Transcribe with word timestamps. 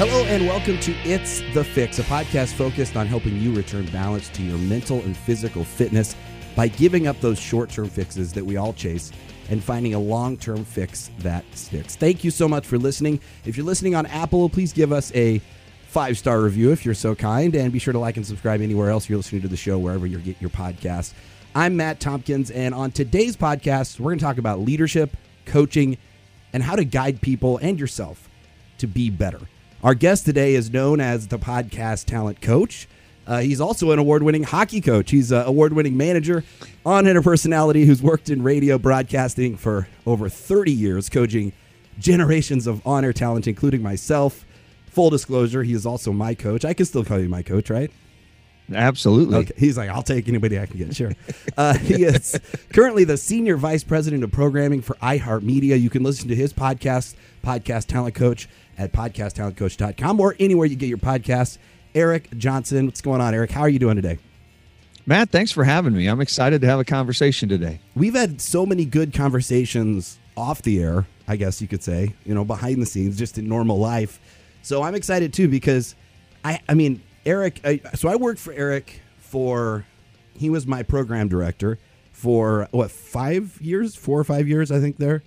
Hello 0.00 0.24
and 0.24 0.46
welcome 0.46 0.80
to 0.80 0.92
It's 1.04 1.42
the 1.52 1.62
Fix, 1.62 1.98
a 1.98 2.02
podcast 2.04 2.54
focused 2.54 2.96
on 2.96 3.06
helping 3.06 3.36
you 3.36 3.54
return 3.54 3.84
balance 3.90 4.30
to 4.30 4.42
your 4.42 4.56
mental 4.56 5.02
and 5.02 5.14
physical 5.14 5.62
fitness 5.62 6.16
by 6.56 6.68
giving 6.68 7.06
up 7.06 7.20
those 7.20 7.38
short 7.38 7.68
term 7.68 7.90
fixes 7.90 8.32
that 8.32 8.42
we 8.42 8.56
all 8.56 8.72
chase 8.72 9.12
and 9.50 9.62
finding 9.62 9.92
a 9.92 9.98
long 9.98 10.38
term 10.38 10.64
fix 10.64 11.10
that 11.18 11.44
sticks. 11.54 11.96
Thank 11.96 12.24
you 12.24 12.30
so 12.30 12.48
much 12.48 12.66
for 12.66 12.78
listening. 12.78 13.20
If 13.44 13.58
you're 13.58 13.66
listening 13.66 13.94
on 13.94 14.06
Apple, 14.06 14.48
please 14.48 14.72
give 14.72 14.90
us 14.90 15.14
a 15.14 15.38
five 15.88 16.16
star 16.16 16.40
review 16.40 16.72
if 16.72 16.82
you're 16.82 16.94
so 16.94 17.14
kind, 17.14 17.54
and 17.54 17.70
be 17.70 17.78
sure 17.78 17.92
to 17.92 17.98
like 17.98 18.16
and 18.16 18.24
subscribe 18.24 18.62
anywhere 18.62 18.88
else 18.88 19.06
you're 19.06 19.18
listening 19.18 19.42
to 19.42 19.48
the 19.48 19.56
show, 19.58 19.78
wherever 19.78 20.06
you 20.06 20.18
get 20.20 20.40
your 20.40 20.48
podcast. 20.48 21.12
I'm 21.54 21.76
Matt 21.76 22.00
Tompkins, 22.00 22.50
and 22.50 22.74
on 22.74 22.90
today's 22.90 23.36
podcast, 23.36 24.00
we're 24.00 24.12
going 24.12 24.18
to 24.18 24.24
talk 24.24 24.38
about 24.38 24.60
leadership, 24.60 25.14
coaching, 25.44 25.98
and 26.54 26.62
how 26.62 26.74
to 26.74 26.86
guide 26.86 27.20
people 27.20 27.58
and 27.58 27.78
yourself 27.78 28.30
to 28.78 28.86
be 28.86 29.10
better. 29.10 29.40
Our 29.82 29.94
guest 29.94 30.26
today 30.26 30.54
is 30.54 30.70
known 30.70 31.00
as 31.00 31.28
the 31.28 31.38
podcast 31.38 32.04
talent 32.04 32.42
coach. 32.42 32.86
Uh, 33.26 33.40
he's 33.40 33.62
also 33.62 33.92
an 33.92 33.98
award 33.98 34.22
winning 34.22 34.42
hockey 34.42 34.82
coach. 34.82 35.10
He's 35.10 35.32
an 35.32 35.46
award 35.46 35.72
winning 35.72 35.96
manager, 35.96 36.44
on 36.84 37.06
air 37.06 37.22
personality 37.22 37.86
who's 37.86 38.02
worked 38.02 38.28
in 38.28 38.42
radio 38.42 38.76
broadcasting 38.76 39.56
for 39.56 39.88
over 40.04 40.28
30 40.28 40.70
years, 40.70 41.08
coaching 41.08 41.54
generations 41.98 42.66
of 42.66 42.86
on 42.86 43.06
air 43.06 43.14
talent, 43.14 43.46
including 43.46 43.82
myself. 43.82 44.44
Full 44.90 45.08
disclosure, 45.08 45.62
he 45.62 45.72
is 45.72 45.86
also 45.86 46.12
my 46.12 46.34
coach. 46.34 46.62
I 46.66 46.74
can 46.74 46.84
still 46.84 47.04
call 47.04 47.18
you 47.18 47.30
my 47.30 47.42
coach, 47.42 47.70
right? 47.70 47.90
Absolutely. 48.74 49.38
Okay. 49.38 49.54
He's 49.56 49.78
like, 49.78 49.88
I'll 49.88 50.02
take 50.02 50.28
anybody 50.28 50.58
I 50.58 50.66
can 50.66 50.78
get. 50.78 50.94
Sure. 50.94 51.12
Uh, 51.56 51.74
he 51.76 52.04
is 52.04 52.40
currently 52.72 53.04
the 53.04 53.16
senior 53.18 53.56
vice 53.56 53.84
president 53.84 54.24
of 54.24 54.32
programming 54.32 54.80
for 54.80 54.94
iHeartMedia. 54.96 55.78
You 55.78 55.90
can 55.90 56.02
listen 56.02 56.28
to 56.28 56.34
his 56.34 56.54
podcast, 56.54 57.16
Podcast 57.44 57.86
Talent 57.86 58.14
Coach, 58.14 58.48
at 58.80 58.92
podcasttalentcoach.com 58.92 60.18
or 60.18 60.34
anywhere 60.40 60.66
you 60.66 60.74
get 60.74 60.88
your 60.88 60.98
podcasts. 60.98 61.58
Erik 61.94 62.36
Johnson, 62.38 62.86
what's 62.86 63.02
going 63.02 63.20
on, 63.20 63.34
Erik? 63.34 63.50
How 63.50 63.60
are 63.60 63.68
you 63.68 63.78
doing 63.78 63.96
today? 63.96 64.18
Matt, 65.04 65.30
thanks 65.30 65.52
for 65.52 65.64
having 65.64 65.92
me. 65.92 66.06
I'm 66.06 66.20
excited 66.20 66.62
to 66.62 66.66
have 66.66 66.80
a 66.80 66.84
conversation 66.84 67.48
today. 67.48 67.80
We've 67.94 68.14
had 68.14 68.40
so 68.40 68.64
many 68.64 68.86
good 68.86 69.12
conversations 69.12 70.18
off 70.36 70.62
the 70.62 70.82
air, 70.82 71.06
I 71.28 71.36
guess 71.36 71.60
you 71.60 71.68
could 71.68 71.82
say, 71.82 72.14
you 72.24 72.34
know, 72.34 72.44
behind 72.44 72.80
the 72.80 72.86
scenes, 72.86 73.18
just 73.18 73.36
in 73.36 73.48
normal 73.48 73.78
life. 73.78 74.18
So 74.62 74.82
I'm 74.82 74.94
excited 74.94 75.34
too 75.34 75.48
because 75.48 75.94
I, 76.44 76.60
I 76.68 76.74
mean, 76.74 77.02
Erik. 77.26 77.60
I, 77.64 77.80
so 77.94 78.08
I 78.08 78.16
worked 78.16 78.40
for 78.40 78.52
Erik 78.52 79.02
for, 79.18 79.84
he 80.34 80.48
was 80.48 80.66
my 80.66 80.82
program 80.82 81.28
director 81.28 81.78
for 82.12 82.68
what 82.70 82.90
five 82.90 83.58
years, 83.60 83.94
four 83.94 84.18
or 84.18 84.24
five 84.24 84.48
years, 84.48 84.70
I 84.70 84.80
think 84.80 84.96
there. 84.96 85.22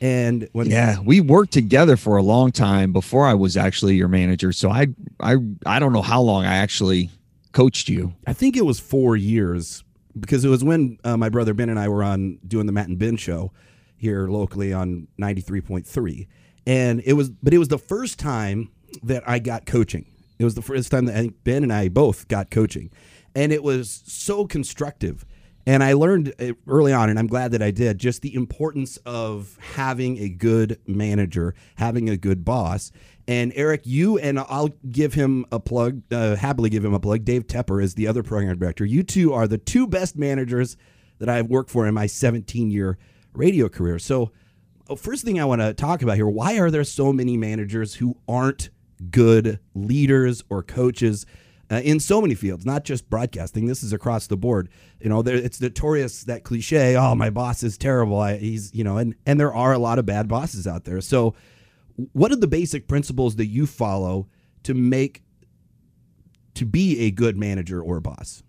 And 0.00 0.48
when 0.52 0.70
yeah, 0.70 1.00
we 1.00 1.20
worked 1.20 1.52
together 1.52 1.96
for 1.96 2.16
a 2.16 2.22
long 2.22 2.52
time 2.52 2.92
before 2.92 3.26
I 3.26 3.34
was 3.34 3.56
actually 3.56 3.96
your 3.96 4.08
manager. 4.08 4.52
So 4.52 4.70
I, 4.70 4.88
I, 5.18 5.36
I 5.66 5.78
don't 5.78 5.92
know 5.92 6.02
how 6.02 6.20
long 6.20 6.44
I 6.44 6.56
actually 6.56 7.10
coached 7.52 7.88
you. 7.88 8.14
I 8.26 8.32
think 8.32 8.56
it 8.56 8.64
was 8.64 8.78
four 8.78 9.16
years 9.16 9.82
because 10.18 10.44
it 10.44 10.48
was 10.48 10.62
when 10.62 10.98
uh, 11.04 11.16
my 11.16 11.28
brother 11.28 11.54
Ben 11.54 11.68
and 11.68 11.78
I 11.78 11.88
were 11.88 12.04
on 12.04 12.38
doing 12.46 12.66
the 12.66 12.72
Matt 12.72 12.88
and 12.88 12.98
Ben 12.98 13.16
show 13.16 13.52
here 13.96 14.28
locally 14.28 14.72
on 14.72 15.08
ninety 15.16 15.40
three 15.40 15.60
point 15.60 15.86
three, 15.86 16.28
and 16.66 17.02
it 17.04 17.14
was, 17.14 17.30
but 17.30 17.52
it 17.52 17.58
was 17.58 17.68
the 17.68 17.78
first 17.78 18.18
time 18.18 18.70
that 19.02 19.28
I 19.28 19.40
got 19.40 19.66
coaching. 19.66 20.06
It 20.38 20.44
was 20.44 20.54
the 20.54 20.62
first 20.62 20.90
time 20.90 21.06
that 21.06 21.16
I 21.16 21.20
think 21.22 21.42
Ben 21.42 21.64
and 21.64 21.72
I 21.72 21.88
both 21.88 22.28
got 22.28 22.50
coaching, 22.50 22.90
and 23.34 23.52
it 23.52 23.62
was 23.62 24.02
so 24.06 24.46
constructive. 24.46 25.26
And 25.68 25.84
I 25.84 25.92
learned 25.92 26.32
early 26.66 26.94
on, 26.94 27.10
and 27.10 27.18
I'm 27.18 27.26
glad 27.26 27.50
that 27.50 27.60
I 27.60 27.70
did, 27.70 27.98
just 27.98 28.22
the 28.22 28.34
importance 28.34 28.96
of 29.04 29.58
having 29.60 30.16
a 30.16 30.30
good 30.30 30.80
manager, 30.86 31.54
having 31.74 32.08
a 32.08 32.16
good 32.16 32.42
boss. 32.42 32.90
And 33.26 33.52
Erik, 33.54 33.82
you 33.84 34.16
and 34.16 34.38
I'll 34.38 34.70
give 34.90 35.12
him 35.12 35.44
a 35.52 35.60
plug, 35.60 36.00
uh, 36.10 36.36
happily 36.36 36.70
give 36.70 36.86
him 36.86 36.94
a 36.94 36.98
plug. 36.98 37.26
Dave 37.26 37.46
Tepper 37.46 37.84
is 37.84 37.96
the 37.96 38.06
other 38.06 38.22
program 38.22 38.56
director. 38.56 38.86
You 38.86 39.02
two 39.02 39.34
are 39.34 39.46
the 39.46 39.58
two 39.58 39.86
best 39.86 40.16
managers 40.16 40.78
that 41.18 41.28
I've 41.28 41.48
worked 41.48 41.68
for 41.68 41.86
in 41.86 41.92
my 41.92 42.06
17 42.06 42.70
year 42.70 42.96
radio 43.34 43.68
career. 43.68 43.98
So, 43.98 44.32
uh, 44.88 44.94
first 44.94 45.22
thing 45.22 45.38
I 45.38 45.44
want 45.44 45.60
to 45.60 45.74
talk 45.74 46.00
about 46.00 46.16
here 46.16 46.28
why 46.28 46.58
are 46.58 46.70
there 46.70 46.82
so 46.82 47.12
many 47.12 47.36
managers 47.36 47.96
who 47.96 48.16
aren't 48.26 48.70
good 49.10 49.60
leaders 49.74 50.42
or 50.48 50.62
coaches? 50.62 51.26
Uh, 51.70 51.80
in 51.84 52.00
so 52.00 52.20
many 52.20 52.34
fields, 52.34 52.64
not 52.64 52.84
just 52.84 53.08
broadcasting. 53.10 53.66
This 53.66 53.82
is 53.82 53.92
across 53.92 54.26
the 54.26 54.36
board. 54.36 54.68
You 55.00 55.08
know, 55.08 55.22
there, 55.22 55.36
it's 55.36 55.60
notorious 55.60 56.24
that 56.24 56.44
cliche. 56.44 56.96
Oh, 56.96 57.14
my 57.14 57.30
boss 57.30 57.62
is 57.62 57.76
terrible. 57.76 58.18
I, 58.18 58.38
he's 58.38 58.74
you 58.74 58.84
know, 58.84 58.96
and 58.96 59.14
and 59.26 59.38
there 59.38 59.52
are 59.52 59.72
a 59.72 59.78
lot 59.78 59.98
of 59.98 60.06
bad 60.06 60.28
bosses 60.28 60.66
out 60.66 60.84
there. 60.84 61.00
So, 61.00 61.34
what 62.12 62.32
are 62.32 62.36
the 62.36 62.46
basic 62.46 62.88
principles 62.88 63.36
that 63.36 63.46
you 63.46 63.66
follow 63.66 64.28
to 64.62 64.74
make 64.74 65.22
to 66.54 66.64
be 66.64 67.00
a 67.00 67.10
good 67.10 67.36
manager 67.36 67.82
or 67.82 68.00
boss? 68.00 68.42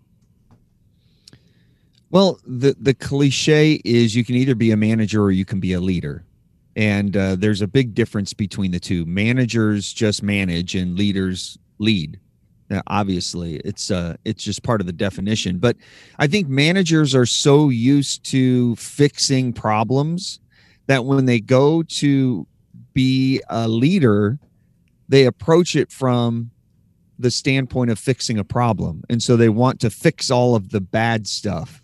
Well, 2.10 2.40
the 2.46 2.74
the 2.78 2.94
cliche 2.94 3.74
is 3.84 4.16
you 4.16 4.24
can 4.24 4.34
either 4.34 4.54
be 4.54 4.70
a 4.70 4.76
manager 4.76 5.22
or 5.22 5.30
you 5.30 5.44
can 5.44 5.60
be 5.60 5.74
a 5.74 5.80
leader. 5.80 6.24
And 6.76 7.16
uh, 7.16 7.34
there's 7.36 7.60
a 7.60 7.66
big 7.66 7.94
difference 7.94 8.32
between 8.32 8.70
the 8.70 8.80
two. 8.80 9.04
Managers 9.04 9.92
just 9.92 10.22
manage 10.22 10.74
and 10.74 10.96
leaders 10.96 11.58
lead 11.78 12.20
obviously 12.86 13.56
it's 13.56 13.90
uh 13.90 14.16
it's 14.24 14.42
just 14.42 14.62
part 14.62 14.80
of 14.80 14.86
the 14.86 14.92
definition 14.92 15.58
but 15.58 15.76
i 16.18 16.26
think 16.26 16.48
managers 16.48 17.14
are 17.14 17.26
so 17.26 17.68
used 17.68 18.24
to 18.24 18.76
fixing 18.76 19.52
problems 19.52 20.40
that 20.86 21.04
when 21.04 21.26
they 21.26 21.40
go 21.40 21.82
to 21.82 22.46
be 22.92 23.42
a 23.48 23.66
leader 23.68 24.38
they 25.08 25.24
approach 25.24 25.74
it 25.74 25.90
from 25.90 26.50
the 27.18 27.30
standpoint 27.30 27.90
of 27.90 27.98
fixing 27.98 28.38
a 28.38 28.44
problem 28.44 29.02
and 29.10 29.22
so 29.22 29.36
they 29.36 29.48
want 29.48 29.80
to 29.80 29.90
fix 29.90 30.30
all 30.30 30.54
of 30.54 30.70
the 30.70 30.80
bad 30.80 31.26
stuff. 31.26 31.82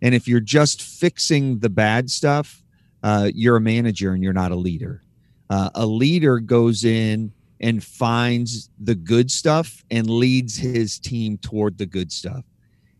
And 0.00 0.12
if 0.12 0.26
you're 0.26 0.40
just 0.40 0.82
fixing 0.82 1.60
the 1.60 1.70
bad 1.70 2.10
stuff 2.10 2.62
uh, 3.02 3.30
you're 3.34 3.56
a 3.56 3.60
manager 3.60 4.12
and 4.12 4.22
you're 4.22 4.32
not 4.32 4.52
a 4.52 4.56
leader. 4.56 5.02
Uh, 5.50 5.70
a 5.74 5.86
leader 5.86 6.38
goes 6.38 6.84
in 6.84 7.32
and 7.62 7.82
finds 7.82 8.68
the 8.80 8.94
good 8.94 9.30
stuff 9.30 9.84
and 9.90 10.10
leads 10.10 10.56
his 10.56 10.98
team 10.98 11.38
toward 11.38 11.78
the 11.78 11.86
good 11.86 12.10
stuff. 12.10 12.44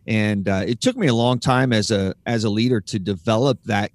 And 0.06 0.48
uh, 0.48 0.62
it 0.66 0.80
took 0.80 0.96
me 0.96 1.08
a 1.08 1.14
long 1.14 1.38
time 1.38 1.72
as 1.72 1.90
a 1.90 2.14
as 2.26 2.44
a 2.44 2.50
leader 2.50 2.80
to 2.80 2.98
develop 2.98 3.58
that 3.64 3.90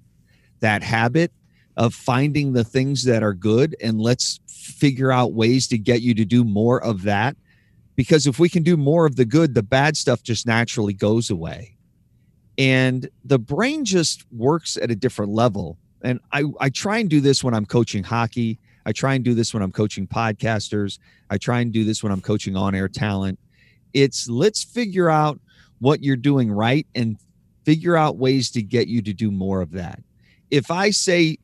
that 0.60 0.82
habit 0.82 1.32
of 1.76 1.94
finding 1.94 2.52
the 2.52 2.64
things 2.64 3.04
that 3.04 3.22
are 3.22 3.34
good 3.34 3.76
and 3.80 4.00
let's 4.00 4.40
figure 4.46 5.12
out 5.12 5.32
ways 5.32 5.68
to 5.68 5.78
get 5.78 6.02
you 6.02 6.14
to 6.14 6.24
do 6.24 6.44
more 6.44 6.82
of 6.82 7.02
that. 7.02 7.36
Because 7.94 8.26
if 8.26 8.38
we 8.38 8.48
can 8.48 8.62
do 8.62 8.76
more 8.76 9.06
of 9.06 9.16
the 9.16 9.24
good, 9.24 9.54
the 9.54 9.62
bad 9.62 9.96
stuff 9.96 10.22
just 10.22 10.46
naturally 10.46 10.92
goes 10.92 11.30
away. 11.30 11.76
And 12.56 13.08
the 13.24 13.38
brain 13.38 13.84
just 13.84 14.24
works 14.32 14.76
at 14.76 14.90
a 14.90 14.96
different 14.96 15.32
level. 15.32 15.78
And 16.02 16.20
I, 16.32 16.44
I 16.60 16.70
try 16.70 16.98
and 16.98 17.08
do 17.08 17.20
this 17.20 17.44
when 17.44 17.54
I'm 17.54 17.66
coaching 17.66 18.02
hockey 18.02 18.58
I 18.88 18.92
try 18.92 19.12
and 19.12 19.22
do 19.22 19.34
this 19.34 19.52
when 19.52 19.62
I'm 19.62 19.70
coaching 19.70 20.06
podcasters. 20.06 20.98
I 21.28 21.36
try 21.36 21.60
and 21.60 21.70
do 21.70 21.84
this 21.84 22.02
when 22.02 22.10
I'm 22.10 22.22
coaching 22.22 22.56
on 22.56 22.74
air 22.74 22.88
talent. 22.88 23.38
It's 23.92 24.30
let's 24.30 24.64
figure 24.64 25.10
out 25.10 25.38
what 25.78 26.02
you're 26.02 26.16
doing 26.16 26.50
right 26.50 26.86
and 26.94 27.18
figure 27.66 27.98
out 27.98 28.16
ways 28.16 28.50
to 28.52 28.62
get 28.62 28.88
you 28.88 29.02
to 29.02 29.12
do 29.12 29.30
more 29.30 29.60
of 29.60 29.72
that. 29.72 30.00
If 30.50 30.70
I 30.70 30.88
say, 30.88 31.36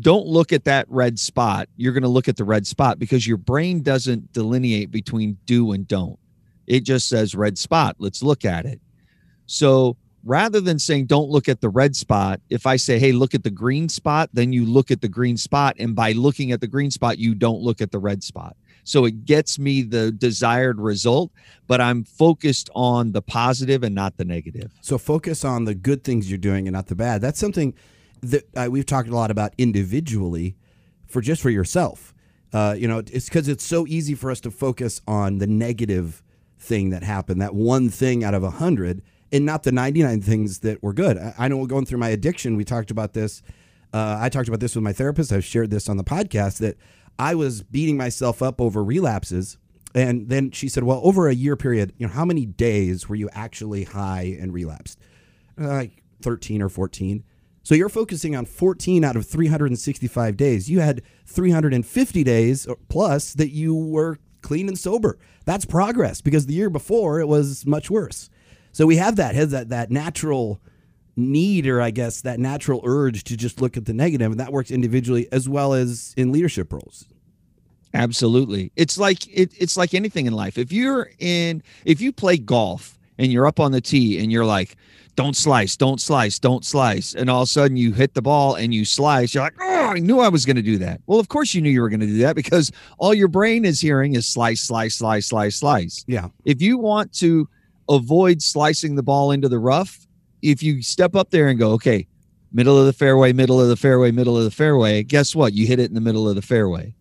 don't 0.00 0.26
look 0.26 0.50
at 0.50 0.64
that 0.64 0.86
red 0.88 1.18
spot, 1.18 1.68
you're 1.76 1.92
going 1.92 2.04
to 2.04 2.08
look 2.08 2.26
at 2.26 2.38
the 2.38 2.44
red 2.44 2.66
spot 2.66 2.98
because 2.98 3.26
your 3.26 3.36
brain 3.36 3.82
doesn't 3.82 4.32
delineate 4.32 4.90
between 4.90 5.36
do 5.44 5.72
and 5.72 5.86
don't. 5.86 6.18
It 6.66 6.84
just 6.84 7.06
says 7.06 7.34
red 7.34 7.58
spot. 7.58 7.96
Let's 7.98 8.22
look 8.22 8.46
at 8.46 8.64
it. 8.64 8.80
So 9.44 9.98
rather 10.28 10.60
than 10.60 10.78
saying 10.78 11.06
don't 11.06 11.30
look 11.30 11.48
at 11.48 11.62
the 11.62 11.70
red 11.70 11.96
spot 11.96 12.38
if 12.50 12.66
i 12.66 12.76
say 12.76 12.98
hey 12.98 13.12
look 13.12 13.34
at 13.34 13.42
the 13.44 13.50
green 13.50 13.88
spot 13.88 14.28
then 14.34 14.52
you 14.52 14.64
look 14.66 14.90
at 14.90 15.00
the 15.00 15.08
green 15.08 15.38
spot 15.38 15.74
and 15.78 15.96
by 15.96 16.12
looking 16.12 16.52
at 16.52 16.60
the 16.60 16.66
green 16.66 16.90
spot 16.90 17.18
you 17.18 17.34
don't 17.34 17.62
look 17.62 17.80
at 17.80 17.90
the 17.90 17.98
red 17.98 18.22
spot. 18.22 18.56
So 18.84 19.04
it 19.04 19.24
gets 19.24 19.58
me 19.58 19.82
the 19.82 20.12
desired 20.12 20.80
result 20.80 21.32
but 21.66 21.80
i'm 21.80 22.04
focused 22.04 22.68
on 22.74 23.12
the 23.12 23.22
positive 23.22 23.82
and 23.82 23.94
not 23.94 24.16
the 24.18 24.24
negative. 24.24 24.72
So 24.82 24.98
focus 24.98 25.44
on 25.44 25.64
the 25.64 25.74
good 25.74 26.04
things 26.04 26.30
you're 26.30 26.38
doing 26.38 26.68
and 26.68 26.74
not 26.74 26.86
the 26.86 26.94
bad. 26.94 27.20
That's 27.20 27.40
something 27.40 27.74
that 28.22 28.44
uh, 28.56 28.68
we've 28.70 28.86
talked 28.86 29.08
a 29.08 29.14
lot 29.14 29.30
about 29.30 29.54
individually 29.56 30.56
for 31.06 31.20
just 31.20 31.40
for 31.40 31.50
yourself. 31.50 32.14
Uh, 32.52 32.74
you 32.78 32.88
know 32.88 32.98
it's 32.98 33.28
because 33.28 33.48
it's 33.48 33.64
so 33.64 33.86
easy 33.86 34.14
for 34.14 34.30
us 34.30 34.40
to 34.40 34.50
focus 34.50 35.00
on 35.06 35.38
the 35.38 35.46
negative 35.46 36.22
thing 36.58 36.90
that 36.90 37.02
happened 37.02 37.40
that 37.40 37.54
one 37.54 37.88
thing 37.88 38.24
out 38.24 38.34
of 38.34 38.42
a 38.42 38.50
hundred 38.50 39.00
and 39.32 39.44
not 39.44 39.62
the 39.62 39.72
99 39.72 40.22
things 40.22 40.60
that 40.60 40.82
were 40.82 40.92
good. 40.92 41.18
I, 41.38 41.48
know 41.48 41.66
going 41.66 41.84
through 41.84 41.98
my 41.98 42.08
addiction, 42.08 42.56
we 42.56 42.64
talked 42.64 42.90
about 42.90 43.12
this. 43.12 43.42
Uh, 43.92 44.18
I 44.20 44.28
talked 44.28 44.48
about 44.48 44.60
this 44.60 44.74
with 44.74 44.84
my 44.84 44.92
therapist. 44.92 45.32
I've 45.32 45.44
shared 45.44 45.70
this 45.70 45.88
on 45.88 45.96
the 45.96 46.04
podcast 46.04 46.58
that 46.58 46.76
I 47.18 47.34
was 47.34 47.62
beating 47.62 47.96
myself 47.96 48.42
up 48.42 48.60
over 48.60 48.82
relapses. 48.84 49.58
And 49.94 50.28
then 50.28 50.50
she 50.50 50.68
said, 50.68 50.84
Well, 50.84 51.00
over 51.02 51.28
a 51.28 51.34
year 51.34 51.56
period, 51.56 51.92
you 51.96 52.06
know, 52.06 52.12
how 52.12 52.24
many 52.24 52.46
days 52.46 53.08
were 53.08 53.16
you 53.16 53.28
actually 53.32 53.84
high 53.84 54.36
and 54.38 54.52
relapsed? 54.52 54.98
Uh, 55.60 55.68
like 55.68 56.02
13 56.22 56.62
or 56.62 56.68
14. 56.68 57.24
So 57.62 57.74
you're 57.74 57.88
focusing 57.88 58.34
on 58.34 58.46
14 58.46 59.04
out 59.04 59.16
of 59.16 59.26
365 59.26 60.36
days. 60.36 60.70
You 60.70 60.80
had 60.80 61.02
350 61.26 62.24
days 62.24 62.66
plus 62.88 63.34
that 63.34 63.50
you 63.50 63.74
were 63.74 64.18
clean 64.40 64.68
and 64.68 64.78
sober. 64.78 65.18
That's 65.44 65.64
progress 65.64 66.20
because 66.20 66.46
the 66.46 66.54
year 66.54 66.70
before 66.70 67.20
it 67.20 67.28
was 67.28 67.66
much 67.66 67.90
worse. 67.90 68.30
So 68.78 68.86
we 68.86 68.94
have 68.98 69.16
that 69.16 69.34
has 69.34 69.50
that 69.50 69.70
that 69.70 69.90
natural 69.90 70.60
need 71.16 71.66
or 71.66 71.80
I 71.80 71.90
guess 71.90 72.20
that 72.20 72.38
natural 72.38 72.80
urge 72.84 73.24
to 73.24 73.36
just 73.36 73.60
look 73.60 73.76
at 73.76 73.86
the 73.86 73.92
negative 73.92 74.30
and 74.30 74.38
that 74.38 74.52
works 74.52 74.70
individually 74.70 75.26
as 75.32 75.48
well 75.48 75.74
as 75.74 76.14
in 76.16 76.30
leadership 76.30 76.72
roles. 76.72 77.04
Absolutely. 77.92 78.70
It's 78.76 78.96
like 78.96 79.26
it, 79.36 79.50
it's 79.58 79.76
like 79.76 79.94
anything 79.94 80.26
in 80.26 80.32
life. 80.32 80.56
If 80.56 80.70
you're 80.70 81.10
in 81.18 81.60
if 81.84 82.00
you 82.00 82.12
play 82.12 82.36
golf 82.36 82.96
and 83.18 83.32
you're 83.32 83.48
up 83.48 83.58
on 83.58 83.72
the 83.72 83.80
tee 83.80 84.20
and 84.20 84.30
you're 84.30 84.46
like, 84.46 84.76
don't 85.16 85.34
slice, 85.34 85.76
don't 85.76 86.00
slice, 86.00 86.38
don't 86.38 86.64
slice. 86.64 87.16
And 87.16 87.28
all 87.28 87.42
of 87.42 87.48
a 87.48 87.50
sudden 87.50 87.76
you 87.76 87.92
hit 87.92 88.14
the 88.14 88.22
ball 88.22 88.54
and 88.54 88.72
you 88.72 88.84
slice. 88.84 89.34
You're 89.34 89.42
like, 89.42 89.56
oh, 89.60 89.86
I 89.86 89.98
knew 89.98 90.20
I 90.20 90.28
was 90.28 90.46
going 90.46 90.54
to 90.54 90.62
do 90.62 90.78
that. 90.78 91.00
Well, 91.08 91.18
of 91.18 91.26
course 91.26 91.52
you 91.52 91.62
knew 91.62 91.70
you 91.70 91.82
were 91.82 91.88
going 91.88 91.98
to 91.98 92.06
do 92.06 92.18
that 92.18 92.36
because 92.36 92.70
all 92.98 93.12
your 93.12 93.26
brain 93.26 93.64
is 93.64 93.80
hearing 93.80 94.14
is 94.14 94.28
slice, 94.28 94.60
slice, 94.60 94.94
slice, 94.94 95.26
slice, 95.26 95.56
slice. 95.56 96.04
Yeah. 96.06 96.28
If 96.44 96.62
you 96.62 96.78
want 96.78 97.12
to 97.14 97.48
avoid 97.88 98.42
slicing 98.42 98.94
the 98.94 99.02
ball 99.02 99.30
into 99.30 99.48
the 99.48 99.58
rough, 99.58 100.06
if 100.42 100.62
you 100.62 100.82
step 100.82 101.16
up 101.16 101.30
there 101.30 101.48
and 101.48 101.58
go, 101.58 101.72
okay, 101.72 102.06
middle 102.52 102.78
of 102.78 102.86
the 102.86 102.92
fairway, 102.92 103.32
middle 103.32 103.60
of 103.60 103.68
the 103.68 103.76
fairway, 103.76 104.10
middle 104.10 104.36
of 104.36 104.44
the 104.44 104.50
fairway, 104.50 105.02
guess 105.02 105.34
what? 105.34 105.52
You 105.52 105.66
hit 105.66 105.80
it 105.80 105.88
in 105.88 105.94
the 105.94 106.00
middle 106.00 106.28
of 106.28 106.36
the 106.36 106.42
fairway 106.42 106.94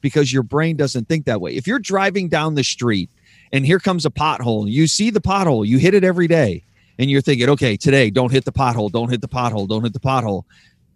because 0.00 0.32
your 0.32 0.42
brain 0.42 0.76
doesn't 0.76 1.08
think 1.08 1.26
that 1.26 1.40
way. 1.40 1.54
If 1.54 1.66
you're 1.66 1.78
driving 1.78 2.28
down 2.28 2.54
the 2.54 2.64
street 2.64 3.10
and 3.52 3.64
here 3.66 3.78
comes 3.78 4.06
a 4.06 4.10
pothole, 4.10 4.70
you 4.70 4.86
see 4.86 5.10
the 5.10 5.20
pothole, 5.20 5.66
you 5.66 5.78
hit 5.78 5.94
it 5.94 6.04
every 6.04 6.26
day 6.26 6.64
and 6.98 7.10
you're 7.10 7.20
thinking, 7.20 7.48
okay, 7.50 7.76
today 7.76 8.10
don't 8.10 8.32
hit 8.32 8.44
the 8.44 8.52
pothole, 8.52 8.90
don't 8.90 9.10
hit 9.10 9.20
the 9.20 9.28
pothole, 9.28 9.68
don't 9.68 9.84
hit 9.84 9.92
the 9.92 10.00
pothole. 10.00 10.44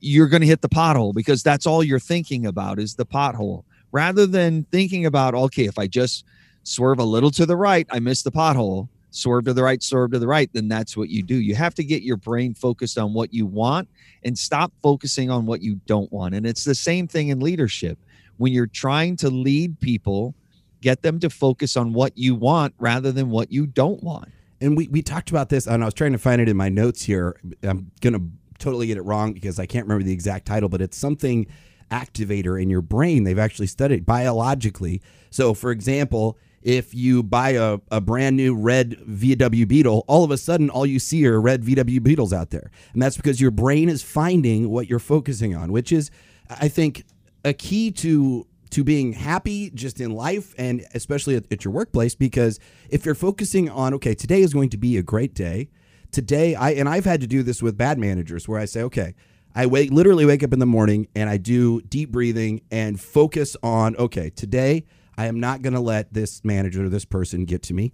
You're 0.00 0.29
going 0.29 0.43
to 0.43 0.47
hit 0.47 0.61
the 0.61 0.69
pothole 0.69 1.14
because 1.14 1.43
that's 1.43 1.67
all 1.67 1.82
you're 1.82 1.99
thinking 1.99 2.47
about 2.47 2.79
is 2.79 2.94
the 2.94 3.06
pothole 3.06 3.64
rather 3.93 4.26
than 4.26 4.64
thinking 4.73 5.06
about, 5.06 5.35
okay, 5.35 5.64
if 5.64 5.79
I 5.79 5.87
just 5.87 6.25
swerve 6.64 6.99
a 6.99 7.05
little 7.05 7.31
to 7.31 7.47
the 7.47 7.56
right, 7.56 7.87
I 7.90 8.00
miss 8.00 8.23
the 8.23 8.32
pothole. 8.32 8.88
Swerve 9.14 9.44
to 9.44 9.52
the 9.52 9.62
right, 9.62 9.82
swerve 9.82 10.11
to 10.11 10.19
the 10.19 10.26
right, 10.26 10.50
then 10.52 10.69
that's 10.69 10.96
what 10.96 11.08
you 11.08 11.22
do. 11.22 11.37
You 11.37 11.55
have 11.55 11.75
to 11.75 11.84
get 11.84 12.02
your 12.02 12.16
brain 12.16 12.52
focused 12.52 12.99
on 12.99 13.14
what 13.14 13.32
you 13.32 13.46
want 13.46 13.88
and 14.25 14.37
stop 14.37 14.72
focusing 14.82 15.31
on 15.31 15.46
what 15.46 15.62
you 15.62 15.81
don't 15.87 16.12
want. 16.12 16.34
And 16.34 16.44
it's 16.44 16.64
the 16.64 16.75
same 16.75 17.06
thing 17.06 17.28
in 17.28 17.38
leadership. 17.40 17.99
When 18.38 18.52
you're 18.52 18.66
trying 18.66 19.16
to 19.19 19.31
lead 19.31 19.78
people, 19.81 20.34
get 20.81 21.02
them 21.02 21.20
to 21.20 21.31
focus 21.31 21.76
on 21.76 21.93
what 21.93 22.19
you 22.19 22.34
want 22.34 22.75
rather 22.78 23.12
than 23.12 23.31
what 23.31 23.52
you 23.52 23.66
don't 23.66 24.02
want 24.02 24.31
and 24.61 24.76
we, 24.76 24.88
we 24.88 25.02
talked 25.02 25.31
about 25.31 25.49
this 25.49 25.66
and 25.66 25.82
i 25.82 25.87
was 25.87 25.94
trying 25.94 26.12
to 26.12 26.19
find 26.19 26.40
it 26.40 26.49
in 26.49 26.56
my 26.56 26.69
notes 26.69 27.02
here 27.02 27.37
i'm 27.62 27.90
gonna 28.00 28.20
totally 28.58 28.87
get 28.87 28.96
it 28.96 29.02
wrong 29.02 29.32
because 29.32 29.58
i 29.58 29.66
can't 29.66 29.87
remember 29.87 30.05
the 30.05 30.12
exact 30.12 30.46
title 30.46 30.69
but 30.69 30.81
it's 30.81 30.96
something 30.96 31.46
activator 31.90 32.61
in 32.61 32.70
your 32.70 32.81
brain 32.81 33.25
they've 33.25 33.38
actually 33.38 33.66
studied 33.66 34.05
biologically 34.06 35.00
so 35.31 35.55
for 35.55 35.70
example 35.70 36.38
if 36.64 36.94
you 36.94 37.22
buy 37.22 37.50
a, 37.50 37.78
a 37.90 38.00
brand 38.00 38.37
new 38.37 38.55
red 38.56 38.96
VW 39.06 39.69
Beetle, 39.69 40.05
all 40.08 40.25
of 40.25 40.31
a 40.31 40.38
sudden 40.38 40.70
all 40.70 40.87
you 40.87 40.99
see 40.99 41.25
are 41.26 41.40
red 41.40 41.62
VW 41.62 42.02
Beetles 42.02 42.32
out 42.32 42.50
there. 42.50 42.70
And 42.94 43.02
that's 43.02 43.16
because 43.16 43.40
your 43.40 43.50
brain 43.50 43.90
is 43.90 44.02
finding 44.02 44.70
what 44.70 44.88
you're 44.88 44.99
focusing 44.99 45.55
on, 45.55 45.70
which 45.70 45.93
is, 45.93 46.11
I 46.49 46.69
think, 46.69 47.05
a 47.44 47.52
key 47.52 47.93
to 47.93 48.46
to 48.70 48.82
being 48.82 49.12
happy 49.12 49.70
just 49.70 50.00
in 50.00 50.11
life 50.11 50.52
and 50.58 50.84
especially 50.94 51.37
at, 51.37 51.44
at, 51.52 51.64
your 51.64 51.72
workplace 51.72 52.16
because 52.16 52.58
if 52.90 53.06
you're 53.06 53.14
focusing 53.14 53.70
on 53.70 53.94
okay 53.94 54.14
today 54.14 54.40
is 54.40 54.52
going 54.52 54.69
to 54.69 54.76
be 54.76 54.96
a 54.96 55.02
great 55.02 55.32
day 55.32 55.69
today 56.11 56.56
i 56.56 56.70
and 56.70 56.88
i've 56.88 57.05
had 57.05 57.20
to 57.20 57.28
do 57.28 57.44
this 57.44 57.62
with 57.62 57.76
bad 57.76 57.99
managers 57.99 58.49
where 58.49 58.58
i 58.58 58.64
say 58.64 58.82
okay 58.82 59.14
i 59.55 59.64
wake 59.64 59.93
literally 59.93 60.25
wake 60.25 60.43
up 60.43 60.52
in 60.52 60.58
the 60.58 60.66
morning 60.66 61.06
and 61.14 61.31
i 61.31 61.37
do 61.37 61.81
deep 61.82 62.11
breathing 62.11 62.61
and 62.72 63.00
focus 63.00 63.56
on 63.62 63.94
okay 63.94 64.28
today 64.31 64.84
i 65.16 65.26
am 65.26 65.40
not 65.40 65.62
going 65.62 65.75
to 65.75 65.81
let 65.81 66.12
this 66.12 66.44
manager 66.44 66.84
or 66.84 66.88
this 66.88 67.05
person 67.05 67.44
get 67.44 67.62
to 67.62 67.75
me 67.75 67.93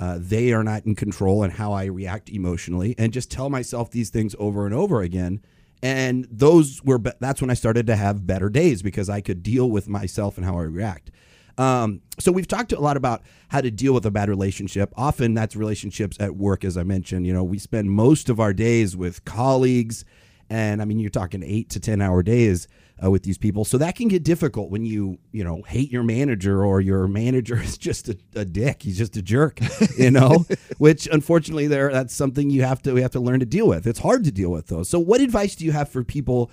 uh, 0.00 0.18
they 0.20 0.52
are 0.52 0.64
not 0.64 0.84
in 0.84 0.94
control 0.94 1.42
and 1.42 1.52
how 1.54 1.72
i 1.72 1.84
react 1.84 2.28
emotionally 2.30 2.94
and 2.98 3.12
just 3.12 3.30
tell 3.30 3.50
myself 3.50 3.90
these 3.90 4.10
things 4.10 4.34
over 4.38 4.66
and 4.66 4.74
over 4.74 5.00
again 5.02 5.40
and 5.82 6.28
those 6.30 6.82
were 6.84 6.98
that's 6.98 7.40
when 7.40 7.50
I 7.50 7.54
started 7.54 7.88
to 7.88 7.96
have 7.96 8.26
better 8.26 8.48
days 8.48 8.82
because 8.82 9.10
I 9.10 9.20
could 9.20 9.42
deal 9.42 9.68
with 9.68 9.88
myself 9.88 10.36
and 10.36 10.46
how 10.46 10.56
I 10.56 10.62
react. 10.62 11.10
Um, 11.58 12.00
so 12.18 12.32
we've 12.32 12.48
talked 12.48 12.72
a 12.72 12.80
lot 12.80 12.96
about 12.96 13.22
how 13.48 13.60
to 13.60 13.70
deal 13.70 13.92
with 13.92 14.06
a 14.06 14.10
bad 14.10 14.28
relationship. 14.28 14.92
Often 14.96 15.34
that's 15.34 15.54
relationships 15.54 16.16
at 16.18 16.36
work, 16.36 16.64
as 16.64 16.78
I 16.78 16.82
mentioned. 16.84 17.26
You 17.26 17.34
know, 17.34 17.44
we 17.44 17.58
spend 17.58 17.90
most 17.90 18.30
of 18.30 18.40
our 18.40 18.54
days 18.54 18.96
with 18.96 19.24
colleagues, 19.24 20.04
and 20.48 20.80
I 20.80 20.84
mean, 20.84 20.98
you're 20.98 21.10
talking 21.10 21.42
eight 21.42 21.68
to 21.70 21.80
ten 21.80 22.00
hour 22.00 22.22
days 22.22 22.68
uh, 23.02 23.10
with 23.10 23.22
these 23.22 23.38
people. 23.38 23.64
So 23.64 23.78
that 23.78 23.96
can 23.96 24.08
get 24.08 24.22
difficult 24.22 24.70
when 24.70 24.84
you, 24.84 25.18
you 25.32 25.42
know, 25.42 25.62
hate 25.62 25.90
your 25.90 26.02
manager 26.02 26.64
or 26.64 26.80
your 26.80 27.08
manager 27.08 27.56
is 27.62 27.76
just 27.76 28.08
a, 28.08 28.16
a 28.34 28.44
dick. 28.44 28.82
He's 28.82 28.98
just 28.98 29.16
a 29.16 29.22
jerk, 29.22 29.60
you 29.96 30.10
know, 30.12 30.46
which 30.78 31.06
unfortunately 31.10 31.66
there, 31.66 31.90
that's 31.90 32.14
something 32.14 32.50
you 32.50 32.62
have 32.62 32.82
to, 32.82 32.92
we 32.92 33.02
have 33.02 33.12
to 33.12 33.20
learn 33.20 33.40
to 33.40 33.46
deal 33.46 33.66
with. 33.66 33.86
It's 33.86 33.98
hard 33.98 34.24
to 34.24 34.32
deal 34.32 34.50
with 34.50 34.68
those. 34.68 34.88
So 34.88 34.98
what 34.98 35.20
advice 35.20 35.56
do 35.56 35.64
you 35.64 35.72
have 35.72 35.88
for 35.88 36.04
people, 36.04 36.50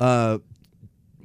uh, 0.00 0.38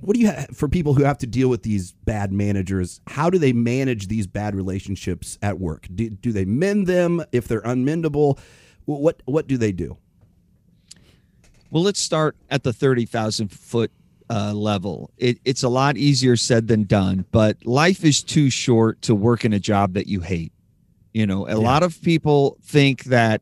what 0.01 0.13
do 0.13 0.19
you 0.19 0.27
have 0.27 0.50
for 0.56 0.68
people 0.68 0.94
who 0.94 1.03
have 1.03 1.18
to 1.19 1.27
deal 1.27 1.50
with 1.50 1.63
these 1.63 1.94
bad 1.94 2.31
managers? 2.31 3.01
How 3.07 3.31
do 3.31 3.39
they 3.39 3.53
manage 3.53 4.07
these 4.07 4.27
bad 4.27 4.53
relationships 4.53 5.39
at 5.41 5.59
work? 5.59 5.88
Do, 5.94 6.09
do 6.12 6.31
they 6.31 6.45
mend 6.45 6.85
them 6.85 7.23
if 7.31 7.47
they're 7.47 7.62
unmendable? 7.62 8.38
What 8.85 9.21
what 9.25 9.47
do 9.47 9.57
they 9.57 9.71
do? 9.71 9.97
Well, 11.71 11.83
let's 11.83 12.00
start 12.00 12.38
at 12.50 12.63
the 12.63 12.71
thirty 12.71 13.06
thousand 13.06 13.51
foot 13.51 13.91
uh, 14.29 14.53
level. 14.53 15.12
It, 15.18 15.39
it's 15.45 15.63
a 15.63 15.69
lot 15.69 15.97
easier 15.97 16.35
said 16.35 16.68
than 16.68 16.83
done, 16.83 17.25
but 17.31 17.65
life 17.65 18.03
is 18.03 18.24
too 18.24 18.50
short 18.50 19.01
to 19.03 19.15
work 19.15 19.45
in 19.45 19.53
a 19.53 19.59
job 19.59 19.94
that 19.94 20.07
you 20.07 20.21
hate. 20.21 20.51
You 21.13 21.25
know, 21.25 21.47
a 21.47 21.51
yeah. 21.51 21.56
lot 21.56 21.83
of 21.83 22.01
people 22.01 22.57
think 22.63 23.06
that 23.06 23.41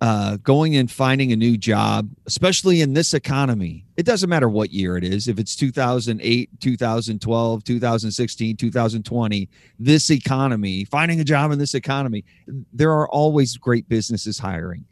uh, 0.00 0.36
going 0.38 0.76
and 0.76 0.90
finding 0.90 1.32
a 1.32 1.36
new 1.36 1.56
job, 1.56 2.10
especially 2.26 2.82
in 2.82 2.92
this 2.92 3.14
economy, 3.14 3.84
it 3.96 4.04
doesn't 4.04 4.28
matter 4.28 4.48
what 4.48 4.70
year 4.70 4.96
it 4.96 5.04
is, 5.04 5.26
if 5.26 5.38
it's 5.38 5.56
2008, 5.56 6.50
2012, 6.60 7.64
2016, 7.64 8.56
2020, 8.56 9.48
this 9.78 10.10
economy, 10.10 10.84
finding 10.84 11.18
a 11.18 11.24
job 11.24 11.50
in 11.50 11.58
this 11.58 11.74
economy, 11.74 12.24
there 12.72 12.92
are 12.92 13.08
always 13.08 13.56
great 13.56 13.88
businesses 13.88 14.38
hiring. 14.38 14.84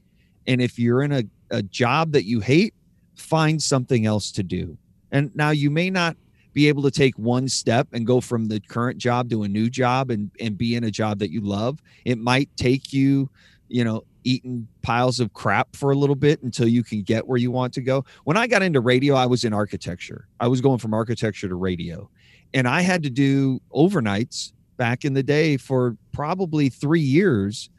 And 0.46 0.62
if 0.62 0.78
you're 0.78 1.02
in 1.02 1.12
a, 1.12 1.24
a 1.50 1.62
job 1.62 2.12
that 2.12 2.24
you 2.24 2.40
hate, 2.40 2.74
find 3.14 3.62
something 3.62 4.06
else 4.06 4.32
to 4.32 4.42
do. 4.42 4.78
And 5.14 5.30
now 5.34 5.50
you 5.50 5.70
may 5.70 5.90
not 5.90 6.16
be 6.52 6.68
able 6.68 6.82
to 6.82 6.90
take 6.90 7.16
one 7.16 7.48
step 7.48 7.88
and 7.92 8.06
go 8.06 8.20
from 8.20 8.48
the 8.48 8.60
current 8.60 8.98
job 8.98 9.30
to 9.30 9.44
a 9.44 9.48
new 9.48 9.70
job 9.70 10.10
and, 10.10 10.30
and 10.40 10.58
be 10.58 10.74
in 10.74 10.84
a 10.84 10.90
job 10.90 11.20
that 11.20 11.30
you 11.30 11.40
love. 11.40 11.80
It 12.04 12.18
might 12.18 12.50
take 12.56 12.92
you, 12.92 13.30
you 13.68 13.84
know, 13.84 14.04
eating 14.24 14.66
piles 14.82 15.20
of 15.20 15.32
crap 15.32 15.76
for 15.76 15.92
a 15.92 15.94
little 15.94 16.16
bit 16.16 16.42
until 16.42 16.66
you 16.66 16.82
can 16.82 17.02
get 17.02 17.28
where 17.28 17.38
you 17.38 17.52
want 17.52 17.72
to 17.74 17.80
go. 17.80 18.04
When 18.24 18.36
I 18.36 18.48
got 18.48 18.62
into 18.62 18.80
radio, 18.80 19.14
I 19.14 19.26
was 19.26 19.44
in 19.44 19.52
architecture. 19.52 20.26
I 20.40 20.48
was 20.48 20.60
going 20.60 20.78
from 20.78 20.92
architecture 20.92 21.48
to 21.48 21.54
radio. 21.54 22.10
And 22.52 22.66
I 22.66 22.80
had 22.80 23.04
to 23.04 23.10
do 23.10 23.60
overnights 23.72 24.52
back 24.76 25.04
in 25.04 25.14
the 25.14 25.22
day 25.22 25.56
for 25.56 25.96
probably 26.12 26.68
three 26.68 27.00
years 27.00 27.70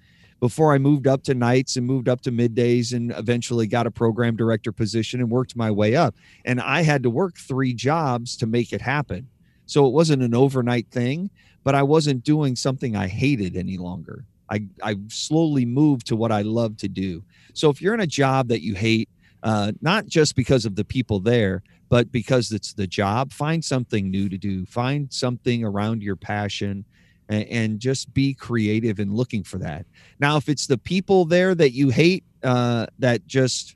before 0.45 0.75
I 0.75 0.77
moved 0.77 1.07
up 1.07 1.23
to 1.23 1.33
nights 1.33 1.75
and 1.75 1.87
moved 1.87 2.07
up 2.07 2.21
to 2.21 2.31
middays 2.31 2.93
and 2.93 3.09
eventually 3.17 3.65
got 3.65 3.87
a 3.87 3.91
program 3.91 4.35
director 4.35 4.71
position 4.71 5.19
and 5.19 5.27
worked 5.27 5.55
my 5.55 5.71
way 5.71 5.95
up. 5.95 6.13
And 6.45 6.61
I 6.61 6.83
had 6.83 7.01
to 7.01 7.09
work 7.09 7.39
three 7.39 7.73
jobs 7.73 8.37
to 8.37 8.45
make 8.45 8.71
it 8.71 8.79
happen. 8.79 9.27
So 9.65 9.87
it 9.87 9.93
wasn't 9.93 10.21
an 10.21 10.35
overnight 10.35 10.91
thing, 10.91 11.31
but 11.63 11.73
I 11.73 11.81
wasn't 11.81 12.23
doing 12.23 12.55
something 12.55 12.95
I 12.95 13.07
hated 13.07 13.57
any 13.57 13.77
longer. 13.77 14.23
I, 14.47 14.67
I 14.83 14.97
slowly 15.07 15.65
moved 15.65 16.05
to 16.07 16.15
what 16.15 16.31
I 16.31 16.43
love 16.43 16.77
to 16.77 16.87
do. 16.87 17.23
So 17.55 17.71
if 17.71 17.81
you're 17.81 17.95
in 17.95 18.01
a 18.01 18.05
job 18.05 18.49
that 18.49 18.61
you 18.61 18.75
hate, 18.75 19.09
uh, 19.41 19.71
not 19.81 20.05
just 20.05 20.35
because 20.35 20.63
of 20.63 20.75
the 20.75 20.85
people 20.85 21.19
there, 21.19 21.63
but 21.89 22.11
because 22.11 22.51
it's 22.51 22.73
the 22.73 22.85
job, 22.85 23.33
find 23.33 23.65
something 23.65 24.11
new 24.11 24.29
to 24.29 24.37
do. 24.37 24.67
Find 24.67 25.11
something 25.11 25.63
around 25.63 26.03
your 26.03 26.15
passion 26.15 26.85
and, 27.29 27.43
and 27.45 27.79
just 27.79 28.13
be 28.13 28.33
creative 28.33 28.99
in 28.99 29.13
looking 29.13 29.43
for 29.43 29.57
that. 29.59 29.85
Now, 30.19 30.37
if 30.37 30.49
it's 30.49 30.67
the 30.67 30.77
people 30.77 31.25
there 31.25 31.55
that 31.55 31.71
you 31.71 31.89
hate, 31.89 32.23
uh, 32.43 32.87
that 32.99 33.25
just 33.25 33.75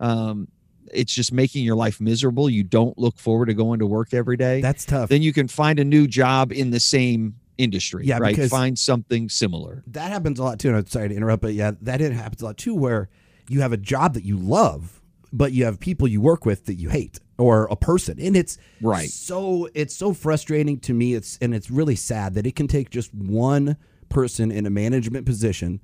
um, 0.00 0.48
it's 0.92 1.14
just 1.14 1.32
making 1.32 1.64
your 1.64 1.76
life 1.76 2.00
miserable. 2.00 2.50
You 2.50 2.64
don't 2.64 2.96
look 2.98 3.18
forward 3.18 3.46
to 3.46 3.54
going 3.54 3.78
to 3.78 3.86
work 3.86 4.12
every 4.12 4.36
day. 4.36 4.60
That's 4.60 4.84
tough. 4.84 5.08
Then 5.08 5.22
you 5.22 5.32
can 5.32 5.48
find 5.48 5.78
a 5.78 5.84
new 5.84 6.06
job 6.06 6.52
in 6.52 6.70
the 6.70 6.80
same 6.80 7.36
industry. 7.58 8.06
Yeah, 8.06 8.18
right. 8.18 8.36
Find 8.48 8.78
something 8.78 9.28
similar. 9.28 9.82
That 9.86 10.10
happens 10.10 10.38
a 10.38 10.44
lot 10.44 10.58
too. 10.58 10.68
And 10.68 10.76
I'm 10.76 10.86
sorry 10.86 11.08
to 11.08 11.14
interrupt, 11.14 11.42
but 11.42 11.54
yeah, 11.54 11.72
that 11.82 12.00
happens 12.00 12.42
a 12.42 12.46
lot 12.46 12.56
too, 12.56 12.74
where 12.74 13.08
you 13.48 13.60
have 13.60 13.72
a 13.72 13.76
job 13.76 14.14
that 14.14 14.24
you 14.24 14.36
love, 14.38 15.00
but 15.32 15.52
you 15.52 15.64
have 15.64 15.80
people 15.80 16.08
you 16.08 16.20
work 16.20 16.44
with 16.44 16.66
that 16.66 16.74
you 16.74 16.90
hate 16.90 17.20
or 17.38 17.66
a 17.70 17.76
person 17.76 18.18
and 18.20 18.36
it's 18.36 18.58
right 18.80 19.08
so 19.08 19.68
it's 19.74 19.96
so 19.96 20.12
frustrating 20.12 20.78
to 20.78 20.92
me 20.92 21.14
it's 21.14 21.38
and 21.40 21.54
it's 21.54 21.70
really 21.70 21.96
sad 21.96 22.34
that 22.34 22.46
it 22.46 22.54
can 22.54 22.68
take 22.68 22.90
just 22.90 23.12
one 23.14 23.76
person 24.08 24.50
in 24.50 24.66
a 24.66 24.70
management 24.70 25.24
position 25.24 25.80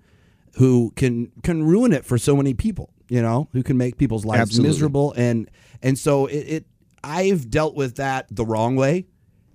who 0.57 0.93
can 0.97 1.31
can 1.43 1.62
ruin 1.62 1.93
it 1.93 2.05
for 2.05 2.19
so 2.19 2.37
many 2.37 2.52
people 2.55 2.93
you 3.09 3.23
know 3.23 3.49
who 3.52 3.62
can 3.62 3.76
make 3.76 3.97
people's 3.97 4.25
lives 4.25 4.43
Absolutely. 4.43 4.69
miserable 4.69 5.12
and 5.17 5.50
and 5.83 5.99
so 5.99 6.26
it, 6.26 6.37
it 6.37 6.67
i've 7.02 7.50
dealt 7.50 7.75
with 7.75 7.97
that 7.97 8.26
the 8.31 8.45
wrong 8.45 8.76
way 8.76 9.07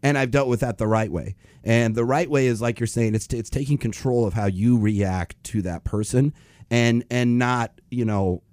and 0.03 0.17
I've 0.17 0.29
dealt 0.29 0.49
with 0.49 0.59
that 0.59 0.77
the 0.77 0.85
right 0.85 1.11
way. 1.11 1.35
And 1.63 1.95
the 1.95 2.03
right 2.03 2.29
way 2.29 2.47
is 2.47 2.61
like 2.61 2.79
you're 2.79 2.87
saying, 2.87 3.15
it's 3.15 3.25
it's 3.27 3.49
taking 3.49 3.77
control 3.77 4.27
of 4.27 4.33
how 4.33 4.45
you 4.45 4.77
react 4.77 5.41
to 5.45 5.61
that 5.63 5.85
person, 5.85 6.33
and 6.69 7.05
and 7.09 7.39
not 7.39 7.79
you 7.89 8.05
know. 8.05 8.43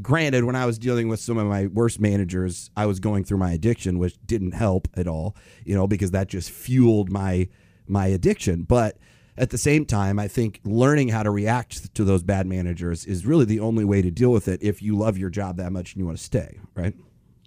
Granted, 0.00 0.44
when 0.44 0.54
I 0.54 0.66
was 0.66 0.78
dealing 0.78 1.08
with 1.08 1.20
some 1.20 1.36
of 1.36 1.46
my 1.46 1.66
worst 1.66 2.00
managers, 2.00 2.70
I 2.76 2.86
was 2.86 3.00
going 3.00 3.24
through 3.24 3.38
my 3.38 3.52
addiction, 3.52 3.98
which 3.98 4.14
didn't 4.24 4.52
help 4.52 4.88
at 4.94 5.08
all, 5.08 5.36
you 5.64 5.74
know, 5.74 5.86
because 5.86 6.12
that 6.12 6.28
just 6.28 6.50
fueled 6.50 7.10
my 7.10 7.48
my 7.88 8.06
addiction. 8.06 8.62
But 8.62 8.98
at 9.36 9.50
the 9.50 9.58
same 9.58 9.84
time, 9.84 10.18
I 10.18 10.28
think 10.28 10.60
learning 10.64 11.08
how 11.08 11.22
to 11.22 11.30
react 11.30 11.94
to 11.94 12.04
those 12.04 12.22
bad 12.22 12.46
managers 12.46 13.04
is 13.04 13.26
really 13.26 13.44
the 13.44 13.60
only 13.60 13.84
way 13.84 14.00
to 14.02 14.10
deal 14.10 14.30
with 14.30 14.46
it 14.46 14.62
if 14.62 14.80
you 14.80 14.96
love 14.96 15.18
your 15.18 15.30
job 15.30 15.56
that 15.56 15.72
much 15.72 15.92
and 15.92 16.00
you 16.00 16.06
want 16.06 16.18
to 16.18 16.24
stay, 16.24 16.60
right? 16.74 16.94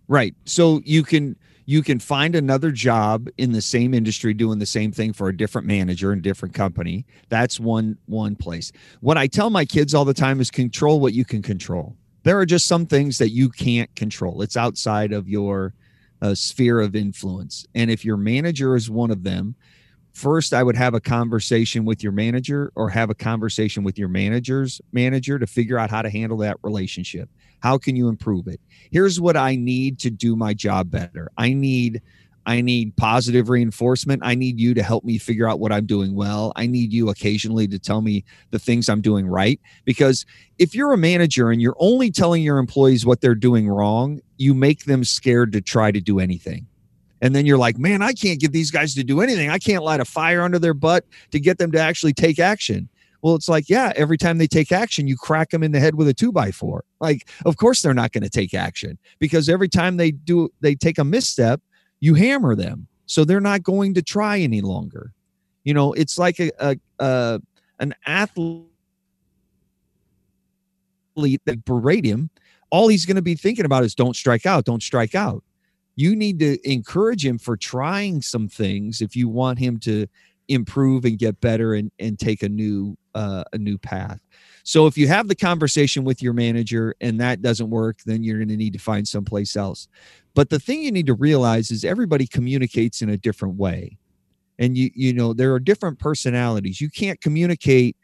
Right. 0.08 0.36
So 0.44 0.82
you 0.84 1.04
can 1.04 1.38
you 1.66 1.82
can 1.82 2.00
find 2.00 2.36
another 2.36 2.72
job 2.72 3.30
in 3.38 3.52
the 3.52 3.62
same 3.62 3.94
industry 3.94 4.34
doing 4.34 4.60
the 4.60 4.66
same 4.66 4.92
thing 4.92 5.14
for 5.14 5.30
a 5.30 5.38
different 5.38 5.68
manager 5.68 6.12
and 6.12 6.22
different 6.22 6.54
company 6.54 7.06
that's 7.30 7.60
one 7.60 7.98
one 8.06 8.36
place 8.36 8.72
what 9.00 9.18
i 9.18 9.28
tell 9.28 9.50
my 9.50 9.66
kids 9.66 9.94
all 9.94 10.06
the 10.06 10.14
time 10.14 10.40
is 10.40 10.52
control 10.52 11.00
what 11.00 11.14
you 11.14 11.26
can 11.26 11.42
control 11.42 11.96
there 12.24 12.40
are 12.40 12.46
just 12.46 12.68
some 12.68 12.86
things 12.86 13.18
that 13.18 13.30
you 13.30 13.50
can't 13.50 13.94
control. 13.96 14.42
It's 14.42 14.58
outside 14.58 15.14
of 15.14 15.28
your 15.28 15.74
uh, 16.22 16.34
sphere 16.34 16.80
of 16.80 16.96
influence. 16.96 17.66
And 17.76 17.92
if 17.92 18.06
your 18.06 18.18
manager 18.18 18.76
is 18.76 18.90
one 18.90 19.12
of 19.12 19.24
them 19.24 19.56
first 20.14 20.54
i 20.54 20.62
would 20.62 20.76
have 20.76 20.94
a 20.94 21.00
conversation 21.00 21.86
with 21.86 22.04
your 22.04 22.12
manager 22.12 22.72
or 22.76 22.88
have 22.88 23.10
a 23.10 23.16
conversation 23.16 23.84
with 23.84 23.98
your 23.98 24.08
manager's 24.08 24.80
manager 24.92 25.40
to 25.40 25.48
figure 25.48 25.80
out 25.80 25.90
how 25.90 26.02
to 26.02 26.10
handle 26.10 26.38
that 26.38 26.58
relationship. 26.62 27.28
How 27.62 27.78
can 27.78 27.96
you 27.96 28.10
improve 28.10 28.48
it? 28.48 28.60
Here's 28.92 29.20
what 29.20 29.36
i 29.36 29.56
need 29.56 30.00
to 30.00 30.12
do 30.12 30.36
my 30.36 30.54
job 30.54 30.92
better. 30.92 31.32
I 31.38 31.54
need 31.54 32.02
i 32.46 32.62
need 32.62 32.96
positive 32.96 33.50
reinforcement 33.50 34.22
i 34.24 34.36
need 34.36 34.60
you 34.60 34.74
to 34.74 34.84
help 34.84 35.04
me 35.04 35.18
figure 35.18 35.48
out 35.48 35.60
what 35.60 35.72
i'm 35.72 35.86
doing 35.86 36.16
well 36.16 36.52
i 36.56 36.66
need 36.66 36.92
you 36.92 37.10
occasionally 37.10 37.68
to 37.68 37.80
tell 37.80 38.02
me 38.02 38.24
the 38.52 38.60
things 38.60 38.90
i'm 38.90 39.02
doing 39.02 39.28
right 39.28 39.60
because 39.86 40.26
if 40.60 40.76
you're 40.76 40.94
a 40.94 40.98
manager 40.98 41.52
and 41.52 41.62
you're 41.62 41.78
only 41.80 42.12
telling 42.12 42.42
your 42.42 42.58
employees 42.58 43.06
what 43.06 43.22
they're 43.22 43.36
doing 43.36 43.68
wrong 43.68 44.20
you 44.38 44.54
make 44.54 44.86
them 44.86 45.04
scared 45.04 45.52
to 45.52 45.62
try 45.62 45.92
to 45.92 46.02
do 46.02 46.20
anything 46.20 46.68
and 47.24 47.34
then 47.34 47.46
you're 47.46 47.58
like, 47.58 47.78
man, 47.78 48.02
I 48.02 48.12
can't 48.12 48.38
get 48.38 48.52
these 48.52 48.70
guys 48.70 48.94
to 48.96 49.04
do 49.04 49.22
anything. 49.22 49.50
I 49.50 49.58
can't 49.58 49.82
light 49.82 50.02
a 50.02 50.06
fire 50.06 50.42
under 50.42 50.60
their 50.60 50.74
butt 50.74 51.06
to 51.32 51.40
get 51.40 51.58
them 51.58 51.72
to 51.72 51.80
actually 51.80 52.12
take 52.12 52.38
action. 52.38 52.90
Well, 53.22 53.36
it's 53.36 53.48
like, 53.48 53.70
yeah, 53.70 53.94
every 53.96 54.18
time 54.18 54.38
they 54.38 54.48
take 54.48 54.74
action, 54.74 55.08
you 55.08 55.16
crack 55.16 55.52
them 55.52 55.64
in 55.64 55.72
the 55.72 55.80
head 55.80 55.96
with 55.96 56.10
a 56.10 56.14
two 56.14 56.34
by 56.34 56.52
four. 56.52 56.84
Like, 57.00 57.30
of 57.46 57.56
course 57.56 57.82
they're 57.82 57.94
not 57.94 58.12
going 58.12 58.24
to 58.26 58.30
take 58.30 58.54
action 58.54 59.00
because 59.20 59.48
every 59.48 59.70
time 59.70 59.96
they 59.96 60.12
do, 60.12 60.50
they 60.60 60.76
take 60.76 60.98
a 60.98 61.06
misstep, 61.06 61.62
you 62.04 62.14
hammer 62.16 62.56
them. 62.56 62.88
So 63.06 63.24
they're 63.24 63.40
not 63.40 63.64
going 63.64 63.94
to 63.94 64.02
try 64.02 64.40
any 64.40 64.62
longer. 64.62 65.14
You 65.64 65.74
know, 65.74 65.94
it's 65.94 66.18
like 66.18 66.40
a, 66.40 66.52
a, 66.60 66.78
a 67.00 67.42
an 67.80 67.94
athlete 68.06 68.66
that 71.46 71.64
berate 71.66 72.06
him. 72.06 72.30
All 72.72 72.88
he's 72.88 73.06
going 73.06 73.16
to 73.16 73.22
be 73.22 73.36
thinking 73.36 73.66
about 73.66 73.84
is 73.84 73.96
don't 73.96 74.16
strike 74.16 74.46
out, 74.46 74.66
don't 74.66 74.84
strike 74.84 75.16
out 75.16 75.44
you 75.96 76.16
need 76.16 76.40
to 76.40 76.58
encourage 76.70 77.26
him 77.26 77.38
for 77.38 77.56
trying 77.56 78.22
some 78.22 78.48
things 78.48 79.02
if 79.02 79.16
you 79.16 79.30
want 79.30 79.60
him 79.60 79.80
to 79.80 80.08
improve 80.48 81.06
and 81.06 81.18
get 81.18 81.40
better 81.40 81.76
and, 81.76 81.92
and 82.00 82.20
take 82.20 82.44
a 82.44 82.50
new 82.50 82.98
uh, 83.16 83.44
a 83.54 83.58
new 83.58 83.78
path 83.78 84.20
so 84.64 84.88
if 84.88 84.98
you 84.98 85.08
have 85.08 85.28
the 85.28 85.36
conversation 85.36 86.04
with 86.04 86.22
your 86.22 86.34
manager 86.34 86.96
and 87.02 87.20
that 87.20 87.42
doesn't 87.42 87.70
work 87.70 88.00
then 88.06 88.24
you're 88.24 88.38
going 88.38 88.50
to 88.50 88.58
need 88.58 88.74
to 88.74 88.80
find 88.80 89.08
someplace 89.08 89.56
else 89.56 89.88
but 90.34 90.50
the 90.50 90.60
thing 90.60 90.82
you 90.82 90.92
need 90.92 91.08
to 91.08 91.14
realize 91.14 91.72
is 91.72 91.84
everybody 91.84 92.26
communicates 92.26 93.02
in 93.02 93.10
a 93.10 93.18
different 93.18 93.56
way 93.56 93.98
and 94.60 94.78
you 94.78 94.90
you 94.96 95.14
know 95.14 95.34
there 95.34 95.54
are 95.54 95.60
different 95.60 96.00
personalities 96.00 96.82
you 96.82 96.90
can't 96.90 97.22
communicate 97.22 97.96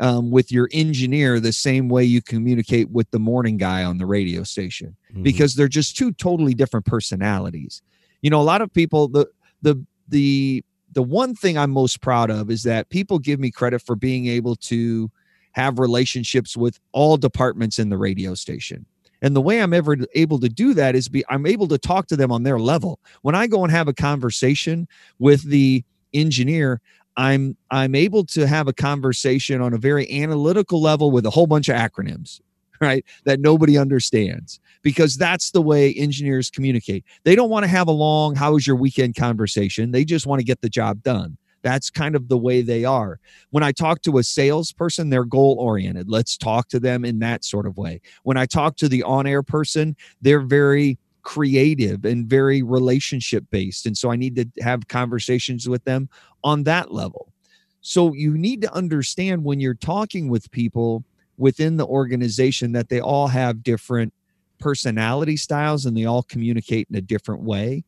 um, 0.00 0.30
with 0.30 0.52
your 0.52 0.68
engineer 0.72 1.40
the 1.40 1.52
same 1.52 1.88
way 1.88 2.04
you 2.04 2.22
communicate 2.22 2.90
with 2.90 3.10
the 3.10 3.18
morning 3.18 3.56
guy 3.56 3.84
on 3.84 3.98
the 3.98 4.06
radio 4.06 4.42
station 4.42 4.96
mm-hmm. 5.10 5.22
because 5.22 5.54
they're 5.54 5.68
just 5.68 5.96
two 5.96 6.12
totally 6.12 6.54
different 6.54 6.86
personalities. 6.86 7.82
You 8.22 8.30
know, 8.30 8.40
a 8.40 8.42
lot 8.42 8.62
of 8.62 8.72
people 8.72 9.08
the 9.08 9.26
the 9.62 9.84
the 10.08 10.64
the 10.92 11.02
one 11.02 11.34
thing 11.34 11.58
I'm 11.58 11.70
most 11.70 12.00
proud 12.00 12.30
of 12.30 12.50
is 12.50 12.62
that 12.62 12.88
people 12.90 13.18
give 13.18 13.40
me 13.40 13.50
credit 13.50 13.82
for 13.82 13.96
being 13.96 14.26
able 14.26 14.56
to 14.56 15.10
have 15.52 15.78
relationships 15.78 16.56
with 16.56 16.78
all 16.92 17.16
departments 17.16 17.78
in 17.78 17.88
the 17.88 17.98
radio 17.98 18.34
station. 18.34 18.86
And 19.20 19.34
the 19.34 19.40
way 19.40 19.60
I'm 19.60 19.74
ever 19.74 19.96
able 20.14 20.38
to 20.40 20.48
do 20.48 20.74
that 20.74 20.94
is 20.94 21.08
be 21.08 21.24
I'm 21.28 21.46
able 21.46 21.68
to 21.68 21.78
talk 21.78 22.06
to 22.08 22.16
them 22.16 22.30
on 22.30 22.44
their 22.44 22.58
level. 22.58 23.00
When 23.22 23.34
I 23.34 23.46
go 23.46 23.64
and 23.64 23.72
have 23.72 23.88
a 23.88 23.94
conversation 23.94 24.86
with 25.18 25.42
the 25.42 25.84
engineer, 26.14 26.80
I'm 27.16 27.56
I'm 27.70 27.94
able 27.94 28.24
to 28.26 28.46
have 28.46 28.68
a 28.68 28.72
conversation 28.72 29.60
on 29.60 29.74
a 29.74 29.78
very 29.78 30.08
analytical 30.22 30.80
level 30.80 31.10
with 31.10 31.26
a 31.26 31.30
whole 31.30 31.48
bunch 31.48 31.68
of 31.68 31.74
acronyms, 31.74 32.40
right? 32.80 33.04
That 33.24 33.40
nobody 33.40 33.76
understands 33.76 34.60
because 34.82 35.16
that's 35.16 35.50
the 35.50 35.62
way 35.62 35.92
engineers 35.94 36.48
communicate. 36.48 37.04
They 37.24 37.34
don't 37.34 37.50
want 37.50 37.64
to 37.64 37.68
have 37.68 37.88
a 37.88 37.92
long 37.92 38.36
how 38.36 38.52
was 38.52 38.66
your 38.66 38.76
weekend 38.76 39.16
conversation. 39.16 39.90
They 39.90 40.04
just 40.04 40.26
want 40.26 40.38
to 40.38 40.44
get 40.44 40.60
the 40.60 40.68
job 40.68 41.02
done. 41.02 41.36
That's 41.68 41.90
kind 41.90 42.16
of 42.16 42.28
the 42.28 42.38
way 42.38 42.62
they 42.62 42.86
are. 42.86 43.20
When 43.50 43.62
I 43.62 43.72
talk 43.72 44.00
to 44.02 44.16
a 44.16 44.22
salesperson, 44.22 45.10
they're 45.10 45.26
goal 45.26 45.56
oriented. 45.60 46.08
Let's 46.08 46.38
talk 46.38 46.70
to 46.70 46.80
them 46.80 47.04
in 47.04 47.18
that 47.18 47.44
sort 47.44 47.66
of 47.66 47.76
way. 47.76 48.00
When 48.22 48.38
I 48.38 48.46
talk 48.46 48.76
to 48.76 48.88
the 48.88 49.02
on 49.02 49.26
air 49.26 49.42
person, 49.42 49.94
they're 50.22 50.40
very 50.40 50.98
creative 51.20 52.06
and 52.06 52.26
very 52.26 52.62
relationship 52.62 53.44
based. 53.50 53.84
And 53.84 53.98
so 53.98 54.10
I 54.10 54.16
need 54.16 54.34
to 54.36 54.46
have 54.62 54.88
conversations 54.88 55.68
with 55.68 55.84
them 55.84 56.08
on 56.42 56.62
that 56.62 56.90
level. 56.90 57.34
So 57.82 58.14
you 58.14 58.38
need 58.38 58.62
to 58.62 58.72
understand 58.72 59.44
when 59.44 59.60
you're 59.60 59.74
talking 59.74 60.30
with 60.30 60.50
people 60.50 61.04
within 61.36 61.76
the 61.76 61.86
organization 61.86 62.72
that 62.72 62.88
they 62.88 63.02
all 63.02 63.28
have 63.28 63.62
different 63.62 64.14
personality 64.58 65.36
styles 65.36 65.84
and 65.84 65.94
they 65.94 66.06
all 66.06 66.22
communicate 66.22 66.88
in 66.88 66.96
a 66.96 67.02
different 67.02 67.42
way. 67.42 67.84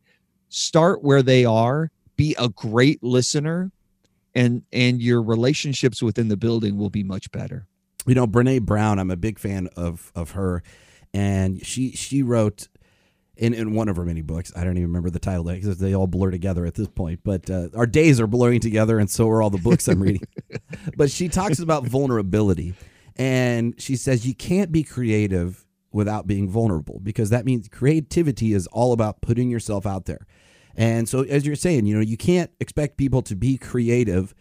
Start 0.50 1.02
where 1.02 1.22
they 1.22 1.46
are, 1.46 1.90
be 2.20 2.36
a 2.38 2.50
great 2.50 3.02
listener 3.02 3.72
and 4.34 4.62
and 4.74 5.00
your 5.00 5.22
relationships 5.22 6.02
within 6.02 6.28
the 6.28 6.36
building 6.36 6.76
will 6.76 6.90
be 6.90 7.02
much 7.02 7.32
better. 7.32 7.66
You 8.06 8.14
know, 8.14 8.26
Brene 8.26 8.60
Brown, 8.62 8.98
I'm 8.98 9.10
a 9.10 9.16
big 9.16 9.38
fan 9.38 9.70
of 9.74 10.12
of 10.14 10.32
her 10.32 10.62
and 11.14 11.64
she 11.64 11.92
she 11.92 12.22
wrote 12.22 12.68
in, 13.38 13.54
in 13.54 13.72
one 13.72 13.88
of 13.88 13.96
her 13.96 14.04
many 14.04 14.20
books. 14.20 14.52
I 14.54 14.64
don't 14.64 14.76
even 14.76 14.88
remember 14.88 15.08
the 15.08 15.18
title 15.18 15.44
because 15.44 15.78
they 15.78 15.94
all 15.94 16.06
blur 16.06 16.30
together 16.30 16.66
at 16.66 16.74
this 16.74 16.88
point. 16.88 17.20
But 17.24 17.48
uh, 17.48 17.68
our 17.74 17.86
days 17.86 18.20
are 18.20 18.26
blurring 18.26 18.60
together, 18.60 18.98
and 18.98 19.08
so 19.08 19.26
are 19.30 19.40
all 19.40 19.48
the 19.48 19.56
books 19.56 19.88
I'm 19.88 20.02
reading. 20.02 20.28
but 20.98 21.10
she 21.10 21.30
talks 21.30 21.58
about 21.58 21.86
vulnerability, 21.86 22.74
and 23.16 23.80
she 23.80 23.96
says 23.96 24.26
you 24.26 24.34
can't 24.34 24.70
be 24.70 24.82
creative 24.82 25.64
without 25.90 26.26
being 26.26 26.50
vulnerable 26.50 27.00
because 27.02 27.30
that 27.30 27.46
means 27.46 27.66
creativity 27.68 28.52
is 28.52 28.66
all 28.66 28.92
about 28.92 29.22
putting 29.22 29.48
yourself 29.48 29.86
out 29.86 30.04
there. 30.04 30.26
And 30.80 31.06
so, 31.06 31.25
as 31.25 31.44
you're 31.44 31.56
saying, 31.56 31.84
you 31.84 31.94
know, 31.94 32.00
you 32.00 32.16
can't 32.16 32.50
expect 32.58 32.96
people 32.96 33.20
to 33.22 33.37
be 33.37 33.58
creative 33.58 34.34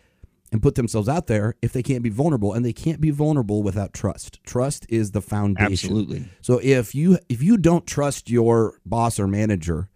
and 0.54 0.62
put 0.62 0.76
themselves 0.76 1.10
out 1.10 1.28
there 1.28 1.56
if 1.62 1.74
they 1.74 1.84
can't 1.84 2.02
be 2.02 2.10
vulnerable 2.10 2.54
and 2.54 2.64
they 2.64 2.72
can't 2.72 3.02
be 3.02 3.12
vulnerable 3.12 3.62
without 3.62 3.92
trust. 3.94 4.40
Trust 4.46 4.86
is 4.88 5.12
the 5.12 5.22
foundation. 5.22 5.90
Absolutely. 5.90 6.30
So 6.40 6.62
if 6.64 6.96
you 6.96 7.20
if 7.28 7.44
you 7.44 7.58
don't 7.58 7.86
trust 7.86 8.30
your 8.30 8.80
boss 8.86 9.20
or 9.20 9.28
manager 9.28 9.90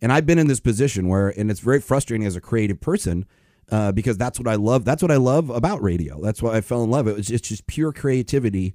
and 0.00 0.10
i've 0.10 0.24
been 0.24 0.38
in 0.38 0.46
this 0.46 0.58
position 0.58 1.06
where 1.06 1.28
and 1.28 1.50
it's 1.50 1.60
very 1.60 1.80
frustrating 1.82 2.26
as 2.26 2.34
a 2.34 2.40
creative 2.40 2.80
person 2.80 3.26
uh, 3.70 3.92
because 3.92 4.16
that's 4.16 4.38
what 4.40 4.48
i 4.48 4.54
love 4.54 4.86
that's 4.86 5.02
what 5.02 5.10
i 5.10 5.16
love 5.16 5.50
about 5.50 5.82
radio. 5.82 6.18
That's 6.22 6.42
why 6.42 6.56
i 6.56 6.62
fell 6.62 6.82
in 6.82 6.90
love. 6.90 7.08
It 7.08 7.16
was 7.16 7.30
it's 7.30 7.46
just 7.46 7.66
pure 7.66 7.92
creativity 7.92 8.72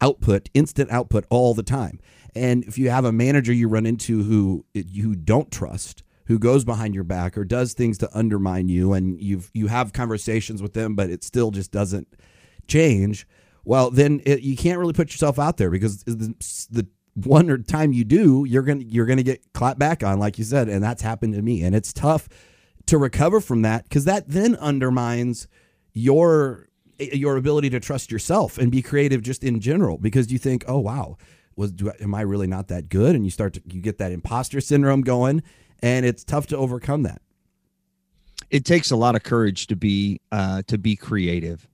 output 0.00 0.48
instant 0.54 0.92
output 0.92 1.24
all 1.28 1.54
the 1.54 1.64
time. 1.64 1.98
And 2.36 2.62
if 2.62 2.78
you 2.78 2.88
have 2.90 3.04
a 3.04 3.10
manager 3.10 3.52
you 3.52 3.66
run 3.66 3.84
into 3.84 4.22
who 4.22 4.64
you 4.74 5.16
don't 5.16 5.50
trust 5.50 6.04
who 6.28 6.38
goes 6.38 6.64
behind 6.64 6.94
your 6.94 7.04
back 7.04 7.36
or 7.36 7.44
does 7.44 7.72
things 7.72 7.98
to 7.98 8.16
undermine 8.16 8.68
you 8.68 8.92
and 8.92 9.20
you've 9.20 9.50
you 9.54 9.66
have 9.66 9.92
conversations 9.92 10.62
with 10.62 10.74
them 10.74 10.94
but 10.94 11.10
it 11.10 11.24
still 11.24 11.50
just 11.50 11.72
doesn't 11.72 12.06
change 12.68 13.26
well 13.64 13.90
then 13.90 14.20
it, 14.24 14.42
you 14.42 14.56
can't 14.56 14.78
really 14.78 14.92
put 14.92 15.10
yourself 15.10 15.38
out 15.38 15.56
there 15.56 15.70
because 15.70 16.04
the, 16.04 16.34
the 16.70 16.86
one 17.14 17.50
or 17.50 17.58
time 17.58 17.92
you 17.92 18.04
do 18.04 18.44
you're 18.46 18.62
gonna 18.62 18.84
you're 18.86 19.06
gonna 19.06 19.22
get 19.22 19.42
clapped 19.52 19.78
back 19.78 20.04
on 20.04 20.18
like 20.18 20.38
you 20.38 20.44
said 20.44 20.68
and 20.68 20.82
that's 20.82 21.02
happened 21.02 21.34
to 21.34 21.42
me 21.42 21.62
and 21.62 21.74
it's 21.74 21.92
tough 21.92 22.28
to 22.86 22.98
recover 22.98 23.40
from 23.40 23.62
that 23.62 23.84
because 23.84 24.04
that 24.04 24.28
then 24.28 24.54
undermines 24.56 25.48
your 25.92 26.68
your 26.98 27.36
ability 27.36 27.70
to 27.70 27.80
trust 27.80 28.10
yourself 28.10 28.58
and 28.58 28.70
be 28.70 28.82
creative 28.82 29.22
just 29.22 29.44
in 29.44 29.60
general 29.60 29.98
because 29.98 30.30
you 30.30 30.38
think 30.38 30.64
oh 30.68 30.78
wow. 30.78 31.16
Was 31.56 31.72
do, 31.72 31.90
am 32.00 32.14
i 32.14 32.20
really 32.20 32.46
not 32.46 32.68
that 32.68 32.88
good? 32.88 33.16
And 33.16 33.24
you 33.24 33.32
start 33.32 33.54
to 33.54 33.62
you 33.66 33.80
get 33.80 33.98
that 33.98 34.12
imposter 34.12 34.60
syndrome 34.60 35.00
going 35.00 35.42
and 35.82 36.04
it's 36.04 36.24
tough 36.24 36.46
to 36.48 36.56
overcome 36.56 37.02
that. 37.04 37.20
It 38.50 38.64
takes 38.64 38.90
a 38.90 38.96
lot 38.96 39.14
of 39.14 39.22
courage 39.22 39.66
to 39.66 39.76
be 39.76 40.20
uh, 40.32 40.62
to 40.66 40.78
be 40.78 40.96
creative, 40.96 41.68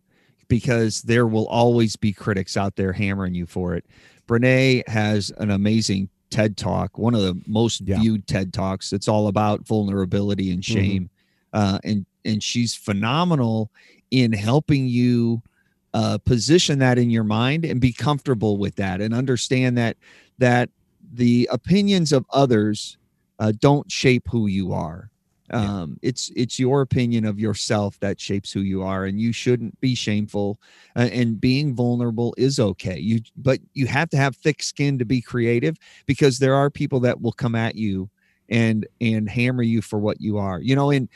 because 0.49 1.03
there 1.03 1.27
will 1.27 1.47
always 1.49 1.97
be 1.97 2.13
critics 2.13 2.57
out 2.57 2.77
there 2.77 2.93
hammering 2.93 3.35
you 3.35 3.47
for 3.47 3.75
it. 3.75 3.85
Brene 4.27 4.87
has 4.89 5.31
an 5.39 5.51
amazing 5.51 6.09
TED 6.31 6.57
talk, 6.57 6.99
one 6.99 7.15
of 7.15 7.21
the 7.21 7.41
most 7.47 7.83
yeah. 7.83 8.01
viewed 8.01 8.27
TED 8.27 8.53
talks. 8.53 8.93
It's 8.93 9.07
all 9.07 9.29
about 9.29 9.67
vulnerability 9.67 10.51
and 10.51 10.63
mm-hmm. 10.63 10.75
shame. 10.75 11.11
Mm-hmm. 11.55 11.75
uh, 11.75 11.79
and 11.85 12.07
and 12.25 12.43
she's 12.43 12.75
phenomenal 12.75 13.71
in 14.11 14.33
helping 14.33 14.87
you 14.87 15.43
uh, 15.93 16.19
position 16.19 16.79
that 16.81 16.99
in 16.99 17.11
your 17.11 17.25
mind 17.25 17.65
and 17.65 17.81
be 17.81 17.93
comfortable 17.93 18.57
with 18.57 18.75
that 18.77 19.01
and 19.01 19.15
understand 19.15 19.79
that 19.79 19.97
that 20.39 20.71
the 21.13 21.49
opinions 21.53 22.13
of 22.13 22.25
others 22.31 22.97
uh, 23.39 23.53
don't 23.59 23.91
shape 23.91 24.27
who 24.31 24.47
you 24.47 24.73
are. 24.73 25.11
Um, 25.51 25.99
it's 26.03 26.33
it's 26.35 26.59
your 26.59 26.81
opinion 26.81 27.27
of 27.27 27.39
yourself 27.39 28.01
that 28.01 28.19
shapes 28.19 28.51
who 28.51 28.61
you 28.61 28.83
are 28.83 29.05
and 29.05 29.21
you 29.21 29.31
shouldn't 29.33 29.79
be 29.81 29.95
shameful. 29.95 30.59
Uh, 30.97 31.11
and 31.13 31.41
being 31.41 31.75
vulnerable 31.75 32.35
is 32.39 32.59
okay. 32.59 32.99
You 32.99 33.21
but 33.37 33.61
you 33.75 33.87
have 33.87 34.09
to 34.11 34.17
have 34.17 34.37
thick 34.37 34.63
skin 34.63 34.99
to 34.99 35.05
be 35.05 35.21
creative 35.21 35.77
because 36.07 36.39
there 36.39 36.55
are 36.55 36.71
people 36.71 36.99
that 37.01 37.21
will 37.21 37.33
come 37.33 37.55
at 37.55 37.75
you 37.77 38.09
and 38.49 38.87
and 39.01 39.29
hammer 39.29 39.63
you 39.63 39.83
for 39.83 39.99
what 39.99 40.21
you 40.21 40.39
are. 40.39 40.61
You 40.61 40.77
know 40.77 40.91
and 40.91 41.09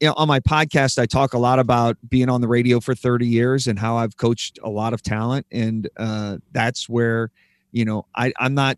you 0.00 0.08
know, 0.08 0.14
on 0.16 0.26
my 0.26 0.40
podcast 0.40 0.98
i 0.98 1.06
talk 1.06 1.34
a 1.34 1.38
lot 1.38 1.60
about 1.60 1.96
being 2.08 2.28
on 2.28 2.40
the 2.40 2.48
radio 2.48 2.80
for 2.80 2.94
30 2.96 3.26
years 3.26 3.68
and 3.68 3.78
how 3.78 3.96
i've 3.96 4.16
coached 4.16 4.58
a 4.64 4.68
lot 4.68 4.92
of 4.92 5.02
talent 5.02 5.46
and 5.52 5.88
uh, 5.98 6.36
that's 6.52 6.88
where 6.88 7.30
you 7.70 7.84
know 7.84 8.04
I, 8.14 8.32
i'm 8.38 8.54
not 8.54 8.76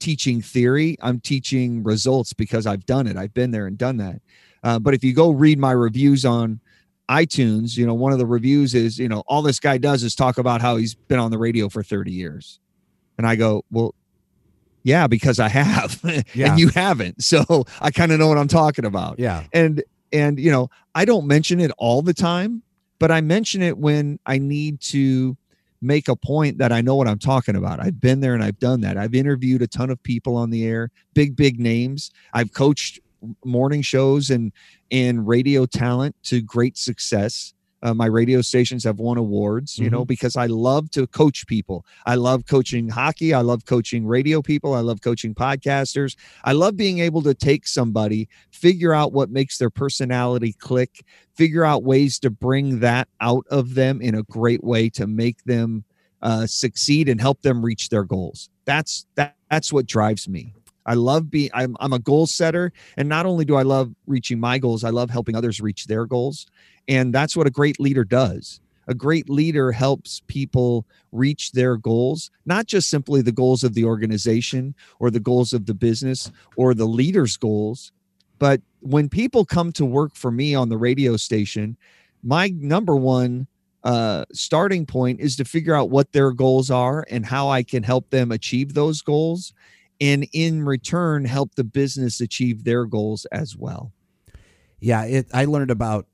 teaching 0.00 0.42
theory 0.42 0.96
i'm 1.00 1.20
teaching 1.20 1.82
results 1.82 2.32
because 2.32 2.66
i've 2.66 2.84
done 2.86 3.06
it 3.06 3.16
i've 3.16 3.34
been 3.34 3.50
there 3.50 3.66
and 3.66 3.78
done 3.78 3.96
that 3.98 4.20
uh, 4.62 4.78
but 4.78 4.92
if 4.92 5.04
you 5.04 5.14
go 5.14 5.30
read 5.30 5.58
my 5.58 5.72
reviews 5.72 6.24
on 6.24 6.60
iTunes, 7.10 7.76
you 7.76 7.84
know, 7.84 7.92
one 7.92 8.12
of 8.12 8.18
the 8.18 8.26
reviews 8.26 8.74
is, 8.74 8.98
you 8.98 9.08
know, 9.08 9.24
all 9.26 9.42
this 9.42 9.58
guy 9.58 9.76
does 9.76 10.04
is 10.04 10.14
talk 10.14 10.38
about 10.38 10.62
how 10.62 10.76
he's 10.76 10.94
been 10.94 11.18
on 11.18 11.32
the 11.32 11.38
radio 11.38 11.68
for 11.68 11.82
30 11.82 12.12
years. 12.12 12.60
And 13.18 13.26
I 13.26 13.34
go, 13.34 13.64
well, 13.70 13.94
yeah, 14.84 15.08
because 15.08 15.40
I 15.40 15.48
have, 15.48 16.00
yeah. 16.34 16.50
and 16.50 16.60
you 16.60 16.68
haven't. 16.68 17.22
So 17.24 17.64
I 17.80 17.90
kind 17.90 18.12
of 18.12 18.20
know 18.20 18.28
what 18.28 18.38
I'm 18.38 18.48
talking 18.48 18.84
about. 18.84 19.18
Yeah. 19.18 19.44
And, 19.52 19.82
and, 20.12 20.38
you 20.38 20.52
know, 20.52 20.70
I 20.94 21.04
don't 21.04 21.26
mention 21.26 21.60
it 21.60 21.72
all 21.78 22.00
the 22.00 22.14
time, 22.14 22.62
but 23.00 23.10
I 23.10 23.20
mention 23.20 23.60
it 23.60 23.76
when 23.76 24.20
I 24.24 24.38
need 24.38 24.80
to 24.82 25.36
make 25.82 26.08
a 26.08 26.16
point 26.16 26.58
that 26.58 26.72
I 26.72 26.80
know 26.80 26.94
what 26.94 27.08
I'm 27.08 27.18
talking 27.18 27.56
about. 27.56 27.80
I've 27.80 28.00
been 28.00 28.20
there 28.20 28.34
and 28.34 28.42
I've 28.42 28.58
done 28.58 28.80
that. 28.82 28.96
I've 28.96 29.14
interviewed 29.14 29.62
a 29.62 29.66
ton 29.66 29.90
of 29.90 30.02
people 30.02 30.36
on 30.36 30.50
the 30.50 30.64
air, 30.66 30.90
big, 31.14 31.36
big 31.36 31.58
names. 31.58 32.10
I've 32.34 32.52
coached 32.52 33.00
morning 33.44 33.82
shows 33.82 34.30
and 34.30 34.52
and 34.90 35.26
radio 35.26 35.66
talent 35.66 36.16
to 36.24 36.40
great 36.40 36.76
success. 36.76 37.54
Uh, 37.82 37.94
my 37.94 38.06
radio 38.06 38.42
stations 38.42 38.84
have 38.84 38.98
won 38.98 39.16
awards, 39.16 39.78
you 39.78 39.86
mm-hmm. 39.86 39.94
know, 39.94 40.04
because 40.04 40.36
I 40.36 40.46
love 40.46 40.90
to 40.92 41.06
coach 41.06 41.46
people. 41.46 41.84
I 42.06 42.16
love 42.16 42.46
coaching 42.46 42.88
hockey. 42.88 43.32
I 43.32 43.40
love 43.40 43.64
coaching 43.64 44.06
radio 44.06 44.42
people. 44.42 44.74
I 44.74 44.80
love 44.80 45.00
coaching 45.00 45.34
podcasters. 45.34 46.16
I 46.44 46.52
love 46.52 46.76
being 46.76 46.98
able 46.98 47.22
to 47.22 47.34
take 47.34 47.66
somebody, 47.66 48.28
figure 48.50 48.92
out 48.92 49.12
what 49.12 49.30
makes 49.30 49.58
their 49.58 49.70
personality 49.70 50.52
click, 50.52 51.04
figure 51.34 51.64
out 51.64 51.82
ways 51.82 52.18
to 52.20 52.30
bring 52.30 52.80
that 52.80 53.08
out 53.20 53.46
of 53.50 53.74
them 53.74 54.02
in 54.02 54.14
a 54.14 54.22
great 54.24 54.62
way 54.62 54.90
to 54.90 55.06
make 55.06 55.42
them 55.44 55.84
uh, 56.22 56.46
succeed 56.46 57.08
and 57.08 57.20
help 57.20 57.42
them 57.42 57.64
reach 57.64 57.88
their 57.88 58.04
goals. 58.04 58.50
That's 58.66 59.06
that. 59.14 59.36
That's 59.50 59.72
what 59.72 59.86
drives 59.86 60.28
me. 60.28 60.54
I 60.86 60.94
love 60.94 61.30
being 61.30 61.50
I'm 61.54 61.76
I'm 61.80 61.92
a 61.92 61.98
goal 61.98 62.26
setter 62.26 62.72
and 62.96 63.08
not 63.08 63.26
only 63.26 63.44
do 63.44 63.56
I 63.56 63.62
love 63.62 63.94
reaching 64.06 64.40
my 64.40 64.58
goals, 64.58 64.84
I 64.84 64.90
love 64.90 65.10
helping 65.10 65.36
others 65.36 65.60
reach 65.60 65.86
their 65.86 66.06
goals. 66.06 66.46
And 66.88 67.14
that's 67.14 67.36
what 67.36 67.46
a 67.46 67.50
great 67.50 67.78
leader 67.78 68.04
does. 68.04 68.60
A 68.88 68.94
great 68.94 69.30
leader 69.30 69.70
helps 69.70 70.22
people 70.26 70.84
reach 71.12 71.52
their 71.52 71.76
goals, 71.76 72.30
not 72.44 72.66
just 72.66 72.90
simply 72.90 73.22
the 73.22 73.30
goals 73.30 73.62
of 73.62 73.74
the 73.74 73.84
organization 73.84 74.74
or 74.98 75.10
the 75.10 75.20
goals 75.20 75.52
of 75.52 75.66
the 75.66 75.74
business 75.74 76.30
or 76.56 76.74
the 76.74 76.86
leader's 76.86 77.36
goals, 77.36 77.92
but 78.40 78.62
when 78.80 79.08
people 79.08 79.44
come 79.44 79.70
to 79.72 79.84
work 79.84 80.16
for 80.16 80.32
me 80.32 80.54
on 80.54 80.70
the 80.70 80.78
radio 80.78 81.16
station, 81.16 81.76
my 82.24 82.48
number 82.48 82.96
one 82.96 83.46
uh, 83.84 84.24
starting 84.32 84.86
point 84.86 85.20
is 85.20 85.36
to 85.36 85.44
figure 85.44 85.74
out 85.74 85.90
what 85.90 86.12
their 86.12 86.32
goals 86.32 86.70
are 86.70 87.06
and 87.10 87.24
how 87.24 87.48
I 87.48 87.62
can 87.62 87.82
help 87.82 88.10
them 88.10 88.32
achieve 88.32 88.74
those 88.74 89.02
goals 89.02 89.52
and 90.00 90.26
in 90.32 90.64
return 90.64 91.24
help 91.24 91.54
the 91.54 91.64
business 91.64 92.20
achieve 92.20 92.64
their 92.64 92.84
goals 92.86 93.26
as 93.26 93.56
well. 93.56 93.92
Yeah, 94.80 95.04
it, 95.04 95.26
I 95.32 95.44
learned 95.44 95.70
about 95.70 96.06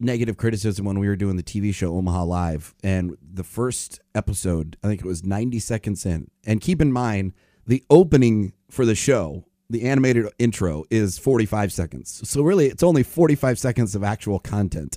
negative 0.00 0.36
criticism 0.36 0.84
when 0.84 0.98
we 0.98 1.08
were 1.08 1.16
doing 1.16 1.36
the 1.36 1.42
TV 1.42 1.74
show 1.74 1.94
Omaha 1.96 2.24
Live, 2.24 2.74
and 2.82 3.16
the 3.20 3.44
first 3.44 4.00
episode, 4.14 4.76
I 4.82 4.88
think 4.88 5.00
it 5.00 5.06
was 5.06 5.24
90 5.24 5.58
seconds 5.58 6.04
in. 6.06 6.30
And 6.46 6.60
keep 6.60 6.80
in 6.80 6.92
mind, 6.92 7.32
the 7.66 7.84
opening 7.90 8.52
for 8.70 8.84
the 8.84 8.94
show, 8.94 9.44
the 9.70 9.82
animated 9.88 10.26
intro, 10.38 10.84
is 10.90 11.18
45 11.18 11.72
seconds. 11.72 12.28
So 12.28 12.42
really, 12.42 12.66
it's 12.66 12.82
only 12.82 13.02
45 13.02 13.58
seconds 13.58 13.94
of 13.94 14.02
actual 14.02 14.38
content. 14.38 14.96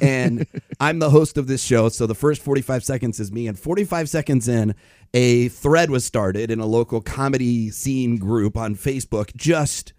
And 0.00 0.46
I'm 0.80 0.98
the 0.98 1.10
host 1.10 1.36
of 1.38 1.46
this 1.46 1.62
show. 1.62 1.88
So 1.88 2.06
the 2.06 2.14
first 2.14 2.42
45 2.42 2.84
seconds 2.84 3.20
is 3.20 3.32
me. 3.32 3.46
And 3.46 3.58
45 3.58 4.08
seconds 4.08 4.48
in, 4.48 4.74
a 5.14 5.48
thread 5.48 5.90
was 5.90 6.04
started 6.04 6.50
in 6.50 6.60
a 6.60 6.66
local 6.66 7.00
comedy 7.00 7.70
scene 7.70 8.16
group 8.16 8.56
on 8.56 8.74
Facebook, 8.74 9.34
just 9.36 9.92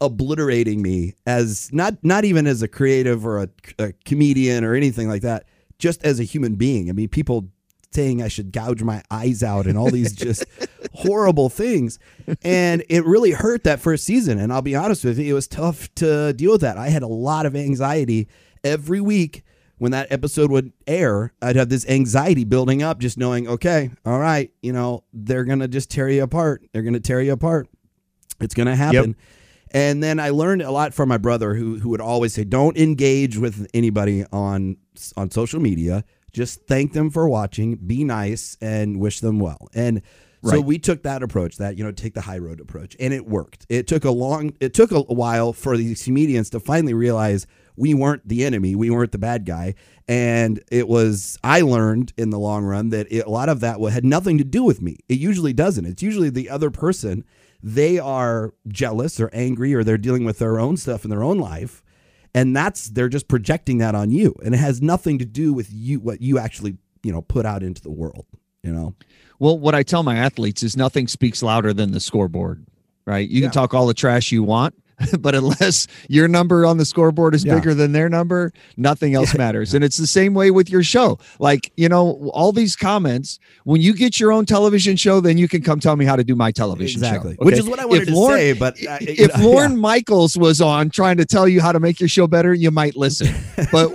obliterating 0.00 0.80
me 0.80 1.14
as 1.26 1.72
not 1.72 1.94
not 2.04 2.24
even 2.24 2.46
as 2.46 2.62
a 2.62 2.68
creative 2.68 3.26
or 3.26 3.42
a, 3.42 3.48
a 3.78 3.92
comedian 4.04 4.64
or 4.64 4.74
anything 4.74 5.08
like 5.08 5.22
that, 5.22 5.44
just 5.78 6.04
as 6.04 6.20
a 6.20 6.24
human 6.24 6.54
being. 6.54 6.88
I 6.88 6.92
mean, 6.92 7.08
people 7.08 7.48
saying 7.92 8.22
I 8.22 8.28
should 8.28 8.52
gouge 8.52 8.82
my 8.82 9.02
eyes 9.10 9.42
out 9.42 9.66
and 9.66 9.78
all 9.78 9.90
these 9.90 10.12
just 10.12 10.44
horrible 10.94 11.48
things. 11.48 11.98
And 12.42 12.84
it 12.88 13.04
really 13.04 13.32
hurt 13.32 13.64
that 13.64 13.80
first 13.80 14.04
season. 14.04 14.38
And 14.38 14.52
I'll 14.52 14.62
be 14.62 14.76
honest 14.76 15.04
with 15.04 15.18
you, 15.18 15.30
it 15.30 15.32
was 15.34 15.48
tough 15.48 15.92
to 15.96 16.32
deal 16.34 16.52
with 16.52 16.60
that. 16.60 16.76
I 16.76 16.88
had 16.88 17.02
a 17.02 17.08
lot 17.08 17.46
of 17.46 17.56
anxiety 17.56 18.28
every 18.64 19.00
week 19.00 19.42
when 19.78 19.92
that 19.92 20.10
episode 20.10 20.50
would 20.50 20.72
air, 20.86 21.32
I'd 21.40 21.56
have 21.56 21.68
this 21.68 21.88
anxiety 21.88 22.44
building 22.44 22.82
up, 22.82 22.98
just 22.98 23.16
knowing, 23.16 23.48
okay, 23.48 23.90
all 24.04 24.18
right, 24.18 24.52
you 24.60 24.72
know, 24.72 25.04
they're 25.12 25.44
going 25.44 25.60
to 25.60 25.68
just 25.68 25.90
tear 25.90 26.08
you 26.08 26.22
apart. 26.22 26.66
They're 26.72 26.82
going 26.82 26.94
to 26.94 27.00
tear 27.00 27.20
you 27.20 27.32
apart. 27.32 27.68
It's 28.40 28.54
going 28.54 28.66
to 28.66 28.76
happen. 28.76 29.10
Yep. 29.10 29.16
And 29.70 30.02
then 30.02 30.18
I 30.18 30.30
learned 30.30 30.62
a 30.62 30.70
lot 30.70 30.94
from 30.94 31.08
my 31.08 31.18
brother 31.18 31.54
who, 31.54 31.78
who 31.78 31.90
would 31.90 32.00
always 32.00 32.34
say, 32.34 32.44
don't 32.44 32.76
engage 32.76 33.36
with 33.36 33.68
anybody 33.74 34.24
on, 34.32 34.78
on 35.16 35.30
social 35.30 35.60
media. 35.60 36.04
Just 36.32 36.66
thank 36.66 36.92
them 36.92 37.10
for 37.10 37.28
watching, 37.28 37.76
be 37.76 38.04
nice, 38.04 38.56
and 38.60 38.98
wish 38.98 39.20
them 39.20 39.38
well. 39.38 39.68
And 39.74 40.02
Right. 40.40 40.54
So 40.54 40.60
we 40.60 40.78
took 40.78 41.02
that 41.02 41.24
approach, 41.24 41.56
that 41.56 41.76
you 41.76 41.82
know, 41.82 41.90
take 41.90 42.14
the 42.14 42.20
high 42.20 42.38
road 42.38 42.60
approach, 42.60 42.94
and 43.00 43.12
it 43.12 43.26
worked. 43.26 43.66
It 43.68 43.88
took 43.88 44.04
a 44.04 44.10
long, 44.12 44.54
it 44.60 44.72
took 44.72 44.92
a 44.92 45.00
while 45.00 45.52
for 45.52 45.76
these 45.76 46.04
comedians 46.04 46.50
to 46.50 46.60
finally 46.60 46.94
realize 46.94 47.46
we 47.78 47.94
weren't 47.94 48.26
the 48.26 48.44
enemy, 48.44 48.74
we 48.74 48.90
weren't 48.90 49.12
the 49.12 49.18
bad 49.18 49.46
guy, 49.46 49.74
and 50.06 50.62
it 50.70 50.88
was. 50.88 51.38
I 51.44 51.60
learned 51.60 52.12
in 52.16 52.30
the 52.30 52.38
long 52.38 52.64
run 52.64 52.90
that 52.90 53.06
it, 53.10 53.26
a 53.26 53.30
lot 53.30 53.48
of 53.48 53.60
that 53.60 53.80
had 53.92 54.04
nothing 54.04 54.38
to 54.38 54.44
do 54.44 54.64
with 54.64 54.82
me. 54.82 54.98
It 55.08 55.18
usually 55.18 55.52
doesn't. 55.52 55.86
It's 55.86 56.02
usually 56.02 56.30
the 56.30 56.50
other 56.50 56.70
person. 56.70 57.24
They 57.62 57.98
are 57.98 58.54
jealous 58.68 59.20
or 59.20 59.30
angry, 59.32 59.74
or 59.74 59.84
they're 59.84 59.98
dealing 59.98 60.24
with 60.24 60.38
their 60.38 60.58
own 60.58 60.76
stuff 60.76 61.04
in 61.04 61.10
their 61.10 61.22
own 61.22 61.38
life, 61.38 61.82
and 62.34 62.54
that's 62.54 62.90
they're 62.90 63.08
just 63.08 63.28
projecting 63.28 63.78
that 63.78 63.94
on 63.94 64.10
you, 64.10 64.34
and 64.44 64.54
it 64.54 64.58
has 64.58 64.82
nothing 64.82 65.18
to 65.18 65.24
do 65.24 65.52
with 65.52 65.68
you, 65.72 66.00
what 66.00 66.20
you 66.20 66.38
actually 66.38 66.76
you 67.02 67.12
know 67.12 67.22
put 67.22 67.46
out 67.46 67.62
into 67.62 67.82
the 67.82 67.90
world. 67.90 68.26
You 68.62 68.72
know. 68.72 68.94
Well, 69.38 69.58
what 69.58 69.74
I 69.74 69.82
tell 69.82 70.02
my 70.02 70.16
athletes 70.16 70.62
is 70.62 70.76
nothing 70.76 71.06
speaks 71.06 71.42
louder 71.42 71.72
than 71.72 71.92
the 71.92 72.00
scoreboard, 72.00 72.66
right? 73.06 73.28
You 73.28 73.40
yeah. 73.40 73.46
can 73.46 73.52
talk 73.52 73.72
all 73.72 73.86
the 73.86 73.94
trash 73.94 74.32
you 74.32 74.42
want, 74.42 74.74
but 75.20 75.34
unless 75.34 75.86
your 76.08 76.28
number 76.28 76.66
on 76.66 76.78
the 76.78 76.84
scoreboard 76.84 77.34
is 77.34 77.44
yeah. 77.44 77.54
bigger 77.54 77.74
than 77.74 77.92
their 77.92 78.08
number, 78.08 78.52
nothing 78.76 79.14
else 79.14 79.34
yeah. 79.34 79.38
matters. 79.38 79.74
And 79.74 79.84
it's 79.84 79.96
the 79.96 80.06
same 80.06 80.34
way 80.34 80.50
with 80.50 80.68
your 80.68 80.82
show. 80.82 81.18
Like, 81.38 81.72
you 81.76 81.88
know, 81.88 82.30
all 82.34 82.52
these 82.52 82.74
comments, 82.74 83.38
when 83.64 83.80
you 83.80 83.94
get 83.94 84.18
your 84.18 84.32
own 84.32 84.44
television 84.46 84.96
show, 84.96 85.20
then 85.20 85.38
you 85.38 85.48
can 85.48 85.62
come 85.62 85.80
tell 85.80 85.96
me 85.96 86.04
how 86.04 86.16
to 86.16 86.24
do 86.24 86.34
my 86.34 86.50
television 86.50 87.00
exactly. 87.00 87.32
show. 87.32 87.42
Okay? 87.42 87.44
Which 87.44 87.58
is 87.58 87.68
what 87.68 87.78
I 87.78 87.84
wanted 87.84 88.02
if 88.02 88.08
to 88.08 88.14
Lauren, 88.14 88.38
say. 88.38 88.52
But 88.54 88.74
uh, 88.74 88.98
if 89.00 89.36
know, 89.36 89.50
Lorne 89.50 89.72
yeah. 89.72 89.76
Michaels 89.76 90.36
was 90.36 90.60
on 90.60 90.90
trying 90.90 91.16
to 91.18 91.24
tell 91.24 91.46
you 91.46 91.60
how 91.60 91.72
to 91.72 91.80
make 91.80 92.00
your 92.00 92.08
show 92.08 92.26
better, 92.26 92.52
you 92.52 92.70
might 92.70 92.96
listen. 92.96 93.34
but 93.72 93.94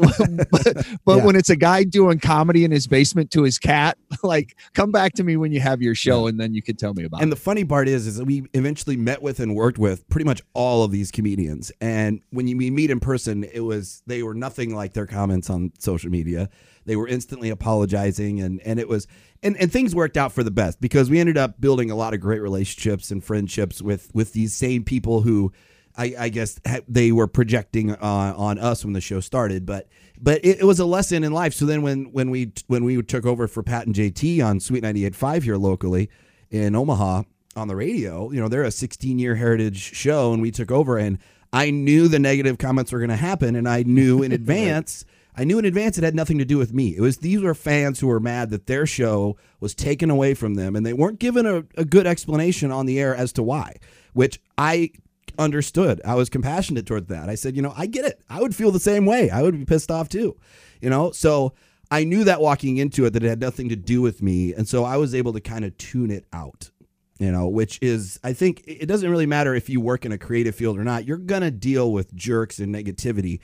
but, 0.52 0.88
but 1.06 1.24
when 1.24 1.36
it's 1.36 1.50
a 1.50 1.56
guy 1.56 1.84
doing 1.84 2.20
comedy 2.20 2.64
in 2.64 2.72
his 2.72 2.88
basement 2.88 3.32
to 3.32 3.44
his 3.44 3.60
cat, 3.60 3.98
like 4.24 4.56
come 4.74 4.92
back 4.92 5.14
to 5.14 5.24
me 5.24 5.38
when 5.38 5.52
you 5.52 5.60
have 5.60 5.82
your 5.82 5.96
show 5.96 6.28
and 6.28 6.40
then 6.40 6.54
you 6.54 6.62
can 6.62 6.76
tell 6.76 6.94
me 6.94 7.04
about 7.04 7.18
and 7.18 7.24
it. 7.24 7.26
And 7.26 7.32
the 7.32 7.38
funny 7.38 7.66
part 7.66 7.88
is, 7.88 8.08
is 8.08 8.18
that 8.18 8.26
we 8.26 8.46
eventually 8.54 8.96
met 8.98 9.22
with 9.22 9.40
and 9.40 9.56
worked 9.56 9.78
with 9.78 10.08
pretty 10.10 10.26
much 10.26 10.42
all 10.54 10.84
of 10.84 10.93
these 10.94 11.12
comedians. 11.12 11.72
And 11.82 12.22
when 12.30 12.48
you 12.48 12.56
meet 12.56 12.90
in 12.90 13.00
person, 13.00 13.44
it 13.44 13.62
was 13.62 14.02
they 14.08 14.24
were 14.24 14.34
nothing 14.34 14.74
like 14.74 14.94
their 14.94 15.08
comments 15.08 15.50
on 15.50 15.74
social 15.80 16.10
media. 16.10 16.50
They 16.86 16.96
were 16.96 17.08
instantly 17.08 17.50
apologizing, 17.50 18.40
and 18.40 18.62
and 18.62 18.80
it 18.80 18.88
was 18.88 19.08
and 19.42 19.58
and 19.58 19.72
things 19.72 19.94
worked 19.94 20.16
out 20.16 20.32
for 20.32 20.44
the 20.44 20.52
best 20.52 20.80
because 20.80 21.10
we 21.10 21.20
ended 21.20 21.38
up 21.38 21.60
building 21.60 21.92
a 21.92 21.96
lot 21.96 22.14
of 22.14 22.22
great 22.22 22.42
relationships 22.42 23.12
and 23.12 23.24
friendships 23.24 23.82
with 23.82 24.10
with 24.14 24.34
these 24.34 24.56
same 24.56 24.84
people 24.84 25.22
who. 25.22 25.52
I, 25.96 26.16
I 26.18 26.30
guess 26.30 26.60
they 26.88 27.12
were 27.12 27.28
projecting 27.28 27.92
uh, 27.92 28.34
on 28.36 28.58
us 28.58 28.84
when 28.84 28.94
the 28.94 29.00
show 29.00 29.20
started, 29.20 29.64
but 29.64 29.88
but 30.20 30.44
it, 30.44 30.62
it, 30.62 30.64
was 30.64 30.80
a 30.80 30.86
lesson 30.86 31.24
in 31.24 31.32
life. 31.32 31.54
So 31.54 31.68
then 31.68 31.84
when 31.84 32.06
when 32.06 32.32
we 32.32 32.52
when 32.66 32.84
we 32.84 33.00
took 33.04 33.28
over 33.28 33.48
for 33.48 33.62
Pat 33.62 33.86
and 33.86 33.94
JT 33.94 34.44
on 34.44 34.60
Sweet 34.60 34.84
98.5 34.84 35.44
here 35.44 35.56
locally 35.56 36.10
in 36.50 36.76
Omaha, 36.76 37.22
on 37.56 37.68
the 37.68 37.76
radio. 37.76 38.32
You 38.32 38.42
know, 38.42 38.48
they're 38.48 38.64
a 38.64 38.72
16 38.72 39.20
year 39.20 39.36
heritage 39.36 39.78
show, 39.78 40.34
and 40.34 40.42
we 40.42 40.52
took 40.52 40.72
over. 40.72 40.98
And 40.98 41.18
I 41.52 41.70
knew 41.70 42.08
the 42.08 42.20
negative 42.20 42.58
comments 42.58 42.92
were 42.92 43.00
going 43.00 43.10
to 43.10 43.16
happen, 43.16 43.56
and 43.56 43.68
I 43.68 43.84
knew 43.84 44.24
in 44.24 44.32
advance. 44.34 45.06
I 45.36 45.46
knew 45.46 45.58
in 45.58 45.66
advance 45.66 45.98
it 45.98 46.04
had 46.04 46.14
nothing 46.14 46.38
to 46.38 46.46
do 46.46 46.60
with 46.60 46.74
me. 46.74 46.96
It 46.96 47.02
was 47.02 47.18
these 47.18 47.42
were 47.42 47.56
fans 47.56 48.00
who 48.00 48.08
were 48.08 48.20
mad 48.20 48.52
that 48.52 48.68
their 48.68 48.86
show 48.86 49.36
was 49.60 49.74
taken 49.74 50.12
away 50.12 50.36
from 50.36 50.54
them, 50.56 50.76
and 50.76 50.86
they 50.86 50.94
weren't 50.94 51.20
given 51.20 51.46
a, 51.46 51.64
a 51.76 51.86
good 51.86 52.06
explanation 52.06 52.72
on 52.72 52.86
the 52.86 53.00
air 53.00 53.16
as 53.16 53.34
to 53.34 53.44
why. 53.44 53.78
Which 54.14 54.40
I 54.60 54.92
understood. 55.40 56.02
I 56.06 56.14
was 56.14 56.30
compassionate 56.30 56.86
toward 56.86 57.08
that. 57.08 57.30
I 57.30 57.36
said, 57.36 57.56
you 57.56 57.64
know, 57.64 57.74
I 57.76 57.88
get 57.88 58.06
it. 58.06 58.22
I 58.30 58.42
would 58.42 58.56
feel 58.56 58.70
the 58.70 58.80
same 58.80 59.08
way. 59.08 59.32
I 59.32 59.42
would 59.42 59.58
be 59.58 59.66
pissed 59.66 59.90
off 59.90 60.08
too. 60.08 60.38
You 60.82 60.92
know, 60.92 61.12
so 61.12 61.54
I 61.90 62.04
knew 62.04 62.24
that 62.26 62.42
walking 62.42 62.78
into 62.78 63.06
it 63.06 63.12
that 63.12 63.24
it 63.24 63.30
had 63.30 63.40
nothing 63.40 63.70
to 63.70 63.76
do 63.76 64.02
with 64.02 64.22
me, 64.22 64.54
and 64.54 64.68
so 64.68 64.84
I 64.84 64.98
was 64.98 65.16
able 65.16 65.34
to 65.34 65.42
kind 65.42 65.66
of 65.66 65.78
tune 65.78 66.12
it 66.12 66.26
out 66.34 66.70
you 67.20 67.32
know, 67.32 67.48
which 67.48 67.80
is, 67.82 68.20
I 68.24 68.34
think 68.34 68.64
it 68.66 68.88
doesn't 68.88 69.10
really 69.10 69.26
matter 69.26 69.54
if 69.54 69.70
you 69.70 69.80
work 69.80 70.06
in 70.06 70.12
a 70.12 70.18
creative 70.18 70.56
field 70.56 70.78
or 70.78 70.84
not. 70.84 71.06
You're 71.06 71.18
going 71.18 71.42
to 71.42 71.52
deal 71.52 71.92
with 71.92 72.14
jerks 72.16 72.60
and 72.60 72.74
negativity. 72.74 73.40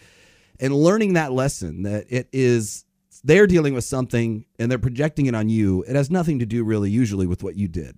And 0.60 0.73
learning 0.73 1.13
that 1.13 1.32
lesson 1.32 1.84
that 1.84 2.05
it 2.10 2.27
is, 2.34 2.86
they're 3.23 3.47
dealing 3.47 3.73
with 3.73 3.84
something 3.84 4.45
and 4.58 4.71
they're 4.71 4.79
projecting 4.79 5.27
it 5.27 5.36
on 5.36 5.49
you. 5.49 5.84
It 5.88 5.95
has 5.95 6.10
nothing 6.10 6.39
to 6.39 6.45
do 6.45 6.63
really 6.63 6.89
usually 6.89 7.27
with 7.27 7.43
what 7.43 7.55
you 7.55 7.67
did. 7.67 7.95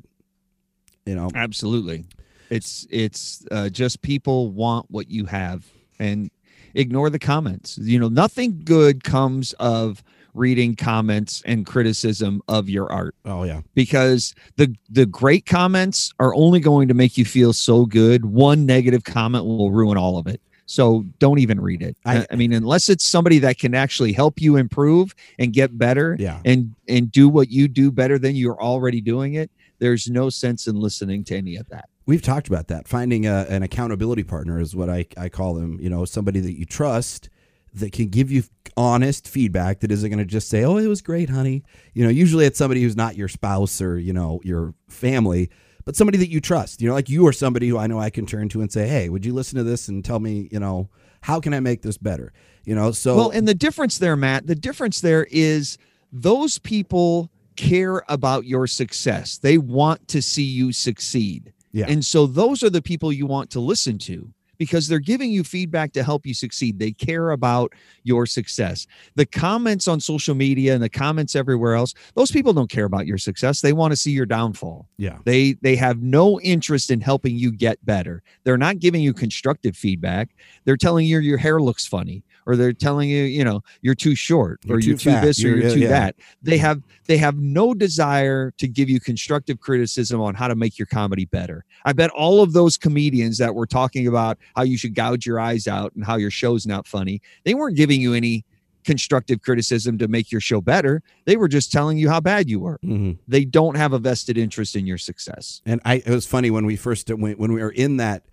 You 1.05 1.15
know, 1.15 1.29
absolutely. 1.33 2.05
It's, 2.49 2.85
it's 2.89 3.45
uh, 3.49 3.69
just 3.69 4.01
people 4.01 4.51
want 4.51 4.91
what 4.91 5.09
you 5.09 5.25
have 5.25 5.65
and 5.97 6.29
ignore 6.75 7.09
the 7.09 7.19
comments. 7.19 7.77
You 7.77 7.97
know, 7.97 8.09
nothing 8.09 8.61
good 8.63 9.03
comes 9.03 9.53
of, 9.53 10.03
reading 10.33 10.75
comments 10.75 11.41
and 11.45 11.65
criticism 11.65 12.41
of 12.47 12.69
your 12.69 12.91
art. 12.91 13.15
Oh 13.25 13.43
yeah. 13.43 13.61
Because 13.73 14.33
the 14.57 14.75
the 14.89 15.05
great 15.05 15.45
comments 15.45 16.13
are 16.19 16.33
only 16.35 16.59
going 16.59 16.87
to 16.87 16.93
make 16.93 17.17
you 17.17 17.25
feel 17.25 17.53
so 17.53 17.85
good. 17.85 18.25
One 18.25 18.65
negative 18.65 19.03
comment 19.03 19.45
will 19.45 19.71
ruin 19.71 19.97
all 19.97 20.17
of 20.17 20.27
it. 20.27 20.41
So 20.71 21.03
don't 21.19 21.39
even 21.39 21.59
read 21.59 21.81
it. 21.81 21.97
I, 22.05 22.25
I, 22.31 22.37
mean, 22.37 22.53
unless 22.53 22.87
it's 22.87 23.03
somebody 23.03 23.39
that 23.39 23.59
can 23.59 23.75
actually 23.75 24.13
help 24.13 24.39
you 24.39 24.55
improve 24.55 25.13
and 25.37 25.51
get 25.51 25.77
better 25.77 26.15
yeah. 26.17 26.39
and 26.45 26.73
and 26.87 27.11
do 27.11 27.27
what 27.27 27.49
you 27.49 27.67
do 27.67 27.91
better 27.91 28.17
than 28.17 28.37
you're 28.37 28.61
already 28.61 29.01
doing 29.01 29.33
it, 29.33 29.51
there's 29.79 30.09
no 30.09 30.29
sense 30.29 30.67
in 30.67 30.77
listening 30.77 31.25
to 31.25 31.35
any 31.35 31.57
of 31.57 31.67
that. 31.69 31.89
We've 32.05 32.21
talked 32.21 32.47
about 32.47 32.69
that. 32.69 32.87
Finding 32.87 33.27
a, 33.27 33.45
an 33.49 33.63
accountability 33.63 34.23
partner 34.23 34.61
is 34.61 34.73
what 34.73 34.89
I, 34.89 35.05
I 35.17 35.27
call 35.27 35.55
them. 35.55 35.77
You 35.81 35.89
know, 35.89 36.05
somebody 36.05 36.39
that 36.39 36.57
you 36.57 36.65
trust 36.65 37.29
that 37.73 37.91
can 37.91 38.07
give 38.07 38.31
you 38.31 38.43
honest 38.77 39.27
feedback 39.27 39.79
that 39.79 39.91
isn't 39.91 40.09
going 40.09 40.19
to 40.19 40.25
just 40.25 40.49
say, 40.49 40.63
"Oh, 40.63 40.77
it 40.77 40.87
was 40.87 41.01
great, 41.01 41.29
honey." 41.29 41.63
You 41.93 42.03
know, 42.03 42.09
usually 42.09 42.45
it's 42.45 42.57
somebody 42.57 42.81
who's 42.81 42.95
not 42.95 43.15
your 43.15 43.27
spouse 43.27 43.81
or 43.81 43.97
you 43.97 44.13
know 44.13 44.41
your 44.43 44.73
family, 44.89 45.49
but 45.85 45.95
somebody 45.95 46.17
that 46.19 46.29
you 46.29 46.41
trust. 46.41 46.81
You 46.81 46.89
know, 46.89 46.93
like 46.93 47.09
you 47.09 47.27
are 47.27 47.33
somebody 47.33 47.67
who 47.67 47.77
I 47.77 47.87
know 47.87 47.99
I 47.99 48.09
can 48.09 48.25
turn 48.25 48.49
to 48.49 48.61
and 48.61 48.71
say, 48.71 48.87
"Hey, 48.87 49.09
would 49.09 49.25
you 49.25 49.33
listen 49.33 49.57
to 49.57 49.63
this 49.63 49.87
and 49.87 50.03
tell 50.03 50.19
me, 50.19 50.49
you 50.51 50.59
know, 50.59 50.89
how 51.21 51.39
can 51.39 51.53
I 51.53 51.59
make 51.59 51.81
this 51.81 51.97
better?" 51.97 52.33
You 52.65 52.75
know, 52.75 52.91
so 52.91 53.15
well, 53.15 53.29
and 53.29 53.47
the 53.47 53.55
difference 53.55 53.97
there, 53.97 54.15
Matt, 54.15 54.47
the 54.47 54.55
difference 54.55 55.01
there 55.01 55.27
is 55.31 55.77
those 56.11 56.59
people 56.59 57.31
care 57.55 58.03
about 58.09 58.45
your 58.45 58.67
success. 58.67 59.37
They 59.37 59.57
want 59.57 60.07
to 60.09 60.21
see 60.21 60.43
you 60.43 60.71
succeed. 60.71 61.53
Yeah. 61.71 61.85
And 61.87 62.03
so 62.03 62.27
those 62.27 62.63
are 62.63 62.69
the 62.69 62.81
people 62.81 63.11
you 63.13 63.25
want 63.25 63.49
to 63.51 63.59
listen 63.59 63.97
to 63.99 64.33
because 64.61 64.87
they're 64.87 64.99
giving 64.99 65.31
you 65.31 65.43
feedback 65.43 65.91
to 65.91 66.03
help 66.03 66.23
you 66.23 66.35
succeed. 66.35 66.77
They 66.77 66.91
care 66.91 67.31
about 67.31 67.73
your 68.03 68.27
success. 68.27 68.85
The 69.15 69.25
comments 69.25 69.87
on 69.87 69.99
social 69.99 70.35
media 70.35 70.75
and 70.75 70.83
the 70.83 70.87
comments 70.87 71.35
everywhere 71.35 71.73
else, 71.73 71.95
those 72.13 72.29
people 72.29 72.53
don't 72.53 72.69
care 72.69 72.85
about 72.85 73.07
your 73.07 73.17
success. 73.17 73.61
They 73.61 73.73
want 73.73 73.91
to 73.91 73.97
see 73.97 74.11
your 74.11 74.27
downfall. 74.27 74.87
Yeah. 74.97 75.17
They 75.25 75.53
they 75.63 75.75
have 75.77 76.03
no 76.03 76.39
interest 76.41 76.91
in 76.91 77.01
helping 77.01 77.35
you 77.37 77.51
get 77.51 77.83
better. 77.83 78.21
They're 78.43 78.55
not 78.55 78.77
giving 78.77 79.01
you 79.01 79.15
constructive 79.15 79.75
feedback. 79.75 80.29
They're 80.65 80.77
telling 80.77 81.07
you 81.07 81.17
your 81.17 81.39
hair 81.39 81.59
looks 81.59 81.87
funny 81.87 82.23
or 82.45 82.55
they're 82.55 82.73
telling 82.73 83.09
you, 83.09 83.23
you 83.23 83.43
know, 83.43 83.61
you're 83.81 83.95
too 83.95 84.15
short 84.15 84.59
you're 84.63 84.77
or 84.77 84.81
too 84.81 84.89
you're 84.89 84.97
too 84.97 85.11
fat. 85.11 85.21
this 85.21 85.43
or 85.43 85.49
you're, 85.49 85.57
you're, 85.59 85.71
too 85.71 85.79
yeah. 85.79 85.89
that. 85.89 86.15
They 86.41 86.57
have 86.57 86.81
they 87.07 87.17
have 87.17 87.37
no 87.37 87.73
desire 87.73 88.51
to 88.57 88.67
give 88.67 88.89
you 88.89 88.99
constructive 88.99 89.59
criticism 89.59 90.21
on 90.21 90.35
how 90.35 90.47
to 90.47 90.55
make 90.55 90.77
your 90.77 90.85
comedy 90.85 91.25
better. 91.25 91.65
I 91.85 91.93
bet 91.93 92.09
all 92.11 92.41
of 92.41 92.53
those 92.53 92.77
comedians 92.77 93.37
that 93.39 93.55
were 93.55 93.67
talking 93.67 94.07
about 94.07 94.37
how 94.55 94.63
you 94.63 94.77
should 94.77 94.95
gouge 94.95 95.25
your 95.25 95.39
eyes 95.39 95.67
out 95.67 95.93
and 95.95 96.05
how 96.05 96.15
your 96.15 96.31
show's 96.31 96.65
not 96.65 96.87
funny, 96.87 97.21
they 97.43 97.53
weren't 97.53 97.77
giving 97.77 98.01
you 98.01 98.13
any 98.13 98.45
constructive 98.83 99.41
criticism 99.41 99.97
to 99.99 100.07
make 100.07 100.31
your 100.31 100.41
show 100.41 100.61
better. 100.61 101.03
They 101.25 101.37
were 101.37 101.47
just 101.47 101.71
telling 101.71 101.97
you 101.97 102.09
how 102.09 102.19
bad 102.19 102.49
you 102.49 102.59
were. 102.59 102.79
Mm-hmm. 102.83 103.13
They 103.27 103.45
don't 103.45 103.77
have 103.77 103.93
a 103.93 103.99
vested 103.99 104.37
interest 104.37 104.75
in 104.75 104.85
your 104.85 104.97
success. 104.97 105.61
And 105.65 105.81
I, 105.85 105.95
it 105.95 106.09
was 106.09 106.25
funny 106.25 106.51
when 106.51 106.65
we 106.65 106.75
first 106.75 107.09
when, 107.09 107.33
when 107.33 107.53
we 107.53 107.61
were 107.61 107.71
in 107.71 107.97
that. 107.97 108.23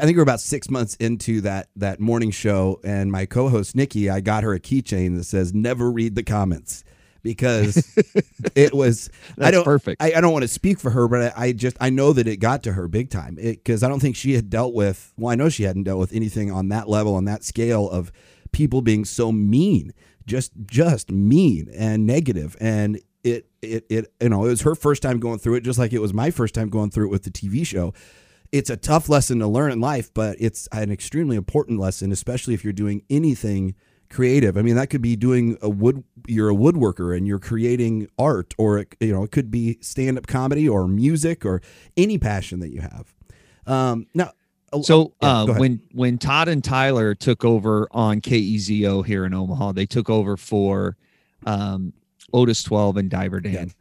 I 0.00 0.04
think 0.04 0.16
we 0.16 0.20
are 0.20 0.22
about 0.22 0.40
six 0.40 0.70
months 0.70 0.94
into 0.96 1.40
that 1.42 1.68
that 1.76 2.00
morning 2.00 2.30
show, 2.30 2.80
and 2.84 3.10
my 3.10 3.26
co-host 3.26 3.76
Nikki, 3.76 4.08
I 4.08 4.20
got 4.20 4.42
her 4.42 4.54
a 4.54 4.60
keychain 4.60 5.16
that 5.16 5.24
says 5.24 5.52
"Never 5.52 5.90
read 5.90 6.14
the 6.14 6.22
comments." 6.22 6.84
Because 7.22 7.76
it 8.56 8.74
was, 8.74 9.08
That's 9.36 9.46
I 9.46 9.50
don't 9.52 9.62
perfect. 9.62 10.02
I, 10.02 10.14
I 10.14 10.20
don't 10.20 10.32
want 10.32 10.42
to 10.42 10.48
speak 10.48 10.80
for 10.80 10.90
her, 10.90 11.06
but 11.06 11.32
I, 11.38 11.44
I 11.44 11.52
just 11.52 11.76
I 11.80 11.88
know 11.88 12.12
that 12.12 12.26
it 12.26 12.38
got 12.38 12.64
to 12.64 12.72
her 12.72 12.88
big 12.88 13.10
time. 13.10 13.36
Because 13.36 13.84
I 13.84 13.88
don't 13.88 14.00
think 14.00 14.16
she 14.16 14.34
had 14.34 14.50
dealt 14.50 14.74
with. 14.74 15.12
Well, 15.16 15.30
I 15.30 15.36
know 15.36 15.48
she 15.48 15.62
hadn't 15.62 15.84
dealt 15.84 16.00
with 16.00 16.12
anything 16.12 16.50
on 16.50 16.68
that 16.70 16.88
level, 16.88 17.14
on 17.14 17.24
that 17.26 17.44
scale 17.44 17.88
of 17.88 18.10
people 18.50 18.82
being 18.82 19.04
so 19.04 19.30
mean, 19.30 19.92
just 20.26 20.52
just 20.66 21.12
mean 21.12 21.68
and 21.76 22.06
negative, 22.06 22.56
and 22.60 23.00
it 23.22 23.46
it 23.60 23.86
it 23.88 24.12
you 24.20 24.28
know 24.28 24.44
it 24.44 24.48
was 24.48 24.62
her 24.62 24.74
first 24.74 25.02
time 25.02 25.20
going 25.20 25.38
through 25.38 25.54
it, 25.54 25.62
just 25.62 25.78
like 25.78 25.92
it 25.92 26.00
was 26.00 26.12
my 26.12 26.30
first 26.30 26.54
time 26.54 26.68
going 26.68 26.90
through 26.90 27.06
it 27.06 27.10
with 27.10 27.22
the 27.22 27.30
TV 27.30 27.66
show. 27.66 27.94
It's 28.52 28.68
a 28.70 28.76
tough 28.76 29.08
lesson 29.08 29.38
to 29.38 29.46
learn 29.48 29.72
in 29.72 29.80
life, 29.80 30.12
but 30.12 30.36
it's 30.38 30.68
an 30.72 30.92
extremely 30.92 31.36
important 31.36 31.80
lesson, 31.80 32.12
especially 32.12 32.52
if 32.52 32.62
you're 32.62 32.72
doing 32.74 33.02
anything 33.08 33.74
creative. 34.10 34.58
I 34.58 34.62
mean, 34.62 34.76
that 34.76 34.90
could 34.90 35.00
be 35.00 35.16
doing 35.16 35.56
a 35.62 35.70
wood. 35.70 36.04
You're 36.28 36.50
a 36.50 36.54
woodworker 36.54 37.16
and 37.16 37.26
you're 37.26 37.38
creating 37.38 38.08
art, 38.18 38.54
or 38.58 38.78
it, 38.78 38.94
you 39.00 39.12
know, 39.12 39.24
it 39.24 39.30
could 39.32 39.50
be 39.50 39.78
stand 39.80 40.18
up 40.18 40.26
comedy 40.26 40.68
or 40.68 40.86
music 40.86 41.44
or 41.46 41.62
any 41.96 42.18
passion 42.18 42.60
that 42.60 42.68
you 42.68 42.82
have. 42.82 43.14
Um, 43.66 44.06
now, 44.14 44.32
So 44.82 45.14
Yeah, 45.22 45.28
uh, 45.40 45.44
ahead. 45.44 45.58
when 45.58 45.80
when 45.92 46.18
Todd 46.18 46.48
and 46.48 46.62
Tyler 46.62 47.14
took 47.14 47.44
over 47.44 47.88
on 47.90 48.20
KEZO 48.20 49.04
here 49.06 49.24
in 49.24 49.32
Omaha, 49.34 49.72
they 49.72 49.86
took 49.86 50.10
over 50.10 50.36
for 50.36 50.96
um, 51.46 51.92
Otis 52.32 52.62
12 52.62 52.96
and 52.98 53.10
Diver 53.10 53.40
Dan. 53.40 53.72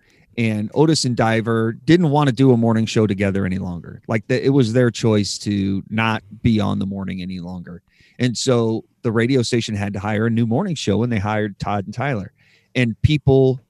And 0.41 0.71
Otis 0.73 1.05
and 1.05 1.15
Diver 1.15 1.73
didn't 1.73 2.09
want 2.09 2.27
to 2.27 2.33
do 2.33 2.51
a 2.51 2.57
morning 2.57 2.87
show 2.87 3.05
together 3.05 3.45
any 3.45 3.59
longer. 3.59 4.01
Like 4.07 4.25
the, 4.25 4.43
it 4.43 4.49
was 4.49 4.73
their 4.73 4.89
choice 4.89 5.37
to 5.39 5.83
not 5.87 6.23
be 6.41 6.59
on 6.59 6.79
the 6.79 6.87
morning 6.87 7.21
any 7.21 7.39
longer. 7.39 7.83
And 8.17 8.35
so 8.35 8.83
the 9.03 9.11
radio 9.11 9.43
station 9.43 9.75
had 9.75 9.93
to 9.93 9.99
hire 9.99 10.25
a 10.25 10.31
new 10.31 10.47
morning 10.47 10.73
show 10.73 11.03
and 11.03 11.11
they 11.11 11.19
hired 11.19 11.59
Todd 11.59 11.85
and 11.85 11.93
Tyler. 11.93 12.33
And 12.73 12.99
people 13.03 13.61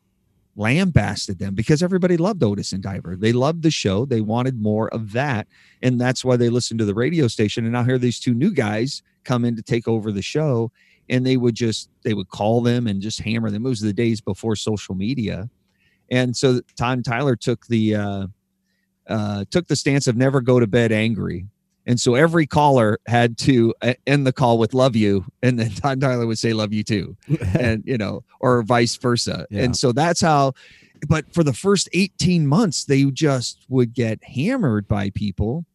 lambasted 0.56 1.40
them 1.40 1.56
because 1.56 1.84
everybody 1.84 2.16
loved 2.16 2.42
Otis 2.42 2.72
and 2.72 2.82
Diver. 2.82 3.18
They 3.18 3.34
loved 3.34 3.64
the 3.64 3.72
show. 3.72 4.06
They 4.06 4.22
wanted 4.22 4.62
more 4.62 4.88
of 4.94 5.12
that. 5.12 5.50
And 5.82 6.00
that's 6.00 6.24
why 6.24 6.38
they 6.38 6.48
listened 6.48 6.80
to 6.80 6.86
the 6.86 6.94
radio 6.94 7.28
station. 7.28 7.66
And 7.66 7.74
now 7.74 7.84
here 7.84 7.98
these 7.98 8.18
two 8.18 8.34
new 8.34 8.54
guys 8.54 9.04
come 9.26 9.44
in 9.44 9.58
to 9.58 9.62
take 9.62 9.90
over 9.90 10.10
the 10.10 10.22
show. 10.22 10.72
And 11.10 11.26
they 11.26 11.36
would 11.36 11.56
just 11.56 11.90
they 12.04 12.14
would 12.14 12.30
call 12.30 12.62
them 12.62 12.88
and 12.88 13.02
just 13.02 13.20
hammer 13.20 13.52
them. 13.52 13.66
It 13.66 13.70
was 13.70 13.82
the 13.82 13.92
days 13.92 14.22
before 14.22 14.56
social 14.56 14.96
media. 14.96 15.50
And 16.12 16.36
so 16.38 16.62
and 16.80 17.04
Tyler 17.04 17.36
took 17.36 17.66
the 17.68 17.96
uh 17.96 18.28
uh 19.08 19.46
took 19.50 19.68
the 19.68 19.76
stance 19.76 20.06
of 20.08 20.16
never 20.16 20.42
go 20.42 20.60
to 20.60 20.68
bed 20.68 20.92
angry. 20.92 21.48
And 21.88 22.00
so 22.00 22.14
every 22.14 22.46
caller 22.46 23.00
had 23.08 23.40
to 23.40 23.74
uh, 23.82 23.96
end 24.06 24.28
the 24.28 24.32
call 24.32 24.60
with 24.60 24.76
love 24.76 24.96
you. 24.96 25.26
And 25.42 25.58
then 25.58 25.72
Todd 25.76 26.00
Tyler 26.00 26.28
would 26.28 26.38
say 26.38 26.54
love 26.54 26.72
you 26.74 26.84
too 26.84 27.18
and 27.60 27.82
you 27.88 27.98
know 27.98 28.24
or 28.40 28.62
vice 28.62 28.96
versa 28.98 29.48
Yeah. 29.50 29.64
and 29.64 29.76
so 29.76 29.92
that's 29.92 30.22
how 30.22 30.54
but 31.08 31.34
for 31.34 31.44
the 31.44 31.54
first 31.54 31.90
18 31.94 32.46
months 32.46 32.86
they 32.86 33.04
just 33.06 33.66
would 33.70 33.94
get 33.96 34.24
hammered 34.24 34.88
by 34.88 35.10
people 35.10 35.66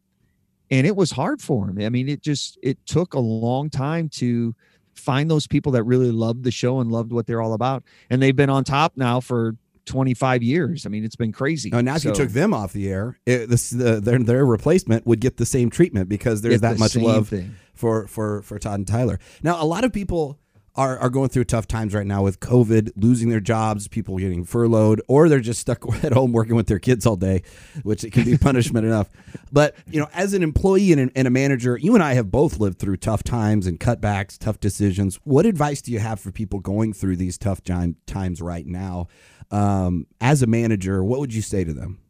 and 0.70 0.86
it 0.86 0.94
was 0.94 1.10
hard 1.10 1.42
for 1.42 1.68
him. 1.68 1.80
i 1.84 1.88
mean 1.88 2.08
it 2.08 2.22
just 2.22 2.58
it 2.62 2.78
took 2.86 3.14
a 3.14 3.18
long 3.18 3.68
time 3.68 4.08
to 4.10 4.54
find 4.94 5.28
those 5.28 5.46
people 5.48 5.72
that 5.72 5.82
really 5.82 6.12
loved 6.12 6.44
the 6.44 6.52
show 6.52 6.78
and 6.78 6.92
loved 6.92 7.10
what 7.12 7.26
they're 7.26 7.42
all 7.42 7.54
about 7.54 7.82
and 8.08 8.22
they've 8.22 8.36
been 8.36 8.48
on 8.50 8.62
top 8.62 8.92
now 8.96 9.18
for 9.18 9.56
25 9.86 10.42
years 10.42 10.84
i 10.84 10.88
mean 10.88 11.04
it's 11.04 11.16
been 11.16 11.32
crazy 11.32 11.70
Oh, 11.72 11.80
now 11.80 11.96
if 11.96 12.04
you 12.04 12.12
took 12.12 12.28
them 12.30 12.52
off 12.52 12.72
the 12.72 12.88
air, 12.88 13.18
it, 13.24 13.48
this, 13.48 13.70
the, 13.70 14.00
their 14.00 14.18
their 14.18 14.44
replacement 14.44 15.06
would 15.06 15.20
get 15.20 15.36
the 15.36 15.46
same 15.46 15.70
treatment 15.70 16.08
because 16.08 16.42
there's 16.42 16.60
that 16.60 16.74
the 16.74 16.78
much 16.78 16.96
love 16.96 17.28
thing. 17.28 17.54
for 17.74 18.06
for 18.06 18.42
for 18.42 18.58
Todd 18.58 18.80
and 18.80 18.86
Tyler. 18.88 19.18
Now, 19.42 19.62
a 19.62 19.64
lot 19.64 19.84
of 19.84 19.92
people 19.92 20.38
are 20.76 20.98
are 20.98 21.10
going 21.10 21.28
through 21.28 21.44
tough 21.44 21.66
times 21.66 21.94
right 21.94 22.06
now 22.06 22.22
with 22.22 22.40
COVID, 22.40 22.92
losing 22.96 23.28
their 23.28 23.40
jobs, 23.40 23.88
people 23.88 24.16
getting 24.18 24.44
furloughed, 24.44 25.00
or 25.08 25.28
they're 25.28 25.40
just 25.40 25.60
stuck 25.60 25.84
at 26.04 26.12
home 26.12 26.32
working 26.32 26.54
with 26.54 26.66
their 26.66 26.78
kids 26.78 27.06
all 27.06 27.16
day, 27.16 27.42
which 27.82 28.04
it 28.04 28.12
can 28.12 28.24
be 28.24 28.36
punishment 28.38 28.86
enough. 28.86 29.08
But 29.50 29.74
you 29.86 30.00
know, 30.00 30.08
as 30.12 30.34
an 30.34 30.42
employee 30.42 30.92
and, 30.92 31.00
an, 31.00 31.12
and 31.14 31.26
a 31.26 31.30
manager, 31.30 31.76
you 31.76 31.94
and 31.94 32.02
I 32.02 32.14
have 32.14 32.30
both 32.30 32.58
lived 32.58 32.78
through 32.78 32.98
tough 32.98 33.22
times 33.22 33.66
and 33.66 33.80
cutbacks, 33.80 34.38
tough 34.38 34.60
decisions. 34.60 35.16
What 35.24 35.46
advice 35.46 35.80
do 35.80 35.92
you 35.92 35.98
have 35.98 36.20
for 36.20 36.30
people 36.30 36.60
going 36.60 36.92
through 36.92 37.16
these 37.16 37.38
tough 37.38 37.62
time, 37.62 37.96
times 38.06 38.42
right 38.42 38.66
now? 38.66 39.08
Um, 39.50 40.06
as 40.20 40.42
a 40.42 40.46
manager, 40.46 41.04
what 41.04 41.20
would 41.20 41.32
you 41.32 41.42
say 41.42 41.64
to 41.64 41.72
them? 41.72 42.00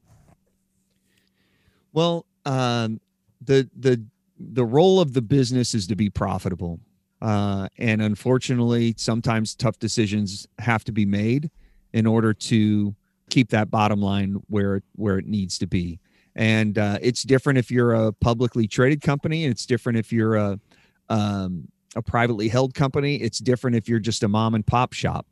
Well, 1.93 2.27
um, 2.45 3.01
the 3.41 3.71
the 3.75 4.05
the 4.39 4.65
role 4.65 5.01
of 5.01 5.15
the 5.15 5.23
business 5.23 5.75
is 5.75 5.87
to 5.87 5.97
be 5.97 6.11
profitable. 6.11 6.81
Uh, 7.23 7.69
and 7.79 8.03
unfortunately, 8.03 8.95
sometimes 8.97 9.55
tough 9.55 9.79
decisions 9.79 10.47
have 10.59 10.85
to 10.85 10.93
be 10.93 11.07
made 11.07 11.51
in 11.93 12.07
order 12.07 12.35
to 12.35 12.95
keep 13.31 13.51
that 13.51 13.71
bottom 13.71 14.01
line 14.01 14.41
where 14.49 14.83
where 14.95 15.19
it 15.19 15.27
needs 15.27 15.59
to 15.59 15.67
be. 15.67 15.99
And 16.35 16.77
uh, 16.77 16.99
it's 17.01 17.23
different 17.23 17.59
if 17.59 17.71
you're 17.71 17.95
a 17.95 18.13
publicly 18.13 18.69
traded 18.69 19.01
company, 19.01 19.45
and 19.45 19.51
it's 19.51 19.65
different 19.65 19.99
if 19.99 20.13
you're 20.13 20.37
a 20.37 20.61
um, 21.09 21.69
a 21.95 22.03
privately 22.03 22.49
held 22.49 22.75
company. 22.75 23.17
It's 23.17 23.39
different 23.39 23.77
if 23.77 23.89
you're 23.89 23.99
just 23.99 24.23
a 24.23 24.29
mom 24.29 24.55
and 24.55 24.67
pop 24.67 24.93
shop. 24.93 25.27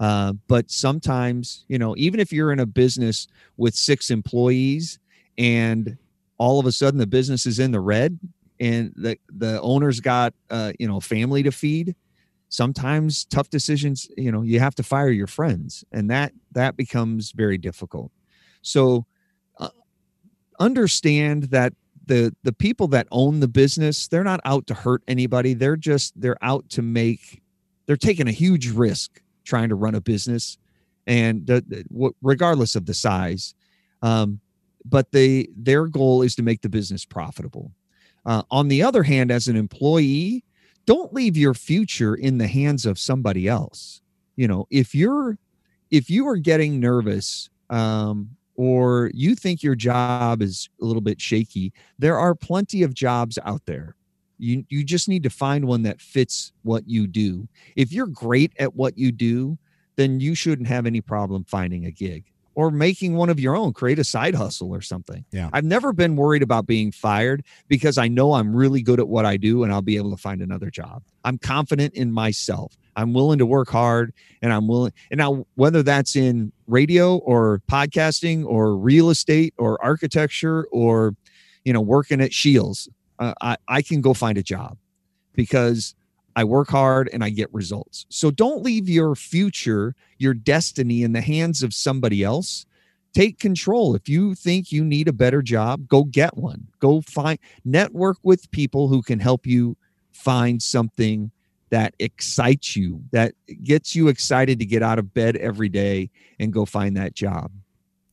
Uh, 0.00 0.32
but 0.46 0.70
sometimes, 0.70 1.64
you 1.68 1.78
know, 1.78 1.94
even 1.96 2.20
if 2.20 2.32
you're 2.32 2.52
in 2.52 2.60
a 2.60 2.66
business 2.66 3.26
with 3.56 3.74
six 3.74 4.10
employees 4.10 4.98
and 5.36 5.96
all 6.38 6.60
of 6.60 6.66
a 6.66 6.72
sudden 6.72 6.98
the 6.98 7.06
business 7.06 7.46
is 7.46 7.58
in 7.58 7.72
the 7.72 7.80
red 7.80 8.18
and 8.60 8.92
the 8.96 9.18
the 9.28 9.60
owner's 9.60 10.00
got 10.00 10.34
uh, 10.50 10.72
you 10.78 10.88
know 10.88 11.00
family 11.00 11.42
to 11.42 11.52
feed, 11.52 11.94
sometimes 12.48 13.24
tough 13.26 13.50
decisions, 13.50 14.08
you 14.16 14.32
know, 14.32 14.42
you 14.42 14.60
have 14.60 14.74
to 14.76 14.82
fire 14.82 15.10
your 15.10 15.26
friends, 15.26 15.84
and 15.92 16.10
that 16.10 16.32
that 16.52 16.76
becomes 16.76 17.32
very 17.32 17.58
difficult. 17.58 18.10
So 18.62 19.06
uh, 19.58 19.68
understand 20.58 21.44
that 21.44 21.74
the 22.06 22.34
the 22.42 22.52
people 22.52 22.88
that 22.88 23.06
own 23.10 23.40
the 23.40 23.48
business, 23.48 24.08
they're 24.08 24.24
not 24.24 24.40
out 24.44 24.66
to 24.68 24.74
hurt 24.74 25.02
anybody. 25.06 25.54
They're 25.54 25.76
just 25.76 26.18
they're 26.20 26.42
out 26.42 26.68
to 26.70 26.82
make 26.82 27.42
they're 27.86 27.96
taking 27.96 28.28
a 28.28 28.32
huge 28.32 28.68
risk 28.68 29.22
trying 29.44 29.68
to 29.68 29.74
run 29.74 29.94
a 29.94 30.00
business, 30.00 30.58
and 31.06 31.50
regardless 32.22 32.76
of 32.76 32.86
the 32.86 32.94
size, 32.94 33.54
um, 34.02 34.40
but 34.84 35.12
they 35.12 35.48
their 35.56 35.86
goal 35.86 36.22
is 36.22 36.34
to 36.36 36.42
make 36.42 36.62
the 36.62 36.68
business 36.68 37.04
profitable. 37.04 37.72
Uh, 38.28 38.42
on 38.50 38.68
the 38.68 38.82
other 38.82 39.02
hand, 39.02 39.30
as 39.30 39.48
an 39.48 39.56
employee, 39.56 40.44
don't 40.84 41.14
leave 41.14 41.34
your 41.34 41.54
future 41.54 42.14
in 42.14 42.36
the 42.36 42.46
hands 42.46 42.84
of 42.84 42.98
somebody 42.98 43.48
else. 43.48 44.02
You 44.36 44.46
know, 44.46 44.66
if 44.70 44.94
you're 44.94 45.38
if 45.90 46.10
you 46.10 46.28
are 46.28 46.36
getting 46.36 46.78
nervous 46.78 47.48
um, 47.70 48.28
or 48.54 49.10
you 49.14 49.34
think 49.34 49.62
your 49.62 49.74
job 49.74 50.42
is 50.42 50.68
a 50.78 50.84
little 50.84 51.00
bit 51.00 51.18
shaky, 51.22 51.72
there 51.98 52.18
are 52.18 52.34
plenty 52.34 52.82
of 52.82 52.92
jobs 52.92 53.38
out 53.46 53.64
there. 53.64 53.96
You 54.38 54.62
you 54.68 54.84
just 54.84 55.08
need 55.08 55.22
to 55.22 55.30
find 55.30 55.64
one 55.64 55.82
that 55.84 55.98
fits 55.98 56.52
what 56.64 56.86
you 56.86 57.06
do. 57.06 57.48
If 57.76 57.92
you're 57.92 58.06
great 58.06 58.52
at 58.58 58.76
what 58.76 58.98
you 58.98 59.10
do, 59.10 59.56
then 59.96 60.20
you 60.20 60.34
shouldn't 60.34 60.68
have 60.68 60.84
any 60.84 61.00
problem 61.00 61.44
finding 61.44 61.86
a 61.86 61.90
gig 61.90 62.26
or 62.58 62.72
making 62.72 63.14
one 63.14 63.30
of 63.30 63.38
your 63.38 63.54
own, 63.54 63.72
create 63.72 64.00
a 64.00 64.04
side 64.04 64.34
hustle 64.34 64.74
or 64.74 64.80
something. 64.80 65.24
Yeah. 65.30 65.48
I've 65.52 65.64
never 65.64 65.92
been 65.92 66.16
worried 66.16 66.42
about 66.42 66.66
being 66.66 66.90
fired 66.90 67.44
because 67.68 67.98
I 67.98 68.08
know 68.08 68.32
I'm 68.32 68.52
really 68.52 68.82
good 68.82 68.98
at 68.98 69.06
what 69.06 69.24
I 69.24 69.36
do 69.36 69.62
and 69.62 69.72
I'll 69.72 69.80
be 69.80 69.96
able 69.96 70.10
to 70.10 70.16
find 70.16 70.42
another 70.42 70.68
job. 70.68 71.04
I'm 71.22 71.38
confident 71.38 71.94
in 71.94 72.10
myself. 72.10 72.76
I'm 72.96 73.14
willing 73.14 73.38
to 73.38 73.46
work 73.46 73.68
hard 73.68 74.12
and 74.42 74.52
I'm 74.52 74.66
willing 74.66 74.92
and 75.12 75.18
now 75.18 75.46
whether 75.54 75.84
that's 75.84 76.16
in 76.16 76.50
radio 76.66 77.18
or 77.18 77.62
podcasting 77.70 78.44
or 78.44 78.76
real 78.76 79.10
estate 79.10 79.54
or 79.56 79.80
architecture 79.80 80.66
or 80.72 81.14
you 81.64 81.72
know 81.72 81.80
working 81.80 82.20
at 82.20 82.34
Shields, 82.34 82.88
uh, 83.20 83.34
I, 83.40 83.56
I 83.68 83.82
can 83.82 84.00
go 84.00 84.14
find 84.14 84.36
a 84.36 84.42
job 84.42 84.78
because 85.32 85.94
I 86.38 86.44
work 86.44 86.68
hard 86.68 87.10
and 87.12 87.24
I 87.24 87.30
get 87.30 87.52
results. 87.52 88.06
So 88.10 88.30
don't 88.30 88.62
leave 88.62 88.88
your 88.88 89.16
future, 89.16 89.96
your 90.18 90.34
destiny 90.34 91.02
in 91.02 91.12
the 91.12 91.20
hands 91.20 91.64
of 91.64 91.74
somebody 91.74 92.22
else. 92.22 92.64
Take 93.12 93.40
control. 93.40 93.96
If 93.96 94.08
you 94.08 94.36
think 94.36 94.70
you 94.70 94.84
need 94.84 95.08
a 95.08 95.12
better 95.12 95.42
job, 95.42 95.88
go 95.88 96.04
get 96.04 96.36
one. 96.36 96.68
Go 96.78 97.00
find, 97.00 97.40
network 97.64 98.18
with 98.22 98.48
people 98.52 98.86
who 98.86 99.02
can 99.02 99.18
help 99.18 99.48
you 99.48 99.76
find 100.12 100.62
something 100.62 101.32
that 101.70 101.94
excites 101.98 102.76
you, 102.76 103.02
that 103.10 103.34
gets 103.64 103.96
you 103.96 104.06
excited 104.06 104.60
to 104.60 104.64
get 104.64 104.80
out 104.80 105.00
of 105.00 105.12
bed 105.12 105.34
every 105.38 105.68
day 105.68 106.08
and 106.38 106.52
go 106.52 106.64
find 106.64 106.96
that 106.96 107.16
job. 107.16 107.50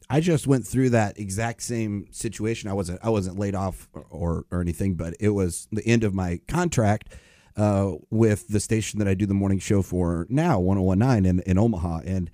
I 0.10 0.20
just 0.20 0.48
went 0.48 0.66
through 0.66 0.90
that 0.92 1.20
exact 1.20 1.62
same 1.62 2.08
situation. 2.10 2.72
I 2.72 2.74
wasn't 2.74 3.02
I 3.04 3.10
wasn't 3.10 3.38
laid 3.38 3.54
off 3.54 3.88
or 4.10 4.46
or 4.50 4.62
anything, 4.62 4.96
but 4.96 5.14
it 5.20 5.30
was 5.30 5.68
the 5.72 5.86
end 5.86 6.04
of 6.04 6.16
my 6.16 6.42
contract 6.48 7.14
uh, 7.56 7.94
with 8.10 8.48
the 8.48 8.60
station 8.60 9.00
that 9.00 9.08
I 9.08 9.14
do 9.14 9.26
the 9.26 9.34
morning 9.34 9.60
show 9.60 9.82
for 9.82 10.26
now, 10.30 10.60
1019 10.60 11.26
in, 11.26 11.40
in 11.42 11.58
Omaha. 11.58 12.02
And 12.06 12.30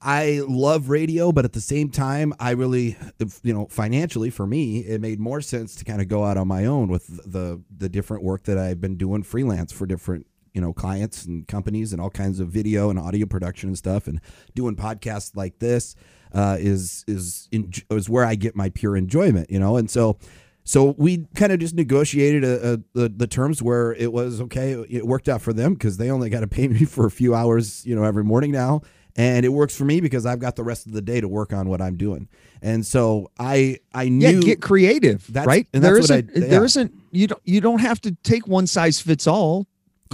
I 0.00 0.42
love 0.48 0.88
radio, 0.88 1.30
but 1.30 1.44
at 1.44 1.52
the 1.52 1.60
same 1.60 1.88
time, 1.88 2.34
I 2.40 2.50
really, 2.50 2.96
you 3.42 3.54
know, 3.54 3.66
financially 3.70 4.30
for 4.30 4.46
me, 4.46 4.80
it 4.80 5.00
made 5.00 5.20
more 5.20 5.40
sense 5.40 5.76
to 5.76 5.84
kind 5.84 6.00
of 6.00 6.08
go 6.08 6.24
out 6.24 6.36
on 6.36 6.48
my 6.48 6.66
own 6.66 6.88
with 6.88 7.06
the 7.30 7.62
the 7.74 7.88
different 7.88 8.24
work 8.24 8.42
that 8.44 8.58
I've 8.58 8.80
been 8.80 8.96
doing 8.96 9.22
freelance 9.22 9.72
for 9.72 9.86
different 9.86 10.26
you 10.52 10.60
know 10.60 10.72
clients 10.72 11.24
and 11.24 11.46
companies 11.48 11.92
and 11.92 12.02
all 12.02 12.10
kinds 12.10 12.40
of 12.40 12.48
video 12.48 12.90
and 12.90 12.98
audio 12.98 13.26
production 13.26 13.70
and 13.70 13.78
stuff 13.78 14.06
and 14.06 14.20
doing 14.54 14.76
podcasts 14.76 15.34
like 15.34 15.60
this 15.60 15.94
uh, 16.34 16.56
is 16.58 17.04
is 17.06 17.48
in, 17.52 17.72
is 17.90 18.08
where 18.08 18.24
I 18.24 18.34
get 18.34 18.56
my 18.56 18.70
pure 18.70 18.96
enjoyment, 18.96 19.50
you 19.50 19.58
know. 19.58 19.76
And 19.76 19.90
so 19.90 20.18
so 20.64 20.94
we 20.96 21.26
kind 21.34 21.52
of 21.52 21.58
just 21.58 21.74
negotiated 21.74 22.44
a, 22.44 22.74
a, 22.74 22.76
the, 22.94 23.08
the 23.08 23.26
terms 23.26 23.62
where 23.62 23.92
it 23.94 24.12
was 24.12 24.40
okay. 24.42 24.72
It 24.88 25.06
worked 25.06 25.28
out 25.28 25.42
for 25.42 25.52
them 25.52 25.74
because 25.74 25.96
they 25.96 26.10
only 26.10 26.30
got 26.30 26.40
to 26.40 26.46
pay 26.46 26.68
me 26.68 26.84
for 26.84 27.06
a 27.06 27.10
few 27.10 27.34
hours, 27.34 27.84
you 27.84 27.94
know, 27.94 28.04
every 28.04 28.24
morning 28.24 28.52
now, 28.52 28.82
and 29.16 29.44
it 29.44 29.50
works 29.50 29.76
for 29.76 29.84
me 29.84 30.00
because 30.00 30.24
I've 30.24 30.38
got 30.38 30.56
the 30.56 30.64
rest 30.64 30.86
of 30.86 30.92
the 30.92 31.02
day 31.02 31.20
to 31.20 31.28
work 31.28 31.52
on 31.52 31.68
what 31.68 31.82
I'm 31.82 31.96
doing. 31.96 32.28
And 32.62 32.86
so 32.86 33.30
I 33.38 33.78
I 33.92 34.08
knew 34.08 34.28
yeah, 34.28 34.40
get 34.40 34.62
creative, 34.62 35.26
that's, 35.32 35.46
right? 35.46 35.66
And 35.72 35.82
there 35.82 35.98
isn't 35.98 36.30
I, 36.30 36.38
yeah. 36.38 36.46
there 36.46 36.64
isn't 36.64 36.94
you 37.10 37.26
don't 37.26 37.42
you 37.44 37.60
don't 37.60 37.80
have 37.80 38.00
to 38.02 38.12
take 38.22 38.46
one 38.46 38.66
size 38.66 39.00
fits 39.00 39.26
all 39.26 39.66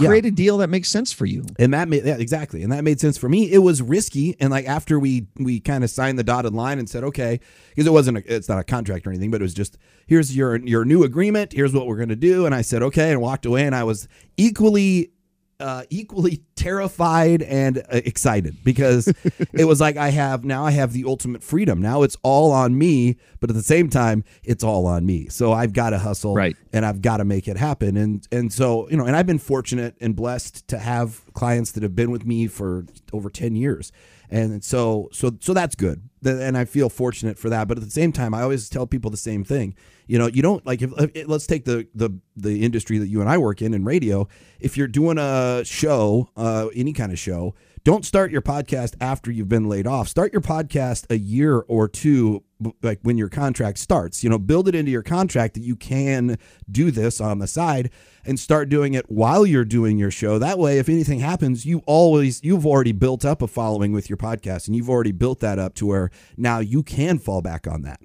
create 0.05 0.23
yeah. 0.23 0.29
a 0.29 0.31
deal 0.31 0.57
that 0.57 0.69
makes 0.69 0.89
sense 0.89 1.11
for 1.11 1.25
you. 1.25 1.45
And 1.57 1.73
that 1.73 1.87
made 1.87 2.05
yeah, 2.05 2.17
exactly. 2.17 2.63
And 2.63 2.71
that 2.71 2.83
made 2.83 2.99
sense 2.99 3.17
for 3.17 3.29
me. 3.29 3.51
It 3.51 3.59
was 3.59 3.81
risky. 3.81 4.35
And 4.39 4.51
like 4.51 4.67
after 4.67 4.99
we 4.99 5.27
we 5.37 5.59
kind 5.59 5.83
of 5.83 5.89
signed 5.89 6.17
the 6.17 6.23
dotted 6.23 6.53
line 6.53 6.79
and 6.79 6.89
said, 6.89 7.03
okay, 7.03 7.39
because 7.69 7.87
it 7.87 7.93
wasn't 7.93 8.17
a, 8.17 8.35
it's 8.35 8.49
not 8.49 8.59
a 8.59 8.63
contract 8.63 9.05
or 9.05 9.11
anything, 9.11 9.31
but 9.31 9.41
it 9.41 9.43
was 9.43 9.53
just 9.53 9.77
here's 10.07 10.35
your 10.35 10.57
your 10.57 10.85
new 10.85 11.03
agreement. 11.03 11.53
Here's 11.53 11.73
what 11.73 11.87
we're 11.87 11.97
gonna 11.97 12.15
do. 12.15 12.45
And 12.45 12.55
I 12.55 12.61
said, 12.61 12.83
okay, 12.83 13.11
and 13.11 13.21
walked 13.21 13.45
away. 13.45 13.65
And 13.65 13.75
I 13.75 13.83
was 13.83 14.07
equally 14.37 15.11
uh, 15.59 15.83
equally 15.89 16.43
terrified 16.55 17.41
and 17.41 17.77
uh, 17.77 18.01
excited 18.05 18.57
because 18.63 19.07
it 19.53 19.65
was 19.65 19.79
like 19.79 19.97
I 19.97 20.09
have 20.09 20.43
now 20.43 20.65
I 20.65 20.71
have 20.71 20.93
the 20.93 21.05
ultimate 21.05 21.43
freedom. 21.43 21.81
Now 21.81 22.03
it's 22.03 22.17
all 22.23 22.51
on 22.51 22.77
me, 22.77 23.17
but 23.39 23.49
at 23.49 23.55
the 23.55 23.63
same 23.63 23.89
time, 23.89 24.23
it's 24.43 24.63
all 24.63 24.85
on 24.85 25.05
me. 25.05 25.27
So 25.29 25.53
I've 25.53 25.73
got 25.73 25.91
to 25.91 25.99
hustle, 25.99 26.35
right. 26.35 26.55
and 26.73 26.85
I've 26.85 27.01
got 27.01 27.17
to 27.17 27.25
make 27.25 27.47
it 27.47 27.57
happen. 27.57 27.97
And 27.97 28.27
and 28.31 28.51
so 28.51 28.89
you 28.89 28.97
know, 28.97 29.05
and 29.05 29.15
I've 29.15 29.27
been 29.27 29.39
fortunate 29.39 29.95
and 29.99 30.15
blessed 30.15 30.67
to 30.69 30.79
have 30.79 31.23
clients 31.33 31.71
that 31.73 31.83
have 31.83 31.95
been 31.95 32.11
with 32.11 32.25
me 32.25 32.47
for 32.47 32.85
over 33.13 33.29
ten 33.29 33.55
years, 33.55 33.91
and 34.29 34.63
so 34.63 35.09
so 35.11 35.31
so 35.39 35.53
that's 35.53 35.75
good. 35.75 36.09
And 36.23 36.57
i 36.57 36.65
feel 36.65 36.89
fortunate 36.89 37.37
for 37.37 37.49
that. 37.49 37.67
But 37.67 37.77
at 37.77 37.83
the 37.83 37.89
same 37.89 38.11
time 38.11 38.33
i 38.33 38.41
always 38.41 38.69
tell 38.69 38.87
people 38.87 39.11
the 39.11 39.17
same 39.17 39.43
thing. 39.43 39.75
You 40.07 40.17
know 40.19 40.27
you 40.27 40.41
don't 40.41 40.65
like 40.65 40.81
if, 40.81 40.91
if, 40.97 41.27
let's 41.27 41.47
take 41.47 41.65
the 41.65 41.87
the 41.93 42.11
the 42.35 42.63
industry 42.63 42.97
that 42.97 43.07
you 43.07 43.21
and 43.21 43.29
i 43.29 43.37
work 43.37 43.61
in 43.61 43.73
in 43.73 43.83
radio. 43.85 44.27
If 44.59 44.77
you're 44.77 44.87
doing 44.87 45.17
a 45.17 45.63
show 45.65 46.29
uh, 46.35 46.67
any 46.75 46.93
kind 46.93 47.11
of 47.11 47.19
show 47.19 47.55
don't 47.85 48.05
start 48.05 48.29
your 48.29 48.41
podcast 48.41 48.95
after 48.99 49.31
you've 49.31 49.47
been 49.47 49.69
laid 49.69 49.87
off. 49.87 50.09
Start 50.09 50.33
your 50.33 50.41
podcast 50.41 51.05
a 51.09 51.17
year 51.17 51.59
or 51.59 51.87
two 51.87 52.43
like 52.81 52.99
when 53.03 53.17
your 53.17 53.29
contract 53.29 53.77
starts 53.77 54.21
you 54.23 54.29
know 54.29 54.37
build 54.37 54.67
it 54.67 54.75
into 54.75 54.91
your 54.91 55.01
contract 55.03 55.53
that 55.53 55.63
you 55.63 55.75
can 55.75 56.37
do 56.69 56.91
this 56.91 57.21
on 57.21 57.39
the 57.39 57.47
side 57.47 57.89
and 58.25 58.39
start 58.39 58.69
doing 58.69 58.93
it 58.93 59.09
while 59.09 59.45
you're 59.45 59.65
doing 59.65 59.97
your 59.97 60.11
show. 60.11 60.37
That 60.37 60.59
way, 60.59 60.77
if 60.77 60.89
anything 60.89 61.19
happens, 61.19 61.65
you 61.65 61.81
always 61.85 62.43
you've 62.43 62.65
already 62.65 62.91
built 62.91 63.25
up 63.25 63.41
a 63.41 63.47
following 63.47 63.91
with 63.91 64.09
your 64.09 64.17
podcast 64.17 64.67
and 64.67 64.75
you've 64.75 64.89
already 64.89 65.11
built 65.11 65.39
that 65.39 65.59
up 65.59 65.73
to 65.75 65.87
where 65.87 66.11
now 66.37 66.59
you 66.59 66.83
can 66.83 67.17
fall 67.17 67.41
back 67.41 67.67
on 67.67 67.81
that. 67.83 67.99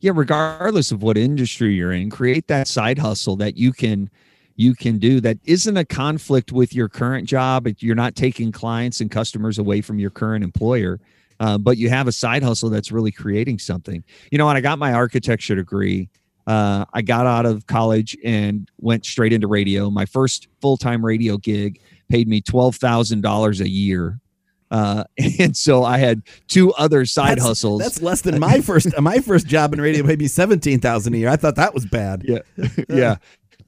Yeah, 0.00 0.12
regardless 0.14 0.92
of 0.92 1.02
what 1.02 1.18
industry 1.18 1.74
you're 1.74 1.92
in, 1.92 2.08
create 2.08 2.46
that 2.46 2.68
side 2.68 2.98
hustle 2.98 3.36
that 3.36 3.56
you 3.56 3.72
can 3.72 4.10
you 4.56 4.74
can 4.74 4.98
do 4.98 5.20
that 5.20 5.38
isn't 5.44 5.76
a 5.76 5.84
conflict 5.84 6.50
with 6.50 6.74
your 6.74 6.88
current 6.88 7.28
job. 7.28 7.68
You're 7.78 7.94
not 7.94 8.16
taking 8.16 8.50
clients 8.50 9.00
and 9.00 9.10
customers 9.10 9.58
away 9.58 9.80
from 9.80 9.98
your 9.98 10.10
current 10.10 10.42
employer. 10.42 11.00
Uh, 11.40 11.58
but 11.58 11.76
you 11.76 11.88
have 11.88 12.08
a 12.08 12.12
side 12.12 12.42
hustle 12.42 12.70
that's 12.70 12.90
really 12.90 13.12
creating 13.12 13.58
something. 13.58 14.02
You 14.30 14.38
know, 14.38 14.46
when 14.46 14.56
I 14.56 14.60
got 14.60 14.78
my 14.78 14.92
architecture 14.92 15.54
degree, 15.54 16.08
uh, 16.48 16.84
I 16.94 17.02
got 17.02 17.26
out 17.26 17.46
of 17.46 17.66
college 17.66 18.16
and 18.24 18.70
went 18.78 19.04
straight 19.04 19.32
into 19.32 19.46
radio. 19.46 19.90
My 19.90 20.06
first 20.06 20.48
full 20.60 20.76
time 20.76 21.04
radio 21.04 21.36
gig 21.36 21.80
paid 22.08 22.26
me 22.26 22.40
twelve 22.40 22.76
thousand 22.76 23.20
dollars 23.20 23.60
a 23.60 23.68
year. 23.68 24.18
Uh, 24.70 25.04
and 25.38 25.56
so 25.56 25.84
I 25.84 25.98
had 25.98 26.22
two 26.48 26.72
other 26.74 27.04
side 27.04 27.36
that's, 27.36 27.46
hustles. 27.46 27.82
That's 27.82 28.02
less 28.02 28.22
than 28.22 28.38
my 28.40 28.60
first. 28.60 28.98
my 28.98 29.18
first 29.18 29.46
job 29.46 29.72
in 29.72 29.80
radio 29.80 30.04
paid 30.04 30.18
me 30.18 30.26
seventeen 30.26 30.80
thousand 30.80 31.14
a 31.14 31.18
year. 31.18 31.28
I 31.28 31.36
thought 31.36 31.56
that 31.56 31.74
was 31.74 31.86
bad. 31.86 32.24
Yeah, 32.24 32.40
yeah, 32.88 33.16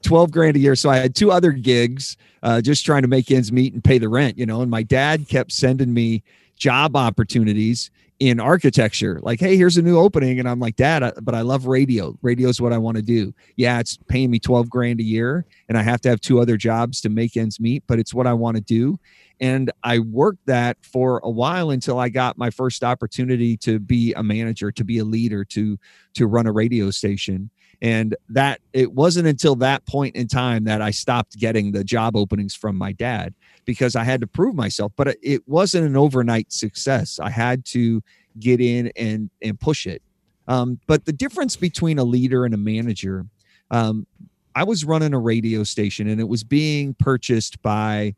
twelve 0.02 0.30
grand 0.30 0.56
a 0.56 0.58
year. 0.58 0.74
So 0.74 0.90
I 0.90 0.96
had 0.96 1.14
two 1.14 1.30
other 1.30 1.52
gigs, 1.52 2.16
uh, 2.42 2.62
just 2.62 2.86
trying 2.86 3.02
to 3.02 3.08
make 3.08 3.30
ends 3.30 3.52
meet 3.52 3.74
and 3.74 3.84
pay 3.84 3.98
the 3.98 4.08
rent. 4.08 4.38
You 4.38 4.46
know, 4.46 4.62
and 4.62 4.70
my 4.70 4.82
dad 4.82 5.28
kept 5.28 5.52
sending 5.52 5.92
me 5.92 6.22
job 6.60 6.94
opportunities 6.94 7.90
in 8.20 8.38
architecture. 8.38 9.18
Like 9.22 9.40
hey 9.40 9.56
here's 9.56 9.78
a 9.78 9.82
new 9.82 9.98
opening. 9.98 10.38
And 10.38 10.48
i'm 10.48 10.60
like 10.60 10.76
dad 10.76 11.14
but 11.22 11.34
i 11.34 11.40
love 11.40 11.66
radio. 11.66 12.16
Radio 12.22 12.50
is 12.50 12.60
what 12.60 12.72
i 12.72 12.78
want 12.78 12.98
to 12.98 13.02
do. 13.02 13.34
Yeah 13.56 13.80
it's 13.80 13.96
paying 14.08 14.30
me 14.30 14.38
12 14.38 14.68
grand 14.68 15.00
a 15.00 15.02
year 15.02 15.46
and 15.68 15.78
i 15.78 15.82
have 15.82 16.02
to 16.02 16.10
have 16.10 16.20
two 16.20 16.38
other 16.38 16.56
jobs 16.58 17.00
to 17.00 17.08
make 17.08 17.36
ends 17.36 17.58
meet 17.58 17.82
but 17.86 17.98
it's 17.98 18.14
what 18.14 18.26
i 18.26 18.34
want 18.34 18.56
to 18.58 18.62
do. 18.62 19.00
And 19.40 19.72
i 19.82 19.98
worked 19.98 20.44
that 20.46 20.76
for 20.82 21.20
a 21.24 21.30
while 21.30 21.70
until 21.70 21.98
i 21.98 22.10
got 22.10 22.36
my 22.36 22.50
first 22.50 22.84
opportunity 22.84 23.56
to 23.56 23.78
be 23.80 24.12
a 24.12 24.22
manager 24.22 24.70
to 24.70 24.84
be 24.84 24.98
a 24.98 25.04
leader 25.04 25.42
to 25.46 25.78
to 26.12 26.26
run 26.26 26.46
a 26.46 26.52
radio 26.52 26.90
station 26.90 27.50
and 27.82 28.14
that 28.28 28.60
it 28.72 28.92
wasn't 28.92 29.26
until 29.26 29.56
that 29.56 29.84
point 29.86 30.14
in 30.14 30.26
time 30.28 30.64
that 30.64 30.82
i 30.82 30.90
stopped 30.90 31.36
getting 31.38 31.72
the 31.72 31.84
job 31.84 32.16
openings 32.16 32.54
from 32.54 32.76
my 32.76 32.92
dad 32.92 33.34
because 33.70 33.94
I 33.94 34.02
had 34.02 34.20
to 34.20 34.26
prove 34.26 34.56
myself. 34.56 34.92
But 34.96 35.16
it 35.22 35.46
wasn't 35.46 35.86
an 35.86 35.96
overnight 35.96 36.52
success. 36.52 37.20
I 37.20 37.30
had 37.30 37.64
to 37.66 38.02
get 38.38 38.60
in 38.60 38.90
and 38.96 39.30
and 39.42 39.58
push 39.58 39.86
it. 39.86 40.02
Um, 40.48 40.80
but 40.88 41.04
the 41.04 41.12
difference 41.12 41.54
between 41.54 41.98
a 41.98 42.04
leader 42.04 42.44
and 42.44 42.52
a 42.52 42.56
manager, 42.56 43.26
um, 43.70 44.08
I 44.56 44.64
was 44.64 44.84
running 44.84 45.14
a 45.14 45.20
radio 45.20 45.62
station 45.62 46.08
and 46.08 46.20
it 46.20 46.28
was 46.28 46.42
being 46.42 46.94
purchased 46.94 47.62
by 47.62 48.16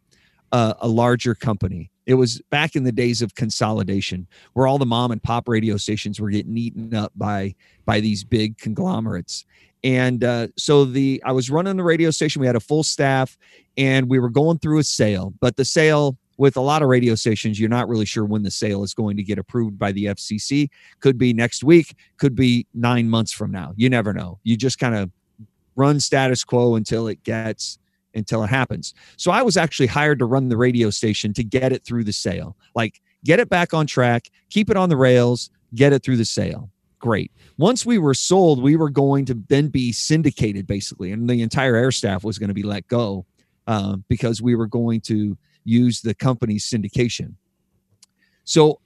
a, 0.53 0.77
a 0.81 0.89
larger 0.89 1.35
company. 1.35 1.91
It 2.07 2.15
was 2.15 2.41
back 2.51 2.77
in 2.77 2.85
the 2.85 2.93
days 2.93 3.23
of 3.23 3.35
consolidation, 3.35 4.27
where 4.53 4.67
all 4.67 4.79
the 4.79 4.87
mom 4.87 5.11
and 5.11 5.23
pop 5.23 5.49
radio 5.49 5.77
stations 5.77 6.21
were 6.21 6.31
getting 6.31 6.57
eaten 6.57 6.95
up 6.95 7.13
by 7.17 7.55
by 7.85 8.01
these 8.01 8.25
big 8.25 8.59
conglomerates. 8.59 9.45
And 9.85 10.23
uh, 10.23 10.49
so 10.57 10.85
the 10.85 11.23
I 11.25 11.33
was 11.33 11.51
running 11.51 11.77
the 11.77 11.83
radio 11.83 12.11
station. 12.11 12.41
We 12.41 12.47
had 12.47 12.57
a 12.57 12.61
full 12.61 12.85
staff, 12.85 13.37
and 13.77 14.09
we 14.09 14.19
were 14.19 14.31
going 14.31 14.59
through 14.59 14.79
a 14.79 14.85
sale. 14.85 15.33
But 15.41 15.57
the 15.57 15.65
sale 15.65 16.17
with 16.39 16.57
a 16.57 16.61
lot 16.61 16.83
of 16.83 16.89
radio 16.89 17.15
stations, 17.15 17.61
you're 17.61 17.69
not 17.69 17.89
really 17.89 18.05
sure 18.05 18.25
when 18.25 18.43
the 18.43 18.51
sale 18.51 18.83
is 18.83 18.95
going 18.95 19.17
to 19.17 19.23
get 19.23 19.39
approved 19.39 19.79
by 19.79 19.93
the 19.93 20.07
FCC. 20.07 20.69
Could 21.01 21.19
be 21.19 21.33
next 21.33 21.63
week, 21.63 21.95
could 22.17 22.35
be 22.35 22.67
nine 22.75 23.09
months 23.09 23.33
from 23.33 23.51
now. 23.51 23.75
You 23.77 23.89
never 23.89 24.13
know. 24.13 24.39
You 24.43 24.57
just 24.57 24.79
kind 24.79 24.95
of 24.95 25.11
run 25.77 26.01
status 26.01 26.45
quo 26.45 26.75
until 26.75 27.07
it 27.07 27.23
gets 27.23 27.79
until 28.15 28.43
it 28.43 28.49
happens. 28.49 28.95
So 29.17 29.31
I 29.31 29.43
was 29.43 29.57
actually 29.57 29.87
hired 29.87 30.19
to 30.21 30.25
run 30.25 30.49
the 30.49 30.57
radio 30.57 30.91
station 30.91 31.33
to 31.35 31.45
get 31.45 31.73
it 31.73 31.85
through 31.85 32.05
the 32.05 32.13
sale. 32.13 32.57
Like 32.75 33.01
get 33.25 33.41
it 33.41 33.49
back 33.49 33.75
on 33.75 33.87
track, 33.87 34.29
keep 34.51 34.71
it 34.71 34.77
on 34.77 34.89
the 34.89 34.97
rails, 34.97 35.51
get 35.75 35.93
it 35.93 36.03
through 36.03 36.17
the 36.17 36.25
sale. 36.25 36.71
Great. 36.99 37.33
Once 37.59 37.85
we 37.85 37.99
were 37.99 38.15
sold, 38.15 38.63
we 38.63 38.77
were 38.77 38.91
going 38.91 39.25
to 39.25 39.35
then 39.49 39.69
be 39.69 39.91
syndicated 39.93 40.67
basically, 40.67 41.11
and 41.11 41.29
the 41.29 41.43
entire 41.43 41.75
air 41.75 41.91
staff 41.91 42.23
was 42.23 42.39
going 42.39 42.49
to 42.49 42.55
be 42.55 42.63
let 42.63 42.87
go 42.87 43.27
um, 43.67 44.05
because 44.09 44.41
we 44.41 44.55
were 44.55 44.69
going 44.69 45.01
to 45.01 45.37
use 45.65 46.01
the 46.01 46.15
company's 46.15 46.69
syndication. 46.69 47.35
So 48.45 48.81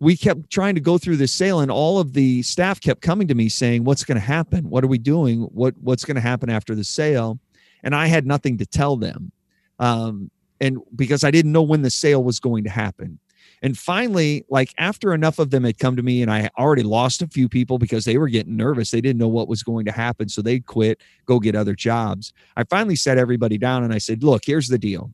we 0.00 0.16
kept 0.16 0.50
trying 0.50 0.74
to 0.74 0.80
go 0.80 0.98
through 0.98 1.16
this 1.16 1.32
sale 1.32 1.60
and 1.60 1.70
all 1.70 1.98
of 1.98 2.12
the 2.12 2.42
staff 2.42 2.80
kept 2.80 3.00
coming 3.00 3.28
to 3.28 3.34
me 3.34 3.48
saying 3.48 3.84
what's 3.84 4.04
going 4.04 4.16
to 4.16 4.24
happen 4.24 4.68
what 4.70 4.84
are 4.84 4.88
we 4.88 4.98
doing 4.98 5.40
what 5.42 5.74
what's 5.80 6.04
going 6.04 6.14
to 6.14 6.20
happen 6.20 6.48
after 6.48 6.74
the 6.74 6.84
sale 6.84 7.38
and 7.82 7.94
i 7.94 8.06
had 8.06 8.26
nothing 8.26 8.58
to 8.58 8.66
tell 8.66 8.96
them 8.96 9.32
um, 9.78 10.30
and 10.60 10.78
because 10.96 11.24
i 11.24 11.30
didn't 11.30 11.52
know 11.52 11.62
when 11.62 11.82
the 11.82 11.90
sale 11.90 12.22
was 12.22 12.40
going 12.40 12.64
to 12.64 12.70
happen 12.70 13.18
and 13.62 13.76
finally 13.76 14.44
like 14.48 14.72
after 14.78 15.12
enough 15.12 15.38
of 15.38 15.50
them 15.50 15.64
had 15.64 15.78
come 15.78 15.96
to 15.96 16.02
me 16.02 16.22
and 16.22 16.30
i 16.30 16.48
already 16.58 16.82
lost 16.82 17.22
a 17.22 17.28
few 17.28 17.48
people 17.48 17.78
because 17.78 18.04
they 18.04 18.18
were 18.18 18.28
getting 18.28 18.56
nervous 18.56 18.90
they 18.90 19.00
didn't 19.00 19.18
know 19.18 19.28
what 19.28 19.48
was 19.48 19.62
going 19.62 19.84
to 19.84 19.92
happen 19.92 20.28
so 20.28 20.42
they'd 20.42 20.66
quit 20.66 21.00
go 21.26 21.38
get 21.38 21.54
other 21.54 21.74
jobs 21.74 22.32
i 22.56 22.64
finally 22.64 22.96
set 22.96 23.18
everybody 23.18 23.58
down 23.58 23.84
and 23.84 23.92
i 23.92 23.98
said 23.98 24.22
look 24.22 24.42
here's 24.44 24.68
the 24.68 24.78
deal 24.78 25.12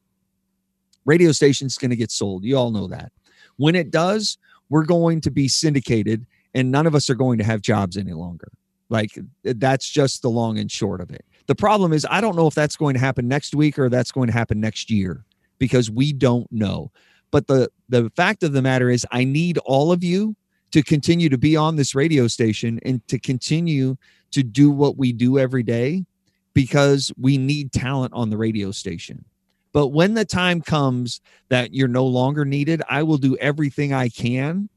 radio 1.05 1.33
station's 1.33 1.79
going 1.79 1.91
to 1.91 1.97
get 1.97 2.11
sold. 2.11 2.45
You 2.45 2.57
all 2.57 2.71
know 2.71 2.89
that. 2.89 3.13
When 3.57 3.75
it 3.75 3.91
does, 3.91 4.39
we're 4.69 4.85
going 4.85 5.21
to 5.23 5.31
be 5.31 5.49
syndicated 5.49 6.27
and 6.55 6.71
none 6.71 6.87
of 6.87 6.95
us 6.95 7.11
are 7.11 7.15
going 7.15 7.39
to 7.39 7.45
have 7.45 7.61
jobs 7.61 7.97
any 7.97 8.13
longer. 8.13 8.51
Like 8.95 9.19
that's 9.43 9.91
just 9.91 10.23
the 10.23 10.31
long 10.31 10.57
and 10.57 10.71
short 10.71 11.01
of 11.01 11.11
it. 11.11 11.25
The 11.47 11.57
problem 11.57 11.93
is, 11.93 12.07
I 12.09 12.21
don't 12.21 12.37
know 12.37 12.47
if 12.47 12.55
that's 12.55 12.77
going 12.77 12.95
to 12.95 13.01
happen 13.01 13.27
next 13.27 13.53
week 13.53 13.77
or 13.77 13.89
that's 13.89 14.13
going 14.13 14.29
to 14.29 14.33
happen 14.33 14.61
next 14.61 14.89
year 14.89 15.25
because 15.59 15.91
we 15.91 16.13
don't 16.13 16.47
know. 16.53 16.93
But 17.33 17.49
the 17.49 17.71
the 17.89 18.09
fact 18.15 18.45
of 18.45 18.53
the 18.53 18.63
matter 18.63 18.89
is, 18.89 19.05
I 19.11 19.25
need 19.25 19.59
all 19.59 19.91
of 19.91 20.05
you 20.05 20.37
to 20.71 20.81
continue 20.81 21.29
to 21.29 21.37
be 21.37 21.57
on 21.57 21.75
this 21.75 21.93
radio 21.97 22.29
station 22.29 22.79
and 22.85 23.05
to 23.09 23.19
continue 23.19 23.97
to 24.31 24.45
do 24.45 24.71
what 24.71 24.97
we 24.97 25.13
do 25.13 25.41
every 25.41 25.65
day 25.65 26.05
because 26.53 27.13
we 27.19 27.37
need 27.37 27.73
talent 27.73 28.13
on 28.15 28.31
the 28.31 28.37
radio 28.37 28.71
station. 28.71 29.25
But 29.73 29.89
when 29.89 30.15
the 30.15 30.25
time 30.25 30.61
comes 30.61 31.21
that 31.49 31.75
you're 31.75 31.89
no 31.89 32.07
longer 32.07 32.45
needed, 32.45 32.81
I 32.89 33.03
will 33.03 33.19
do 33.19 33.37
everything 33.39 33.93
I 33.93 34.09
can 34.09 34.69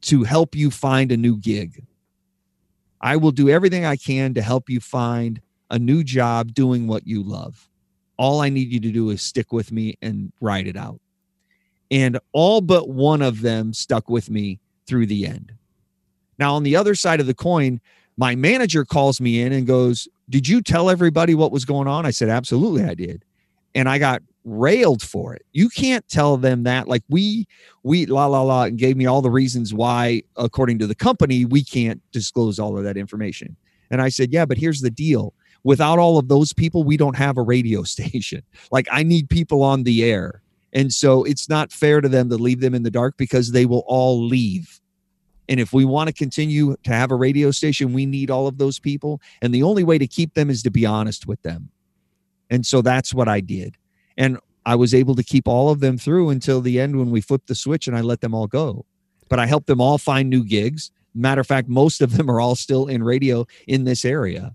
to 0.00 0.24
help 0.24 0.56
you 0.56 0.72
find 0.72 1.12
a 1.12 1.16
new 1.16 1.36
gig. 1.36 1.86
I 3.04 3.16
will 3.16 3.30
do 3.30 3.48
everything 3.48 3.84
I 3.84 3.96
can 3.96 4.34
to 4.34 4.42
help 4.42 4.68
you 4.68 4.80
find 4.80 5.40
a 5.70 5.78
new 5.78 6.02
job 6.02 6.54
doing 6.54 6.88
what 6.88 7.06
you 7.06 7.22
love. 7.22 7.68
All 8.16 8.40
I 8.40 8.48
need 8.48 8.72
you 8.72 8.80
to 8.80 8.90
do 8.90 9.10
is 9.10 9.22
stick 9.22 9.52
with 9.52 9.70
me 9.70 9.96
and 10.02 10.32
ride 10.40 10.66
it 10.66 10.76
out. 10.76 11.00
And 11.90 12.18
all 12.32 12.60
but 12.60 12.88
one 12.88 13.22
of 13.22 13.42
them 13.42 13.72
stuck 13.72 14.08
with 14.08 14.30
me 14.30 14.58
through 14.86 15.06
the 15.06 15.26
end. 15.26 15.52
Now, 16.38 16.54
on 16.54 16.64
the 16.64 16.74
other 16.74 16.96
side 16.96 17.20
of 17.20 17.26
the 17.26 17.34
coin, 17.34 17.80
my 18.16 18.34
manager 18.34 18.84
calls 18.84 19.20
me 19.20 19.40
in 19.42 19.52
and 19.52 19.66
goes, 19.66 20.08
Did 20.30 20.48
you 20.48 20.62
tell 20.62 20.90
everybody 20.90 21.34
what 21.34 21.52
was 21.52 21.64
going 21.64 21.86
on? 21.86 22.06
I 22.06 22.10
said, 22.10 22.28
Absolutely, 22.28 22.84
I 22.84 22.94
did 22.94 23.24
and 23.74 23.88
I 23.88 23.98
got 23.98 24.22
railed 24.44 25.02
for 25.02 25.34
it. 25.34 25.42
You 25.52 25.68
can't 25.68 26.06
tell 26.08 26.36
them 26.36 26.64
that. 26.64 26.88
Like 26.88 27.02
we, 27.08 27.46
we 27.82 28.06
la 28.06 28.26
la 28.26 28.42
la, 28.42 28.64
and 28.64 28.78
gave 28.78 28.96
me 28.96 29.06
all 29.06 29.22
the 29.22 29.30
reasons 29.30 29.72
why, 29.72 30.22
according 30.36 30.78
to 30.80 30.86
the 30.86 30.94
company, 30.94 31.44
we 31.44 31.64
can't 31.64 32.00
disclose 32.12 32.58
all 32.58 32.76
of 32.76 32.84
that 32.84 32.96
information. 32.96 33.56
And 33.90 34.02
I 34.02 34.08
said, 34.08 34.32
yeah, 34.32 34.44
but 34.44 34.58
here's 34.58 34.80
the 34.80 34.90
deal. 34.90 35.34
Without 35.62 35.98
all 35.98 36.18
of 36.18 36.28
those 36.28 36.52
people, 36.52 36.84
we 36.84 36.96
don't 36.96 37.16
have 37.16 37.38
a 37.38 37.42
radio 37.42 37.82
station. 37.84 38.42
Like 38.70 38.86
I 38.92 39.02
need 39.02 39.28
people 39.30 39.62
on 39.62 39.84
the 39.84 40.04
air. 40.04 40.42
And 40.72 40.92
so 40.92 41.22
it's 41.24 41.48
not 41.48 41.72
fair 41.72 42.00
to 42.00 42.08
them 42.08 42.28
to 42.30 42.36
leave 42.36 42.60
them 42.60 42.74
in 42.74 42.82
the 42.82 42.90
dark 42.90 43.16
because 43.16 43.52
they 43.52 43.64
will 43.64 43.84
all 43.86 44.24
leave. 44.26 44.80
And 45.48 45.60
if 45.60 45.72
we 45.72 45.84
want 45.84 46.08
to 46.08 46.12
continue 46.12 46.74
to 46.82 46.90
have 46.90 47.10
a 47.10 47.16
radio 47.16 47.50
station, 47.50 47.92
we 47.92 48.06
need 48.06 48.30
all 48.30 48.46
of 48.46 48.58
those 48.58 48.78
people. 48.78 49.20
And 49.42 49.54
the 49.54 49.62
only 49.62 49.84
way 49.84 49.98
to 49.98 50.06
keep 50.06 50.34
them 50.34 50.50
is 50.50 50.62
to 50.62 50.70
be 50.70 50.86
honest 50.86 51.26
with 51.26 51.40
them. 51.42 51.70
And 52.50 52.64
so 52.66 52.82
that's 52.82 53.14
what 53.14 53.28
I 53.28 53.40
did. 53.40 53.76
And 54.16 54.38
I 54.66 54.74
was 54.76 54.94
able 54.94 55.14
to 55.16 55.22
keep 55.22 55.46
all 55.46 55.70
of 55.70 55.80
them 55.80 55.98
through 55.98 56.30
until 56.30 56.60
the 56.60 56.80
end 56.80 56.98
when 56.98 57.10
we 57.10 57.20
flipped 57.20 57.48
the 57.48 57.54
switch 57.54 57.86
and 57.86 57.96
I 57.96 58.00
let 58.00 58.20
them 58.20 58.34
all 58.34 58.46
go. 58.46 58.86
But 59.28 59.38
I 59.38 59.46
helped 59.46 59.66
them 59.66 59.80
all 59.80 59.98
find 59.98 60.30
new 60.30 60.44
gigs. 60.44 60.90
Matter 61.14 61.40
of 61.40 61.46
fact, 61.46 61.68
most 61.68 62.00
of 62.00 62.16
them 62.16 62.30
are 62.30 62.40
all 62.40 62.54
still 62.54 62.86
in 62.86 63.02
radio 63.02 63.46
in 63.66 63.84
this 63.84 64.04
area. 64.04 64.54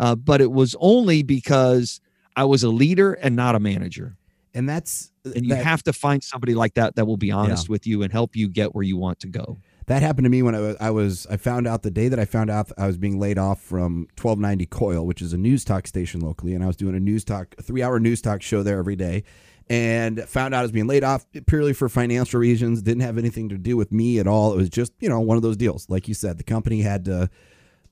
Uh, 0.00 0.14
but 0.14 0.40
it 0.40 0.52
was 0.52 0.76
only 0.80 1.22
because 1.22 2.00
I 2.36 2.44
was 2.44 2.62
a 2.62 2.70
leader 2.70 3.14
and 3.14 3.34
not 3.34 3.54
a 3.54 3.60
manager. 3.60 4.16
And 4.54 4.68
that's 4.68 5.12
and 5.24 5.44
you 5.44 5.54
that, 5.54 5.64
have 5.64 5.82
to 5.84 5.92
find 5.92 6.22
somebody 6.22 6.54
like 6.54 6.74
that 6.74 6.96
that 6.96 7.04
will 7.04 7.16
be 7.16 7.30
honest 7.30 7.68
yeah. 7.68 7.72
with 7.72 7.86
you 7.86 8.02
and 8.02 8.12
help 8.12 8.34
you 8.34 8.48
get 8.48 8.74
where 8.74 8.84
you 8.84 8.96
want 8.96 9.20
to 9.20 9.28
go. 9.28 9.58
That 9.88 10.02
happened 10.02 10.26
to 10.26 10.28
me 10.28 10.42
when 10.42 10.54
I 10.54 10.60
was, 10.60 10.76
I 10.80 10.90
was 10.90 11.26
I 11.30 11.38
found 11.38 11.66
out 11.66 11.82
the 11.82 11.90
day 11.90 12.08
that 12.08 12.18
I 12.18 12.26
found 12.26 12.50
out 12.50 12.70
I 12.76 12.86
was 12.86 12.98
being 12.98 13.18
laid 13.18 13.38
off 13.38 13.58
from 13.58 14.06
1290 14.20 14.66
Coil, 14.66 15.06
which 15.06 15.22
is 15.22 15.32
a 15.32 15.38
news 15.38 15.64
talk 15.64 15.86
station 15.86 16.20
locally, 16.20 16.54
and 16.54 16.62
I 16.62 16.66
was 16.66 16.76
doing 16.76 16.94
a 16.94 17.00
news 17.00 17.24
talk, 17.24 17.54
a 17.56 17.62
three 17.62 17.82
hour 17.82 17.98
news 17.98 18.20
talk 18.20 18.42
show 18.42 18.62
there 18.62 18.78
every 18.78 18.96
day, 18.96 19.24
and 19.70 20.22
found 20.24 20.54
out 20.54 20.58
I 20.58 20.62
was 20.62 20.72
being 20.72 20.86
laid 20.86 21.04
off 21.04 21.24
purely 21.46 21.72
for 21.72 21.88
financial 21.88 22.38
reasons. 22.38 22.82
Didn't 22.82 23.00
have 23.00 23.16
anything 23.16 23.48
to 23.48 23.56
do 23.56 23.78
with 23.78 23.90
me 23.90 24.18
at 24.18 24.26
all. 24.26 24.52
It 24.52 24.56
was 24.58 24.68
just 24.68 24.92
you 25.00 25.08
know 25.08 25.20
one 25.20 25.38
of 25.38 25.42
those 25.42 25.56
deals, 25.56 25.88
like 25.88 26.06
you 26.06 26.12
said, 26.12 26.36
the 26.36 26.44
company 26.44 26.82
had 26.82 27.06
to 27.06 27.30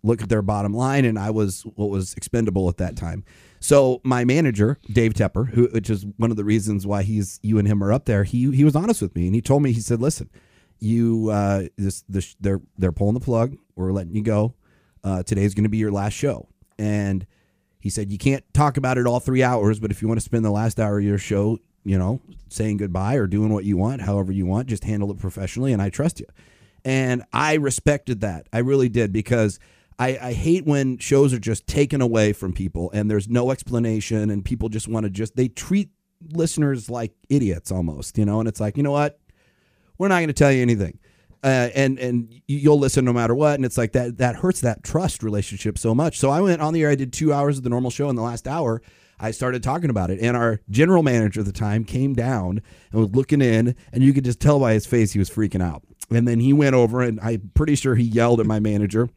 look 0.02 0.20
at 0.20 0.28
their 0.28 0.42
bottom 0.42 0.74
line, 0.74 1.06
and 1.06 1.18
I 1.18 1.30
was 1.30 1.62
what 1.62 1.88
was 1.88 2.12
expendable 2.12 2.68
at 2.68 2.76
that 2.76 2.96
time. 2.96 3.24
So 3.58 4.02
my 4.04 4.22
manager, 4.26 4.76
Dave 4.92 5.14
Tepper, 5.14 5.48
who 5.48 5.68
which 5.68 5.88
is 5.88 6.04
one 6.18 6.30
of 6.30 6.36
the 6.36 6.44
reasons 6.44 6.86
why 6.86 7.04
he's 7.04 7.40
you 7.42 7.58
and 7.58 7.66
him 7.66 7.82
are 7.82 7.90
up 7.90 8.04
there, 8.04 8.24
he 8.24 8.54
he 8.54 8.64
was 8.64 8.76
honest 8.76 9.00
with 9.00 9.16
me, 9.16 9.24
and 9.24 9.34
he 9.34 9.40
told 9.40 9.62
me 9.62 9.72
he 9.72 9.80
said, 9.80 10.02
listen 10.02 10.28
you 10.80 11.30
uh, 11.30 11.64
this 11.76 12.04
this 12.08 12.36
they're 12.40 12.60
they're 12.78 12.92
pulling 12.92 13.14
the 13.14 13.20
plug. 13.20 13.56
We're 13.74 13.92
letting 13.92 14.14
you 14.14 14.22
go. 14.22 14.54
Uh, 15.04 15.22
today's 15.22 15.54
going 15.54 15.64
to 15.64 15.70
be 15.70 15.78
your 15.78 15.92
last 15.92 16.14
show, 16.14 16.48
and 16.78 17.26
he 17.78 17.90
said 17.90 18.10
you 18.10 18.18
can't 18.18 18.44
talk 18.52 18.76
about 18.76 18.98
it 18.98 19.06
all 19.06 19.20
three 19.20 19.42
hours, 19.42 19.78
but 19.78 19.90
if 19.90 20.02
you 20.02 20.08
want 20.08 20.18
to 20.18 20.24
spend 20.24 20.44
the 20.44 20.50
last 20.50 20.80
hour 20.80 20.98
of 20.98 21.04
your 21.04 21.18
show, 21.18 21.58
you 21.84 21.98
know, 21.98 22.20
saying 22.48 22.78
goodbye 22.78 23.14
or 23.14 23.26
doing 23.26 23.52
what 23.52 23.64
you 23.64 23.76
want, 23.76 24.02
however 24.02 24.32
you 24.32 24.46
want, 24.46 24.68
just 24.68 24.84
handle 24.84 25.10
it 25.10 25.18
professionally, 25.18 25.72
and 25.72 25.80
I 25.80 25.90
trust 25.90 26.20
you. 26.20 26.26
And 26.84 27.24
I 27.32 27.54
respected 27.54 28.20
that. 28.20 28.46
I 28.52 28.58
really 28.58 28.88
did 28.88 29.12
because 29.12 29.58
I, 29.98 30.18
I 30.20 30.32
hate 30.32 30.66
when 30.66 30.98
shows 30.98 31.32
are 31.32 31.38
just 31.38 31.66
taken 31.66 32.00
away 32.00 32.32
from 32.32 32.52
people 32.52 32.90
and 32.92 33.10
there's 33.10 33.28
no 33.28 33.50
explanation 33.50 34.30
and 34.30 34.44
people 34.44 34.68
just 34.68 34.88
want 34.88 35.04
to 35.04 35.10
just 35.10 35.36
they 35.36 35.48
treat 35.48 35.90
listeners 36.32 36.90
like 36.90 37.12
idiots 37.28 37.72
almost, 37.72 38.18
you 38.18 38.24
know, 38.24 38.40
and 38.40 38.48
it's 38.48 38.60
like, 38.60 38.76
you 38.76 38.82
know 38.82 38.92
what? 38.92 39.18
We're 39.98 40.08
not 40.08 40.16
going 40.16 40.28
to 40.28 40.32
tell 40.32 40.52
you 40.52 40.62
anything. 40.62 40.98
Uh, 41.44 41.70
and 41.74 41.98
and 41.98 42.40
you'll 42.48 42.78
listen 42.78 43.04
no 43.04 43.12
matter 43.12 43.34
what. 43.34 43.54
And 43.54 43.64
it's 43.64 43.78
like 43.78 43.92
that 43.92 44.18
that 44.18 44.36
hurts 44.36 44.60
that 44.62 44.82
trust 44.82 45.22
relationship 45.22 45.78
so 45.78 45.94
much. 45.94 46.18
So 46.18 46.30
I 46.30 46.40
went 46.40 46.60
on 46.60 46.72
the 46.72 46.82
air. 46.82 46.90
I 46.90 46.94
did 46.94 47.12
two 47.12 47.32
hours 47.32 47.58
of 47.58 47.64
the 47.64 47.70
normal 47.70 47.90
show. 47.90 48.08
In 48.08 48.16
the 48.16 48.22
last 48.22 48.48
hour, 48.48 48.82
I 49.20 49.30
started 49.30 49.62
talking 49.62 49.90
about 49.90 50.10
it, 50.10 50.20
and 50.20 50.36
our 50.36 50.60
general 50.70 51.02
manager 51.02 51.40
at 51.40 51.46
the 51.46 51.52
time 51.52 51.84
came 51.84 52.14
down 52.14 52.62
and 52.90 53.00
was 53.00 53.10
looking 53.10 53.40
in, 53.40 53.76
and 53.92 54.02
you 54.02 54.12
could 54.12 54.24
just 54.24 54.40
tell 54.40 54.58
by 54.58 54.72
his 54.72 54.86
face 54.86 55.12
he 55.12 55.18
was 55.18 55.30
freaking 55.30 55.62
out. 55.62 55.82
And 56.10 56.26
then 56.26 56.40
he 56.40 56.52
went 56.52 56.74
over, 56.74 57.02
and 57.02 57.20
I'm 57.20 57.50
pretty 57.54 57.74
sure 57.76 57.94
he 57.94 58.04
yelled 58.04 58.40
at 58.40 58.46
my 58.46 58.60
manager. 58.60 59.08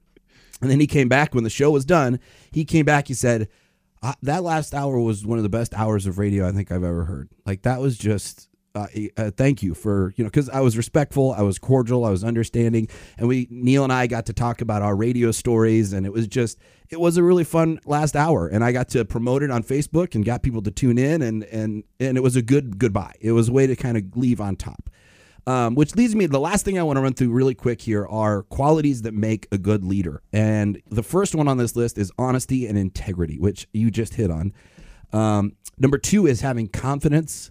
And 0.62 0.70
then 0.70 0.80
he 0.80 0.88
came 0.88 1.08
back 1.08 1.34
when 1.34 1.44
the 1.44 1.50
show 1.50 1.72
was 1.72 1.86
done. 1.86 2.20
He 2.52 2.66
came 2.66 2.86
back. 2.86 3.08
He 3.08 3.14
said, 3.14 3.48
"That 4.22 4.44
last 4.44 4.76
hour 4.76 5.00
was 5.00 5.26
one 5.26 5.40
of 5.40 5.44
the 5.44 5.50
best 5.50 5.74
hours 5.74 6.06
of 6.06 6.18
radio 6.18 6.48
I 6.48 6.52
think 6.52 6.72
I've 6.72 6.84
ever 6.84 7.06
heard. 7.06 7.30
Like 7.46 7.62
that 7.64 7.80
was 7.80 7.98
just." 7.98 8.49
Uh, 8.76 8.86
uh, 9.17 9.32
thank 9.32 9.63
you 9.63 9.74
for 9.74 10.13
you 10.15 10.24
know 10.24 10.30
because 10.30 10.49
I 10.49 10.61
was 10.61 10.78
respectful, 10.78 11.32
I 11.32 11.41
was 11.41 11.57
cordial, 11.57 12.05
I 12.05 12.11
was 12.11 12.24
understanding, 12.24 12.88
and 13.17 13.28
we 13.28 13.47
Neil 13.49 13.84
and 13.84 13.91
I 13.91 14.07
got 14.07 14.28
to 14.28 14.34
talk 14.34 14.61
about 14.61 14.82
our 14.82 14.95
radio 14.95 15.32
stories, 15.32 15.93
and 15.93 16.05
it 16.05 16.13
was 16.13 16.28
just 16.28 16.59
it 16.89 16.99
was 16.99 17.17
a 17.17 17.24
really 17.24 17.43
fun 17.43 17.80
last 17.86 18.15
hour, 18.15 18.47
and 18.47 18.63
I 18.63 18.72
got 18.72 18.89
to 18.89 19.05
promote 19.05 19.43
it 19.43 19.51
on 19.51 19.63
Facebook 19.63 20.15
and 20.15 20.24
got 20.24 20.43
people 20.43 20.61
to 20.63 20.72
tune 20.72 20.97
in, 20.97 21.22
and 21.22 21.43
and 21.45 21.84
and 21.99 22.17
it 22.17 22.22
was 22.22 22.36
a 22.36 22.41
good 22.41 22.78
goodbye. 22.78 23.15
It 23.20 23.32
was 23.32 23.49
a 23.49 23.51
way 23.51 23.67
to 23.67 23.76
kind 23.76 23.97
of 23.97 24.15
leave 24.15 24.39
on 24.39 24.55
top. 24.55 24.89
Um, 25.47 25.74
which 25.74 25.95
leads 25.95 26.13
me 26.13 26.28
the 26.28 26.39
last 26.39 26.63
thing 26.63 26.78
I 26.78 26.84
want 26.84 26.97
to 26.97 27.01
run 27.01 27.13
through 27.13 27.32
really 27.32 27.55
quick 27.55 27.82
here 27.82 28.05
are 28.05 28.43
qualities 28.43 29.01
that 29.01 29.15
make 29.15 29.47
a 29.51 29.57
good 29.57 29.84
leader. 29.84 30.22
And 30.32 30.80
the 30.91 31.01
first 31.01 31.34
one 31.34 31.47
on 31.47 31.57
this 31.57 31.76
list 31.76 31.97
is 31.97 32.11
honesty 32.20 32.67
and 32.67 32.78
integrity, 32.78 33.39
which 33.39 33.67
you 33.74 33.89
just 33.89 34.13
hit 34.13 34.30
on. 34.30 34.53
Um, 35.11 35.53
number 35.80 35.97
two 35.97 36.28
is 36.28 36.41
having 36.41 36.67
confidence, 36.67 37.49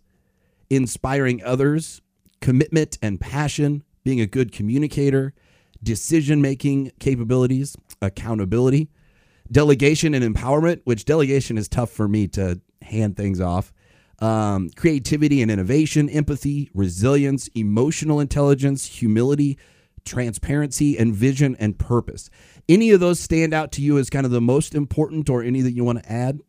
inspiring 0.70 1.42
others, 1.44 2.00
commitment 2.40 2.98
and 3.02 3.20
passion, 3.20 3.82
being 4.04 4.20
a 4.20 4.26
good 4.26 4.52
communicator, 4.52 5.34
decision 5.82 6.40
making 6.40 6.92
capabilities, 6.98 7.76
accountability, 8.02 8.88
delegation 9.50 10.14
and 10.14 10.24
empowerment, 10.24 10.80
which 10.84 11.04
delegation 11.04 11.58
is 11.58 11.68
tough 11.68 11.90
for 11.90 12.08
me 12.08 12.28
to 12.28 12.60
hand 12.82 13.16
things 13.16 13.40
off 13.40 13.72
um, 14.20 14.70
creativity 14.70 15.42
and 15.42 15.50
innovation, 15.50 16.08
empathy, 16.08 16.70
resilience, 16.74 17.48
emotional 17.54 18.20
intelligence, 18.20 18.86
humility, 18.86 19.58
transparency, 20.04 20.98
and 20.98 21.14
vision 21.14 21.56
and 21.58 21.78
purpose. 21.78 22.30
Any 22.68 22.90
of 22.90 23.00
those 23.00 23.20
stand 23.20 23.54
out 23.54 23.72
to 23.72 23.82
you 23.82 23.98
as 23.98 24.10
kind 24.10 24.26
of 24.26 24.32
the 24.32 24.40
most 24.40 24.74
important, 24.74 25.30
or 25.30 25.42
any 25.42 25.60
that 25.60 25.72
you 25.72 25.84
want 25.84 26.02
to 26.02 26.12
add? 26.12 26.40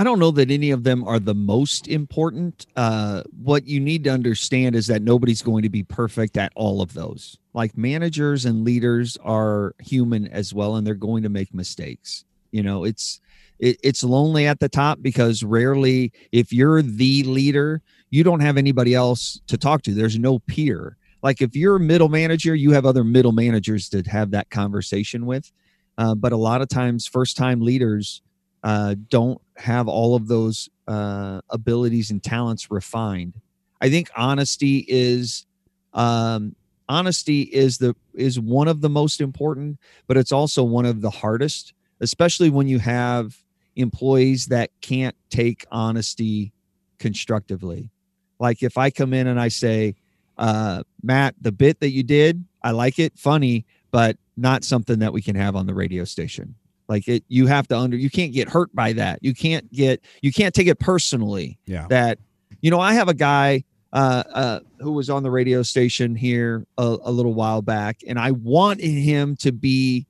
I 0.00 0.02
don't 0.02 0.18
know 0.18 0.30
that 0.30 0.50
any 0.50 0.70
of 0.70 0.82
them 0.82 1.06
are 1.06 1.18
the 1.18 1.34
most 1.34 1.86
important. 1.86 2.64
Uh, 2.74 3.22
what 3.38 3.66
you 3.66 3.78
need 3.78 4.04
to 4.04 4.10
understand 4.10 4.74
is 4.74 4.86
that 4.86 5.02
nobody's 5.02 5.42
going 5.42 5.62
to 5.62 5.68
be 5.68 5.82
perfect 5.82 6.38
at 6.38 6.52
all 6.56 6.80
of 6.80 6.94
those. 6.94 7.36
Like 7.52 7.76
managers 7.76 8.46
and 8.46 8.64
leaders 8.64 9.18
are 9.22 9.74
human 9.78 10.26
as 10.28 10.54
well, 10.54 10.76
and 10.76 10.86
they're 10.86 10.94
going 10.94 11.22
to 11.24 11.28
make 11.28 11.52
mistakes. 11.52 12.24
You 12.50 12.62
know, 12.62 12.84
it's 12.84 13.20
it, 13.58 13.76
it's 13.82 14.02
lonely 14.02 14.46
at 14.46 14.58
the 14.58 14.70
top 14.70 15.02
because 15.02 15.42
rarely, 15.42 16.12
if 16.32 16.50
you're 16.50 16.80
the 16.80 17.22
leader, 17.24 17.82
you 18.08 18.24
don't 18.24 18.40
have 18.40 18.56
anybody 18.56 18.94
else 18.94 19.42
to 19.48 19.58
talk 19.58 19.82
to. 19.82 19.92
There's 19.92 20.18
no 20.18 20.38
peer. 20.38 20.96
Like 21.22 21.42
if 21.42 21.54
you're 21.54 21.76
a 21.76 21.80
middle 21.80 22.08
manager, 22.08 22.54
you 22.54 22.70
have 22.70 22.86
other 22.86 23.04
middle 23.04 23.32
managers 23.32 23.90
to 23.90 24.00
have 24.04 24.30
that 24.30 24.48
conversation 24.48 25.26
with. 25.26 25.52
Uh, 25.98 26.14
but 26.14 26.32
a 26.32 26.38
lot 26.38 26.62
of 26.62 26.68
times, 26.68 27.06
first 27.06 27.36
time 27.36 27.60
leaders 27.60 28.22
uh, 28.62 28.94
don't 29.08 29.40
have 29.56 29.88
all 29.88 30.14
of 30.14 30.28
those 30.28 30.68
uh, 30.86 31.40
abilities 31.50 32.10
and 32.10 32.22
talents 32.22 32.70
refined. 32.70 33.34
I 33.80 33.88
think 33.90 34.10
honesty 34.16 34.84
is 34.88 35.46
um, 35.94 36.54
honesty 36.88 37.42
is 37.42 37.78
the 37.78 37.94
is 38.14 38.38
one 38.38 38.68
of 38.68 38.80
the 38.80 38.90
most 38.90 39.20
important, 39.20 39.78
but 40.06 40.16
it's 40.16 40.32
also 40.32 40.62
one 40.62 40.86
of 40.86 41.00
the 41.00 41.10
hardest, 41.10 41.72
especially 42.00 42.50
when 42.50 42.68
you 42.68 42.78
have 42.78 43.36
employees 43.76 44.46
that 44.46 44.70
can't 44.80 45.16
take 45.30 45.64
honesty 45.70 46.52
constructively. 46.98 47.90
Like 48.38 48.62
if 48.62 48.76
I 48.76 48.90
come 48.90 49.14
in 49.14 49.26
and 49.26 49.40
I 49.40 49.48
say, 49.48 49.94
uh, 50.36 50.82
Matt, 51.02 51.34
the 51.40 51.52
bit 51.52 51.80
that 51.80 51.90
you 51.90 52.02
did, 52.02 52.44
I 52.62 52.72
like 52.72 52.98
it, 52.98 53.18
funny, 53.18 53.64
but 53.90 54.16
not 54.36 54.64
something 54.64 54.98
that 54.98 55.12
we 55.12 55.22
can 55.22 55.36
have 55.36 55.56
on 55.56 55.66
the 55.66 55.74
radio 55.74 56.04
station. 56.04 56.54
Like 56.90 57.06
it, 57.06 57.24
you 57.28 57.46
have 57.46 57.68
to 57.68 57.78
under, 57.78 57.96
you 57.96 58.10
can't 58.10 58.32
get 58.32 58.48
hurt 58.48 58.74
by 58.74 58.92
that. 58.94 59.20
You 59.22 59.32
can't 59.32 59.72
get, 59.72 60.02
you 60.20 60.32
can't 60.32 60.52
take 60.52 60.66
it 60.66 60.80
personally. 60.80 61.56
Yeah. 61.64 61.86
That, 61.88 62.18
you 62.60 62.70
know, 62.70 62.80
I 62.80 62.94
have 62.94 63.08
a 63.08 63.14
guy 63.14 63.62
uh, 63.92 64.24
uh, 64.32 64.60
who 64.80 64.92
was 64.92 65.08
on 65.08 65.22
the 65.22 65.30
radio 65.30 65.62
station 65.62 66.16
here 66.16 66.66
a, 66.78 66.98
a 67.02 67.12
little 67.12 67.34
while 67.34 67.62
back, 67.62 67.98
and 68.06 68.18
I 68.18 68.32
wanted 68.32 68.90
him 68.90 69.36
to 69.36 69.52
be 69.52 70.06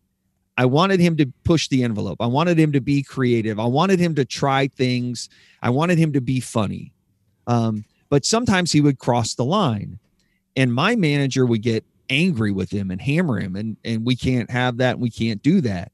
I 0.57 0.67
wanted 0.67 1.01
him 1.01 1.17
to 1.17 1.27
push 1.45 1.69
the 1.69 1.83
envelope. 1.83 2.19
I 2.21 2.27
wanted 2.27 2.59
him 2.59 2.73
to 2.73 2.81
be 2.81 3.03
creative. 3.03 3.59
I 3.59 3.65
wanted 3.65 3.99
him 3.99 4.15
to 4.17 4.27
try 4.27 4.69
things. 4.69 5.31
I 5.63 5.71
wanted 5.71 5.97
him 5.97 6.13
to 6.13 6.21
be 6.21 6.41
funny. 6.41 6.93
Um, 7.47 7.85
but 8.11 8.27
sometimes 8.27 8.71
he 8.71 8.83
would 8.83 8.99
cross 8.99 9.35
the 9.35 9.45
line, 9.45 9.99
and 10.57 10.75
my 10.75 10.97
manager 10.97 11.47
would 11.47 11.63
get 11.63 11.85
angry 12.11 12.53
with 12.53 12.71
him 12.71 12.91
and 12.91 13.01
hammer 13.01 13.39
him, 13.39 13.57
and 13.57 13.77
and 13.85 14.05
we 14.05 14.17
can't 14.17 14.51
have 14.51 14.77
that. 14.79 14.99
we 14.99 15.11
can't 15.11 15.43
do 15.43 15.61
that. 15.63 15.93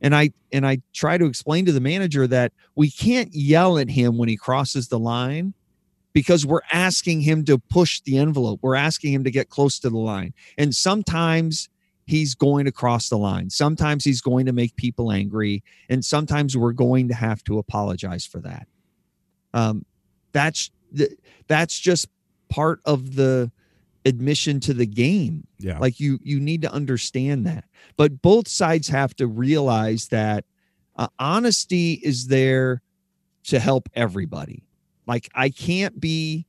And 0.00 0.14
I 0.14 0.30
and 0.52 0.66
I 0.66 0.82
try 0.92 1.18
to 1.18 1.26
explain 1.26 1.64
to 1.66 1.72
the 1.72 1.80
manager 1.80 2.26
that 2.26 2.52
we 2.74 2.90
can't 2.90 3.34
yell 3.34 3.78
at 3.78 3.90
him 3.90 4.18
when 4.18 4.28
he 4.28 4.36
crosses 4.36 4.88
the 4.88 4.98
line 4.98 5.54
because 6.12 6.46
we're 6.46 6.60
asking 6.72 7.20
him 7.20 7.44
to 7.44 7.58
push 7.58 8.00
the 8.00 8.18
envelope. 8.18 8.60
We're 8.62 8.74
asking 8.74 9.12
him 9.12 9.24
to 9.24 9.30
get 9.30 9.50
close 9.50 9.78
to 9.80 9.90
the 9.90 9.98
line. 9.98 10.32
And 10.56 10.74
sometimes 10.74 11.68
he's 12.06 12.34
going 12.34 12.64
to 12.64 12.72
cross 12.72 13.08
the 13.08 13.18
line. 13.18 13.50
Sometimes 13.50 14.04
he's 14.04 14.20
going 14.20 14.46
to 14.46 14.52
make 14.52 14.76
people 14.76 15.12
angry, 15.12 15.62
and 15.88 16.04
sometimes 16.04 16.56
we're 16.56 16.72
going 16.72 17.08
to 17.08 17.14
have 17.14 17.42
to 17.44 17.58
apologize 17.58 18.24
for 18.24 18.40
that. 18.40 18.66
Um, 19.52 19.84
that's 20.32 20.70
that's 21.48 21.78
just 21.78 22.08
part 22.48 22.80
of 22.84 23.16
the 23.16 23.50
admission 24.06 24.60
to 24.60 24.72
the 24.72 24.86
game. 24.86 25.46
Yeah, 25.58 25.78
like 25.78 26.00
you 26.00 26.18
you 26.22 26.40
need 26.40 26.62
to 26.62 26.72
understand 26.72 27.46
that. 27.46 27.64
But 27.96 28.22
both 28.22 28.48
sides 28.48 28.88
have 28.88 29.14
to 29.16 29.26
realize 29.26 30.08
that 30.08 30.44
uh, 30.96 31.08
honesty 31.18 31.94
is 32.02 32.28
there 32.28 32.82
to 33.44 33.58
help 33.58 33.88
everybody. 33.94 34.62
Like 35.06 35.28
I 35.34 35.50
can't 35.50 36.00
be 36.00 36.46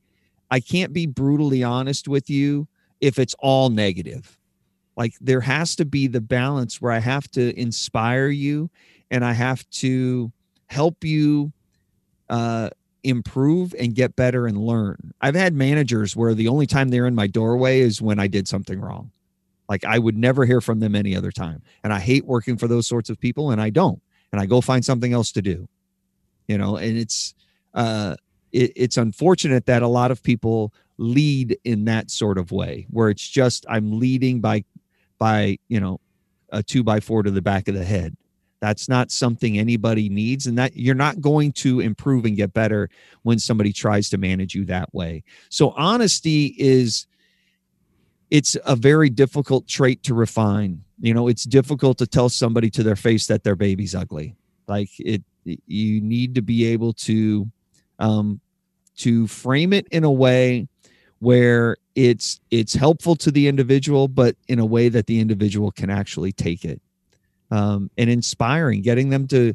I 0.50 0.60
can't 0.60 0.92
be 0.92 1.06
brutally 1.06 1.62
honest 1.62 2.08
with 2.08 2.30
you 2.30 2.68
if 3.00 3.18
it's 3.18 3.34
all 3.38 3.68
negative 3.68 4.38
like 4.98 5.14
there 5.20 5.40
has 5.42 5.76
to 5.76 5.84
be 5.84 6.08
the 6.08 6.20
balance 6.20 6.82
where 6.82 6.90
I 6.90 6.98
have 6.98 7.30
to 7.30 7.58
inspire 7.58 8.26
you 8.26 8.68
and 9.12 9.24
I 9.24 9.32
have 9.32 9.68
to 9.70 10.32
help 10.66 11.04
you 11.04 11.52
uh, 12.28 12.70
improve 13.04 13.74
and 13.78 13.94
get 13.94 14.16
better 14.16 14.46
and 14.46 14.58
learn. 14.58 15.12
I've 15.20 15.34
had 15.34 15.54
managers 15.54 16.16
where 16.16 16.34
the 16.34 16.48
only 16.48 16.66
time 16.66 16.88
they're 16.88 17.06
in 17.06 17.14
my 17.14 17.26
doorway 17.26 17.80
is 17.80 18.02
when 18.02 18.18
I 18.18 18.26
did 18.26 18.48
something 18.48 18.80
wrong. 18.80 19.10
Like 19.68 19.84
I 19.84 19.98
would 19.98 20.16
never 20.16 20.44
hear 20.44 20.60
from 20.60 20.80
them 20.80 20.94
any 20.94 21.14
other 21.14 21.30
time. 21.30 21.62
And 21.84 21.92
I 21.92 22.00
hate 22.00 22.24
working 22.24 22.56
for 22.56 22.66
those 22.68 22.86
sorts 22.86 23.10
of 23.10 23.20
people 23.20 23.50
and 23.50 23.60
I 23.60 23.70
don't. 23.70 24.00
And 24.32 24.40
I 24.40 24.46
go 24.46 24.60
find 24.60 24.84
something 24.84 25.12
else 25.12 25.32
to 25.32 25.42
do. 25.42 25.68
You 26.46 26.58
know, 26.58 26.76
and 26.76 26.96
it's 26.96 27.34
uh 27.74 28.16
it, 28.52 28.72
it's 28.74 28.96
unfortunate 28.96 29.66
that 29.66 29.82
a 29.82 29.88
lot 29.88 30.10
of 30.10 30.22
people 30.22 30.72
lead 30.96 31.58
in 31.64 31.84
that 31.84 32.10
sort 32.10 32.38
of 32.38 32.50
way 32.50 32.86
where 32.90 33.10
it's 33.10 33.26
just 33.26 33.66
I'm 33.68 33.98
leading 33.98 34.40
by 34.40 34.64
by 35.18 35.58
you 35.68 35.80
know 35.80 36.00
a 36.50 36.62
two 36.62 36.82
by 36.82 37.00
four 37.00 37.22
to 37.22 37.30
the 37.30 37.42
back 37.42 37.68
of 37.68 37.74
the 37.74 37.84
head 37.84 38.16
that's 38.60 38.88
not 38.88 39.10
something 39.10 39.58
anybody 39.58 40.08
needs 40.08 40.46
and 40.46 40.58
that 40.58 40.76
you're 40.76 40.94
not 40.94 41.20
going 41.20 41.52
to 41.52 41.80
improve 41.80 42.24
and 42.24 42.36
get 42.36 42.52
better 42.52 42.90
when 43.22 43.38
somebody 43.38 43.72
tries 43.72 44.10
to 44.10 44.18
manage 44.18 44.54
you 44.54 44.64
that 44.64 44.92
way. 44.92 45.22
So 45.48 45.70
honesty 45.70 46.54
is 46.58 47.06
it's 48.30 48.56
a 48.66 48.76
very 48.76 49.10
difficult 49.10 49.66
trait 49.66 50.02
to 50.04 50.14
refine. 50.14 50.82
You 51.00 51.14
know 51.14 51.28
it's 51.28 51.44
difficult 51.44 51.98
to 51.98 52.06
tell 52.06 52.28
somebody 52.28 52.70
to 52.70 52.82
their 52.82 52.96
face 52.96 53.26
that 53.26 53.44
their 53.44 53.56
baby's 53.56 53.94
ugly. 53.94 54.34
Like 54.66 54.90
it 54.98 55.22
you 55.44 56.00
need 56.00 56.34
to 56.34 56.42
be 56.42 56.66
able 56.66 56.92
to 56.92 57.50
um 57.98 58.40
to 58.96 59.26
frame 59.28 59.72
it 59.72 59.86
in 59.90 60.04
a 60.04 60.10
way 60.10 60.66
where 61.20 61.76
it's 61.94 62.40
it's 62.50 62.74
helpful 62.74 63.16
to 63.16 63.30
the 63.30 63.48
individual 63.48 64.08
but 64.08 64.36
in 64.46 64.58
a 64.58 64.66
way 64.66 64.88
that 64.88 65.06
the 65.06 65.18
individual 65.20 65.70
can 65.70 65.90
actually 65.90 66.32
take 66.32 66.64
it 66.64 66.80
um, 67.50 67.90
and 67.96 68.10
inspiring 68.10 68.82
getting 68.82 69.10
them 69.10 69.26
to 69.28 69.54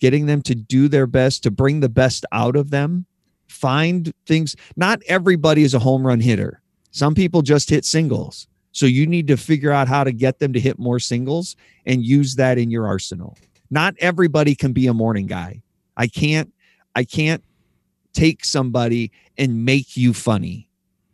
getting 0.00 0.26
them 0.26 0.42
to 0.42 0.54
do 0.54 0.88
their 0.88 1.06
best 1.06 1.42
to 1.42 1.50
bring 1.50 1.80
the 1.80 1.88
best 1.88 2.24
out 2.32 2.56
of 2.56 2.70
them. 2.70 3.06
Find 3.48 4.12
things 4.26 4.56
not 4.76 5.02
everybody 5.06 5.62
is 5.62 5.74
a 5.74 5.78
home 5.78 6.06
run 6.06 6.20
hitter. 6.20 6.62
Some 6.90 7.14
people 7.14 7.42
just 7.42 7.70
hit 7.70 7.84
singles. 7.84 8.48
So 8.72 8.86
you 8.86 9.06
need 9.06 9.26
to 9.28 9.36
figure 9.36 9.72
out 9.72 9.88
how 9.88 10.04
to 10.04 10.12
get 10.12 10.38
them 10.38 10.52
to 10.52 10.60
hit 10.60 10.78
more 10.78 10.98
singles 10.98 11.56
and 11.86 12.04
use 12.04 12.36
that 12.36 12.56
in 12.56 12.70
your 12.70 12.86
arsenal. 12.86 13.36
Not 13.70 13.94
everybody 13.98 14.54
can 14.54 14.72
be 14.72 14.86
a 14.86 14.94
morning 14.94 15.26
guy. 15.26 15.62
I 15.96 16.06
can't 16.06 16.52
i 16.96 17.04
can't 17.04 17.44
take 18.12 18.44
somebody 18.44 19.12
and 19.38 19.64
make 19.64 19.96
you 19.96 20.12
funny. 20.12 20.68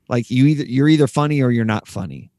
Like 0.08 0.30
you 0.30 0.46
either 0.46 0.64
you're 0.64 0.88
either 0.88 1.06
funny 1.06 1.42
or 1.42 1.50
you're 1.50 1.64
not 1.64 1.88
funny. 1.88 2.30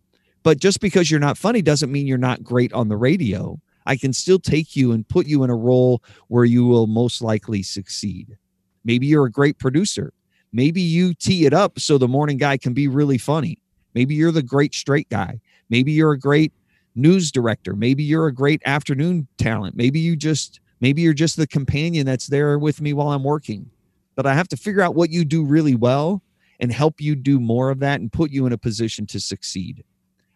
But 0.43 0.59
just 0.59 0.79
because 0.79 1.11
you're 1.11 1.19
not 1.19 1.37
funny 1.37 1.61
doesn't 1.61 1.91
mean 1.91 2.07
you're 2.07 2.17
not 2.17 2.43
great 2.43 2.71
on 2.73 2.87
the 2.87 2.95
radio. 2.95 3.59
I 3.87 3.95
can 3.95 4.11
still 4.11 4.37
take 4.37 4.75
you 4.75 4.91
and 4.91 5.07
put 5.07 5.27
you 5.27 5.43
in 5.43 5.49
a 5.49 5.55
role 5.55 6.03
where 6.27 6.45
you 6.45 6.65
will 6.65 6.87
most 6.87 7.21
likely 7.21 7.63
succeed. 7.63 8.37
Maybe 8.83 9.07
you're 9.07 9.25
a 9.25 9.31
great 9.31 9.57
producer. 9.57 10.13
Maybe 10.51 10.81
you 10.81 11.13
tee 11.13 11.45
it 11.45 11.53
up 11.53 11.79
so 11.79 11.97
the 11.97 12.07
morning 12.07 12.37
guy 12.37 12.57
can 12.57 12.73
be 12.73 12.89
really 12.89 13.17
funny. 13.17 13.57
Maybe 13.95 14.13
you're 14.13 14.33
the 14.33 14.43
great 14.43 14.75
straight 14.75 15.09
guy. 15.09 15.39
Maybe 15.69 15.93
you're 15.93 16.11
a 16.11 16.19
great 16.19 16.51
news 16.95 17.31
director. 17.31 17.75
Maybe 17.75 18.03
you're 18.03 18.27
a 18.27 18.33
great 18.33 18.61
afternoon 18.65 19.27
talent. 19.37 19.77
Maybe 19.77 19.99
you 19.99 20.17
just 20.17 20.59
maybe 20.81 21.01
you're 21.01 21.13
just 21.13 21.37
the 21.37 21.47
companion 21.47 22.05
that's 22.05 22.27
there 22.27 22.59
with 22.59 22.81
me 22.81 22.91
while 22.91 23.09
I'm 23.09 23.23
working. 23.23 23.69
But 24.15 24.25
I 24.25 24.33
have 24.33 24.49
to 24.49 24.57
figure 24.57 24.81
out 24.81 24.95
what 24.95 25.11
you 25.11 25.23
do 25.23 25.45
really 25.45 25.75
well 25.75 26.21
and 26.59 26.73
help 26.73 26.99
you 26.99 27.15
do 27.15 27.39
more 27.39 27.69
of 27.69 27.79
that 27.79 28.01
and 28.01 28.11
put 28.11 28.31
you 28.31 28.45
in 28.45 28.51
a 28.51 28.57
position 28.57 29.05
to 29.07 29.19
succeed. 29.19 29.83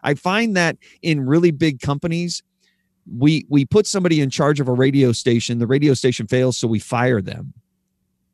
I 0.04 0.14
find 0.14 0.56
that 0.56 0.78
in 1.02 1.26
really 1.26 1.52
big 1.52 1.82
companies, 1.82 2.44
we 3.06 3.46
we 3.50 3.66
put 3.66 3.88
somebody 3.88 4.22
in 4.22 4.30
charge 4.30 4.60
of 4.60 4.68
a 4.68 4.74
radio 4.74 5.12
station, 5.12 5.60
the 5.60 5.68
radio 5.68 5.94
station 5.94 6.28
fails, 6.28 6.58
so 6.58 6.68
we 6.68 6.80
fire 6.80 7.22
them. 7.22 7.54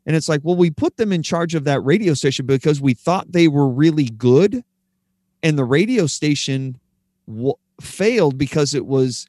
And 0.06 0.16
it's 0.16 0.30
like, 0.30 0.42
well, 0.44 0.56
we 0.56 0.72
put 0.72 0.98
them 0.98 1.12
in 1.12 1.22
charge 1.22 1.54
of 1.54 1.66
that 1.66 1.82
radio 1.82 2.14
station 2.14 2.46
because 2.46 2.80
we 2.80 2.94
thought 2.94 3.32
they 3.32 3.48
were 3.48 3.68
really 3.68 4.06
good, 4.06 4.64
and 5.44 5.58
the 5.58 5.66
radio 5.66 6.08
station 6.08 6.80
w- 7.28 7.56
failed 7.82 8.38
because 8.38 8.74
it 8.74 8.86
was 8.86 9.28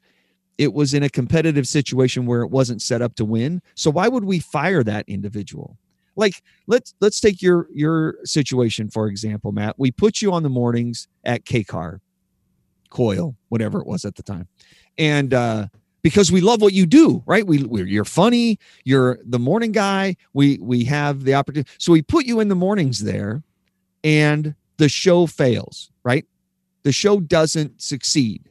it 0.57 0.73
was 0.73 0.93
in 0.93 1.03
a 1.03 1.09
competitive 1.09 1.67
situation 1.67 2.25
where 2.25 2.41
it 2.41 2.49
wasn't 2.49 2.81
set 2.81 3.01
up 3.01 3.15
to 3.15 3.25
win. 3.25 3.61
So 3.75 3.89
why 3.89 4.09
would 4.09 4.25
we 4.25 4.39
fire 4.39 4.83
that 4.83 5.05
individual? 5.07 5.77
Like 6.15 6.43
let's 6.67 6.93
let's 6.99 7.21
take 7.21 7.41
your 7.41 7.67
your 7.73 8.17
situation 8.25 8.89
for 8.89 9.07
example, 9.07 9.53
Matt. 9.53 9.75
We 9.77 9.91
put 9.91 10.21
you 10.21 10.33
on 10.33 10.43
the 10.43 10.49
mornings 10.49 11.07
at 11.23 11.45
KKAR, 11.45 11.99
Coil, 12.89 13.35
whatever 13.47 13.79
it 13.79 13.87
was 13.87 14.03
at 14.03 14.15
the 14.15 14.23
time, 14.23 14.47
and 14.99 15.33
uh, 15.33 15.67
because 16.03 16.31
we 16.31 16.41
love 16.41 16.61
what 16.61 16.73
you 16.73 16.85
do, 16.85 17.23
right? 17.25 17.47
We 17.47 17.63
we're, 17.63 17.87
you're 17.87 18.05
funny, 18.05 18.59
you're 18.83 19.17
the 19.25 19.39
morning 19.39 19.71
guy. 19.71 20.17
We 20.33 20.59
we 20.61 20.83
have 20.85 21.23
the 21.23 21.33
opportunity, 21.33 21.69
so 21.79 21.91
we 21.91 22.03
put 22.03 22.25
you 22.25 22.39
in 22.39 22.49
the 22.49 22.55
mornings 22.55 22.99
there, 22.99 23.41
and 24.03 24.53
the 24.77 24.89
show 24.89 25.25
fails, 25.25 25.89
right? 26.03 26.25
The 26.83 26.91
show 26.91 27.19
doesn't 27.19 27.81
succeed. 27.81 28.49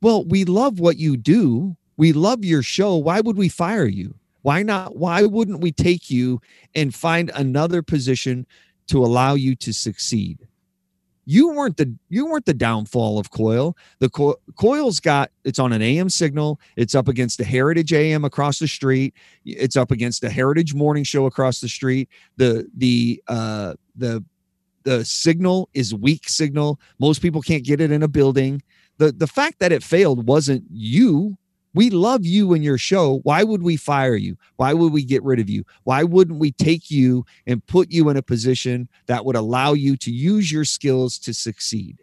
Well, 0.00 0.24
we 0.24 0.44
love 0.44 0.80
what 0.80 0.96
you 0.96 1.16
do. 1.16 1.76
We 1.96 2.12
love 2.12 2.44
your 2.44 2.62
show. 2.62 2.96
Why 2.96 3.20
would 3.20 3.36
we 3.36 3.48
fire 3.48 3.86
you? 3.86 4.16
Why 4.40 4.62
not? 4.62 4.96
Why 4.96 5.22
wouldn't 5.22 5.60
we 5.60 5.70
take 5.70 6.10
you 6.10 6.40
and 6.74 6.94
find 6.94 7.30
another 7.34 7.82
position 7.82 8.46
to 8.88 9.04
allow 9.04 9.34
you 9.34 9.54
to 9.56 9.72
succeed? 9.72 10.48
You 11.24 11.50
weren't 11.50 11.76
the 11.76 11.94
you 12.08 12.26
weren't 12.26 12.46
the 12.46 12.54
downfall 12.54 13.18
of 13.18 13.30
Coil. 13.30 13.76
The 14.00 14.08
Co- 14.08 14.36
Coil's 14.56 14.98
got 14.98 15.30
it's 15.44 15.58
on 15.58 15.72
an 15.72 15.80
AM 15.80 16.08
signal. 16.08 16.60
It's 16.76 16.94
up 16.94 17.08
against 17.08 17.38
the 17.38 17.44
Heritage 17.44 17.92
AM 17.92 18.24
across 18.24 18.58
the 18.58 18.66
street. 18.66 19.14
It's 19.44 19.76
up 19.76 19.90
against 19.90 20.20
the 20.20 20.30
Heritage 20.30 20.74
morning 20.74 21.04
show 21.04 21.26
across 21.26 21.60
the 21.60 21.68
street. 21.68 22.08
The 22.36 22.68
the 22.76 23.22
uh 23.28 23.74
the 23.94 24.24
the 24.84 25.04
signal 25.04 25.68
is 25.74 25.94
weak 25.94 26.28
signal. 26.28 26.80
Most 26.98 27.22
people 27.22 27.40
can't 27.40 27.64
get 27.64 27.80
it 27.80 27.92
in 27.92 28.02
a 28.02 28.08
building. 28.08 28.62
The 28.98 29.12
the 29.12 29.28
fact 29.28 29.60
that 29.60 29.70
it 29.70 29.84
failed 29.84 30.26
wasn't 30.26 30.64
you 30.70 31.36
we 31.74 31.90
love 31.90 32.24
you 32.24 32.52
and 32.52 32.62
your 32.62 32.78
show. 32.78 33.20
Why 33.22 33.42
would 33.42 33.62
we 33.62 33.76
fire 33.76 34.14
you? 34.14 34.36
Why 34.56 34.74
would 34.74 34.92
we 34.92 35.04
get 35.04 35.22
rid 35.22 35.40
of 35.40 35.48
you? 35.48 35.64
Why 35.84 36.02
wouldn't 36.02 36.38
we 36.38 36.52
take 36.52 36.90
you 36.90 37.24
and 37.46 37.66
put 37.66 37.90
you 37.90 38.08
in 38.08 38.16
a 38.16 38.22
position 38.22 38.88
that 39.06 39.24
would 39.24 39.36
allow 39.36 39.72
you 39.72 39.96
to 39.98 40.10
use 40.10 40.52
your 40.52 40.64
skills 40.64 41.18
to 41.20 41.34
succeed? 41.34 42.02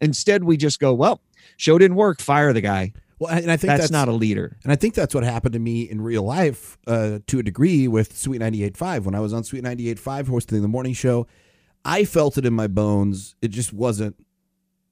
Instead, 0.00 0.44
we 0.44 0.56
just 0.56 0.80
go, 0.80 0.92
well, 0.92 1.20
show 1.56 1.78
didn't 1.78 1.96
work, 1.96 2.20
fire 2.20 2.52
the 2.52 2.60
guy. 2.60 2.92
Well, 3.18 3.32
and 3.32 3.50
I 3.50 3.56
think 3.56 3.68
that's, 3.68 3.82
that's, 3.82 3.92
not 3.92 4.08
a 4.08 4.12
leader. 4.12 4.58
And 4.64 4.72
I 4.72 4.76
think 4.76 4.94
that's 4.94 5.14
what 5.14 5.24
happened 5.24 5.52
to 5.52 5.58
me 5.58 5.82
in 5.82 6.00
real 6.00 6.24
life 6.24 6.76
uh, 6.86 7.20
to 7.28 7.38
a 7.38 7.42
degree 7.42 7.88
with 7.88 8.16
Sweet 8.16 8.40
98.5. 8.40 9.04
When 9.04 9.14
I 9.14 9.20
was 9.20 9.32
on 9.32 9.44
Sweet 9.44 9.64
98.5 9.64 10.28
hosting 10.28 10.62
the 10.62 10.68
morning 10.68 10.92
show, 10.92 11.26
I 11.84 12.04
felt 12.04 12.36
it 12.38 12.44
in 12.44 12.52
my 12.52 12.66
bones. 12.66 13.34
It 13.40 13.48
just 13.48 13.72
wasn't 13.72 14.16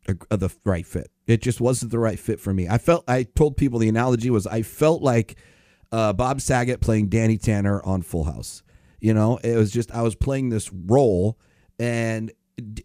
a, 0.09 0.17
a, 0.31 0.37
the 0.37 0.51
right 0.65 0.87
fit. 0.87 1.11
It 1.27 1.41
just 1.41 1.61
wasn't 1.61 1.93
the 1.93 1.99
right 1.99 2.19
fit 2.19 2.41
for 2.41 2.53
me. 2.53 2.69
I 2.69 2.79
felt 2.79 3.05
I 3.07 3.23
told 3.23 3.57
people 3.57 3.79
the 3.79 3.89
analogy 3.89 4.31
was 4.31 4.47
I 4.47 4.63
felt 4.63 5.03
like 5.03 5.37
uh, 5.93 6.13
Bob 6.13 6.41
Saget 6.41 6.81
playing 6.81 7.09
Danny 7.09 7.39
Tanner 7.39 7.83
on 7.85 8.03
Full 8.03 8.25
House. 8.25 8.63
You 9.01 9.15
know, 9.15 9.39
it 9.39 9.57
was 9.57 9.71
just 9.71 9.93
I 9.93 10.03
was 10.03 10.15
playing 10.15 10.49
this 10.49 10.73
role, 10.73 11.39
and 11.79 12.33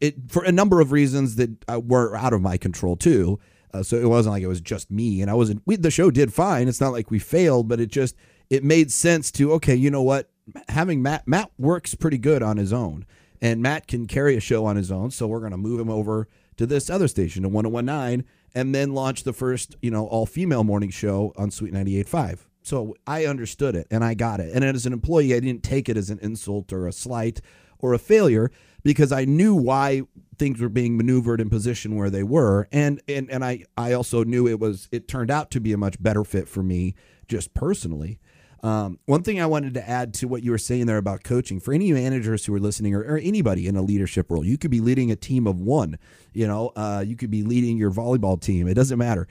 it, 0.01 0.15
for 0.29 0.43
a 0.43 0.51
number 0.51 0.81
of 0.81 0.91
reasons 0.91 1.35
that 1.35 1.51
uh, 1.69 1.79
were 1.79 2.15
out 2.15 2.33
of 2.33 2.41
my 2.41 2.57
control 2.57 2.95
too. 2.95 3.39
Uh, 3.73 3.83
so 3.83 3.97
it 3.97 4.07
wasn't 4.07 4.33
like 4.33 4.43
it 4.43 4.47
was 4.47 4.61
just 4.61 4.89
me, 4.89 5.21
and 5.21 5.29
I 5.29 5.33
wasn't. 5.33 5.61
We, 5.65 5.75
the 5.75 5.91
show 5.91 6.09
did 6.09 6.33
fine. 6.33 6.67
It's 6.67 6.81
not 6.81 6.93
like 6.93 7.11
we 7.11 7.19
failed, 7.19 7.67
but 7.67 7.79
it 7.79 7.91
just 7.91 8.15
it 8.49 8.63
made 8.63 8.91
sense 8.91 9.31
to 9.33 9.53
okay. 9.53 9.75
You 9.75 9.91
know 9.91 10.01
what? 10.01 10.29
Having 10.69 11.01
Matt 11.01 11.27
Matt 11.27 11.51
works 11.57 11.93
pretty 11.93 12.17
good 12.17 12.41
on 12.41 12.57
his 12.57 12.71
own, 12.71 13.05
and 13.41 13.61
Matt 13.61 13.87
can 13.87 14.07
carry 14.07 14.37
a 14.37 14.41
show 14.41 14.65
on 14.65 14.75
his 14.75 14.91
own. 14.91 15.11
So 15.11 15.27
we're 15.27 15.41
gonna 15.41 15.57
move 15.57 15.79
him 15.79 15.89
over 15.89 16.27
to 16.57 16.65
this 16.65 16.89
other 16.89 17.07
station, 17.07 17.43
to 17.43 17.49
1019, 17.49 18.25
and 18.53 18.75
then 18.75 18.93
launch 18.93 19.23
the 19.23 19.33
first, 19.33 19.75
you 19.81 19.91
know, 19.91 20.07
all 20.07 20.25
female 20.25 20.63
morning 20.63 20.89
show 20.89 21.33
on 21.37 21.51
Sweet 21.51 21.73
98.5. 21.73 22.39
So 22.63 22.95
I 23.05 23.25
understood 23.25 23.75
it 23.75 23.87
and 23.89 24.03
I 24.03 24.13
got 24.13 24.41
it. 24.41 24.53
And 24.53 24.65
as 24.65 24.85
an 24.85 24.91
employee, 24.91 25.33
I 25.33 25.39
didn't 25.39 25.63
take 25.63 25.87
it 25.87 25.95
as 25.95 26.09
an 26.09 26.19
insult 26.21 26.73
or 26.73 26.85
a 26.85 26.91
slight 26.91 27.39
or 27.79 27.93
a 27.93 27.99
failure 27.99 28.51
because 28.83 29.11
I 29.11 29.25
knew 29.25 29.55
why 29.55 30.01
things 30.37 30.59
were 30.59 30.69
being 30.69 30.97
maneuvered 30.97 31.39
in 31.39 31.49
position 31.49 31.95
where 31.95 32.09
they 32.09 32.23
were. 32.23 32.67
And 32.71 33.01
and 33.07 33.29
and 33.31 33.45
I 33.45 33.63
I 33.77 33.93
also 33.93 34.23
knew 34.23 34.47
it 34.47 34.59
was 34.59 34.89
it 34.91 35.07
turned 35.07 35.31
out 35.31 35.49
to 35.51 35.61
be 35.61 35.71
a 35.71 35.77
much 35.77 36.01
better 36.01 36.23
fit 36.23 36.49
for 36.49 36.61
me 36.61 36.95
just 37.27 37.53
personally. 37.53 38.19
Um, 38.67 38.99
one 39.05 39.23
thing 39.23 39.39
I 39.39 39.45
wanted 39.45 39.75
to 39.75 39.89
add 39.89 40.13
to 40.15 40.27
what 40.27 40.43
you 40.43 40.51
were 40.51 40.57
saying 40.57 40.87
there 40.87 40.97
about 40.97 41.23
coaching 41.23 41.61
for 41.61 41.73
any 41.73 41.93
managers 41.93 42.45
who 42.45 42.53
are 42.53 42.59
listening 42.59 42.93
or, 42.93 42.99
or 42.99 43.17
anybody 43.17 43.65
in 43.65 43.77
a 43.77 43.81
leadership 43.81 44.29
role, 44.29 44.43
you 44.43 44.57
could 44.57 44.71
be 44.71 44.81
leading 44.81 45.09
a 45.09 45.15
team 45.15 45.47
of 45.47 45.61
one. 45.61 45.97
You 46.33 46.47
know, 46.47 46.73
uh, 46.75 47.01
you 47.07 47.15
could 47.15 47.31
be 47.31 47.43
leading 47.43 47.77
your 47.77 47.91
volleyball 47.91 48.39
team. 48.39 48.67
It 48.67 48.73
doesn't 48.73 48.97
matter. 48.97 49.25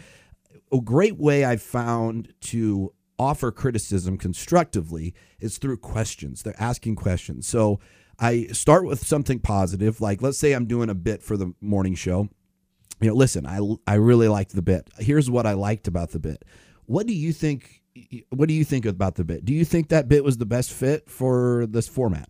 A 0.73 0.81
great 0.81 1.19
way 1.19 1.45
I've 1.45 1.61
found 1.61 2.33
to 2.43 2.95
offer 3.19 3.53
criticism 3.53 4.17
constructively 4.17 5.13
is 5.39 5.59
through 5.59 5.79
questions. 5.79 6.43
They're 6.43 6.55
asking 6.59 6.97
questions. 6.97 7.47
So 7.47 7.79
I 8.19 8.47
start 8.53 8.87
with 8.87 9.07
something 9.07 9.39
positive, 9.39 10.01
like 10.01 10.23
let's 10.23 10.39
say 10.39 10.55
I'm 10.55 10.65
doing 10.65 10.89
a 10.89 10.95
bit 10.95 11.23
for 11.23 11.37
the 11.37 11.53
morning 11.61 11.95
show. 11.95 12.31
You 13.03 13.09
know, 13.09 13.15
listen, 13.15 13.45
I 13.45 13.61
I 13.87 13.97
really 13.97 14.29
liked 14.29 14.55
the 14.55 14.63
bit. 14.63 14.89
Here's 14.99 15.29
what 15.29 15.45
I 15.45 15.53
liked 15.53 15.89
about 15.89 16.13
the 16.13 16.21
bit. 16.21 16.43
What 16.87 17.07
do 17.07 17.13
you 17.13 17.35
think 17.35 17.83
what 18.31 18.49
do 18.49 18.55
you 18.55 18.65
think 18.65 18.87
about 18.87 19.15
the 19.15 19.25
bit? 19.25 19.45
Do 19.45 19.53
you 19.53 19.65
think 19.65 19.89
that 19.89 20.09
bit 20.09 20.25
was 20.25 20.39
the 20.39 20.47
best 20.47 20.73
fit 20.73 21.09
for 21.09 21.67
this 21.69 21.89
format? 21.89 22.29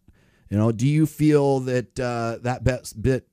You 0.50 0.56
know, 0.56 0.72
do 0.72 0.86
you 0.86 1.06
feel 1.06 1.60
that 1.60 1.98
uh, 1.98 2.38
that 2.42 2.64
best 2.64 3.00
bit 3.00 3.26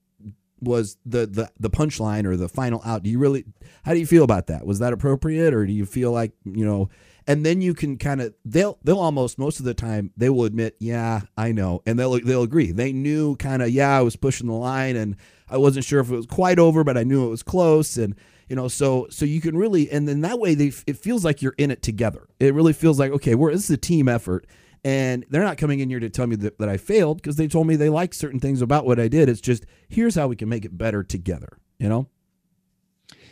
was 0.60 0.96
the 1.04 1.26
the 1.26 1.50
the 1.60 1.70
punchline 1.70 2.24
or 2.24 2.36
the 2.36 2.48
final 2.48 2.80
out? 2.84 3.02
Do 3.02 3.10
you 3.10 3.18
really? 3.18 3.44
How 3.84 3.92
do 3.92 4.00
you 4.00 4.06
feel 4.06 4.24
about 4.24 4.48
that? 4.48 4.66
Was 4.66 4.78
that 4.80 4.92
appropriate, 4.92 5.54
or 5.54 5.66
do 5.66 5.72
you 5.72 5.86
feel 5.86 6.12
like 6.12 6.32
you 6.44 6.64
know? 6.64 6.88
And 7.26 7.46
then 7.46 7.62
you 7.62 7.72
can 7.72 7.96
kind 7.96 8.20
of 8.20 8.34
they'll 8.44 8.78
they'll 8.82 8.98
almost 8.98 9.38
most 9.38 9.58
of 9.58 9.64
the 9.64 9.72
time 9.74 10.10
they 10.16 10.28
will 10.28 10.44
admit, 10.44 10.76
yeah, 10.78 11.22
I 11.38 11.52
know, 11.52 11.82
and 11.86 11.98
they'll 11.98 12.20
they'll 12.20 12.42
agree. 12.42 12.72
They 12.72 12.92
knew 12.92 13.36
kind 13.36 13.62
of 13.62 13.70
yeah, 13.70 13.96
I 13.96 14.02
was 14.02 14.16
pushing 14.16 14.46
the 14.46 14.54
line, 14.54 14.96
and 14.96 15.16
I 15.48 15.56
wasn't 15.56 15.86
sure 15.86 16.00
if 16.00 16.10
it 16.10 16.16
was 16.16 16.26
quite 16.26 16.58
over, 16.58 16.84
but 16.84 16.98
I 16.98 17.04
knew 17.04 17.26
it 17.26 17.30
was 17.30 17.42
close, 17.42 17.96
and 17.96 18.14
you 18.48 18.56
know 18.56 18.68
so 18.68 19.06
so 19.10 19.24
you 19.24 19.40
can 19.40 19.56
really 19.56 19.90
and 19.90 20.06
then 20.06 20.20
that 20.22 20.38
way 20.38 20.54
they 20.54 20.72
it 20.86 20.96
feels 20.96 21.24
like 21.24 21.42
you're 21.42 21.54
in 21.58 21.70
it 21.70 21.82
together. 21.82 22.26
It 22.38 22.54
really 22.54 22.72
feels 22.72 22.98
like 22.98 23.12
okay 23.12 23.34
we're 23.34 23.52
this 23.52 23.64
is 23.64 23.70
a 23.70 23.76
team 23.76 24.08
effort 24.08 24.46
and 24.84 25.24
they're 25.30 25.44
not 25.44 25.56
coming 25.56 25.80
in 25.80 25.88
here 25.88 26.00
to 26.00 26.10
tell 26.10 26.26
me 26.26 26.36
that, 26.36 26.58
that 26.58 26.68
i 26.68 26.76
failed 26.76 27.16
because 27.16 27.36
they 27.36 27.48
told 27.48 27.66
me 27.66 27.74
they 27.74 27.88
like 27.88 28.12
certain 28.12 28.40
things 28.40 28.60
about 28.60 28.84
what 28.84 29.00
i 29.00 29.08
did. 29.08 29.28
It's 29.28 29.40
just 29.40 29.64
here's 29.88 30.14
how 30.14 30.28
we 30.28 30.36
can 30.36 30.48
make 30.48 30.64
it 30.64 30.76
better 30.76 31.02
together 31.02 31.58
you 31.78 31.88
know? 31.88 32.08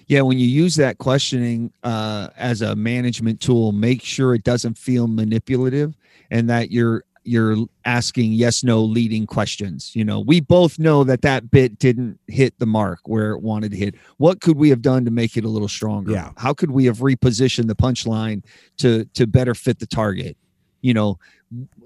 Yeah 0.06 0.22
when 0.22 0.38
you 0.38 0.46
use 0.46 0.76
that 0.76 0.98
questioning 0.98 1.72
uh, 1.82 2.28
as 2.36 2.60
a 2.60 2.74
management 2.74 3.40
tool 3.40 3.72
make 3.72 4.02
sure 4.02 4.34
it 4.34 4.44
doesn't 4.44 4.76
feel 4.76 5.06
manipulative 5.06 5.96
and 6.30 6.50
that 6.50 6.70
you're 6.70 7.04
you're 7.24 7.56
asking 7.84 8.32
yes 8.32 8.64
no 8.64 8.82
leading 8.82 9.26
questions 9.26 9.94
you 9.94 10.04
know? 10.04 10.20
We 10.20 10.40
both 10.40 10.78
know 10.78 11.04
that 11.04 11.22
that 11.22 11.50
bit 11.50 11.78
didn't 11.78 12.18
hit 12.26 12.58
the 12.58 12.66
mark 12.66 13.00
where 13.04 13.32
it 13.32 13.42
wanted 13.42 13.70
to 13.72 13.76
hit. 13.76 13.94
What 14.16 14.40
could 14.40 14.56
we 14.56 14.70
have 14.70 14.82
done 14.82 15.04
to 15.04 15.10
make 15.10 15.36
it 15.36 15.44
a 15.44 15.48
little 15.48 15.68
stronger? 15.68 16.12
Yeah. 16.12 16.32
How 16.36 16.54
could 16.54 16.70
we 16.70 16.84
have 16.86 16.98
repositioned 16.98 17.68
the 17.68 17.76
punchline 17.76 18.44
to 18.78 19.04
to 19.14 19.26
better 19.26 19.54
fit 19.54 19.78
the 19.78 19.86
target? 19.86 20.36
You 20.80 20.94
know 20.94 21.18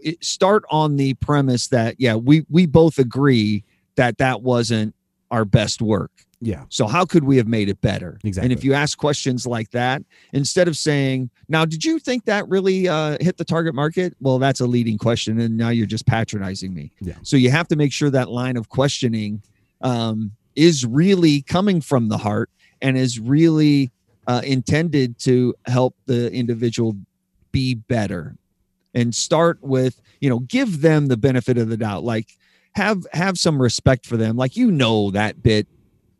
it, 0.01 0.25
start 0.25 0.65
on 0.71 0.97
the 0.97 1.15
premise 1.15 1.69
that 1.69 1.97
yeah 1.99 2.15
we 2.15 2.45
we 2.49 2.67
both 2.67 2.99
agree 2.99 3.65
that 3.97 4.19
that 4.19 4.43
wasn't 4.43 4.95
our 5.31 5.45
best 5.45 5.83
work 5.83 6.13
yeah. 6.41 6.65
So 6.69 6.87
how 6.87 7.05
could 7.05 7.25
we 7.25 7.37
have 7.39 7.49
made 7.49 7.69
it 7.69 7.81
better? 7.81 8.19
Exactly. 8.23 8.47
And 8.47 8.59
if 8.59 8.63
you 8.63 8.75
ask 8.75 8.99
questions 8.99 9.47
like 9.47 9.71
that, 9.71 10.03
instead 10.33 10.69
of 10.69 10.77
saying, 10.77 11.31
"Now, 11.49 11.65
did 11.65 11.85
you 11.85 11.99
think 11.99 12.25
that 12.27 12.47
really 12.49 12.89
uh, 12.89 13.17
hit 13.21 13.39
the 13.39 13.45
target 13.45 13.75
market?" 13.75 14.15
Well, 14.21 14.39
that's 14.39 14.61
a 14.61 14.67
leading 14.67 14.99
question, 14.99 15.41
and 15.41 15.57
now 15.57 15.71
you're 15.71 15.87
just 15.87 16.07
patronizing 16.07 16.75
me. 16.75 16.93
Yeah. 17.01 17.15
So 17.23 17.37
you 17.37 17.51
have 17.51 17.69
to 17.69 17.77
make 17.77 17.93
sure 17.93 18.11
that 18.11 18.31
line 18.31 18.57
of 18.57 18.69
questioning 18.69 19.43
um, 19.81 20.33
is 20.55 20.85
really 20.85 21.43
coming 21.43 21.81
from 21.81 22.09
the 22.09 22.19
heart 22.19 22.51
and 22.83 22.99
is 22.99 23.19
really 23.19 23.91
uh, 24.27 24.43
intended 24.45 25.19
to 25.21 25.55
help 25.67 25.97
the 26.07 26.31
individual 26.33 26.97
be 27.53 27.75
better. 27.75 28.37
And 28.95 29.15
start 29.15 29.59
with, 29.63 30.01
you 30.21 30.31
know, 30.31 30.41
give 30.41 30.81
them 30.81 31.09
the 31.09 31.19
benefit 31.19 31.59
of 31.59 31.69
the 31.69 31.77
doubt. 31.77 32.03
Like 32.03 32.37
have 32.75 33.07
have 33.13 33.39
some 33.39 33.61
respect 33.61 34.07
for 34.07 34.17
them. 34.17 34.37
Like 34.37 34.57
you 34.57 34.71
know 34.71 35.11
that 35.11 35.43
bit 35.43 35.67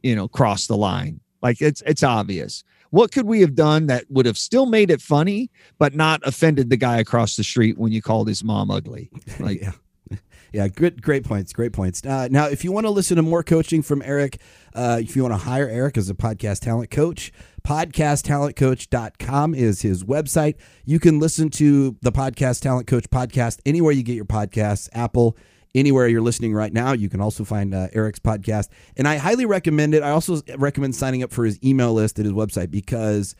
you 0.07 0.15
know, 0.15 0.29
crossed 0.29 0.69
the 0.69 0.77
line. 0.77 1.21
Like 1.43 1.61
it's 1.61 1.83
it's 1.85 2.03
obvious. 2.03 2.65
What 2.91 3.13
could 3.13 3.27
we 3.27 3.41
have 3.41 3.55
done 3.55 3.89
that 3.89 4.05
would 4.09 4.27
have 4.27 4.39
still 4.39 4.67
made 4.67 4.91
it 4.91 5.03
funny, 5.03 5.51
but 5.79 5.95
not 5.95 6.21
offended 6.25 6.71
the 6.71 6.77
guy 6.77 6.99
across 6.99 7.37
the 7.37 7.45
street 7.45 7.77
when 7.77 7.93
you 7.93 8.01
called 8.01 8.29
his 8.29 8.45
mom 8.45 8.71
ugly? 8.71 9.11
Like, 9.41 9.61
yeah. 9.61 9.73
Yeah, 10.53 10.69
good, 10.69 11.03
great 11.03 11.25
points, 11.25 11.53
great 11.53 11.73
points. 11.73 12.07
Uh, 12.07 12.29
now, 12.31 12.47
if 12.47 12.65
you 12.65 12.73
want 12.73 12.87
to 12.87 12.91
listen 12.91 13.17
to 13.17 13.23
more 13.23 13.43
coaching 13.43 13.83
from 13.83 14.01
Erik, 14.01 14.41
uh, 14.75 14.99
if 15.03 15.15
you 15.15 15.23
want 15.23 15.35
to 15.35 15.39
hire 15.39 15.69
Erik 15.69 15.99
as 15.99 16.09
a 16.09 16.15
podcast 16.15 16.61
talent 16.61 16.91
coach, 16.91 17.33
podcasttalentcoach.com 17.67 19.55
is 19.55 19.83
his 19.83 20.05
website. 20.05 20.55
You 20.85 20.99
can 20.99 21.19
listen 21.19 21.51
to 21.51 21.97
the 22.01 22.13
Podcast 22.13 22.61
Talent 22.63 22.87
Coach 22.87 23.11
podcast 23.11 23.59
anywhere 23.67 23.93
you 23.93 24.05
get 24.05 24.15
your 24.15 24.25
podcasts, 24.25 24.89
Apple, 24.95 25.37
anywhere 25.77 26.09
you're 26.09 26.23
listening 26.23 26.55
right 26.55 26.73
now. 26.73 26.93
You 26.93 27.09
can 27.09 27.21
also 27.21 27.45
find 27.45 27.75
uh, 27.75 27.89
Erik's 27.93 28.19
podcast. 28.19 28.69
And 28.97 29.07
I 29.07 29.17
highly 29.17 29.45
recommend 29.45 29.95
it. 29.95 30.03
I 30.03 30.11
also 30.11 30.41
recommend 30.57 30.97
signing 30.97 31.23
up 31.23 31.33
for 31.33 31.45
his 31.45 31.63
email 31.63 31.93
list 31.93 32.19
at 32.19 32.25
his 32.25 32.35
website 32.35 32.71
because 32.71 33.37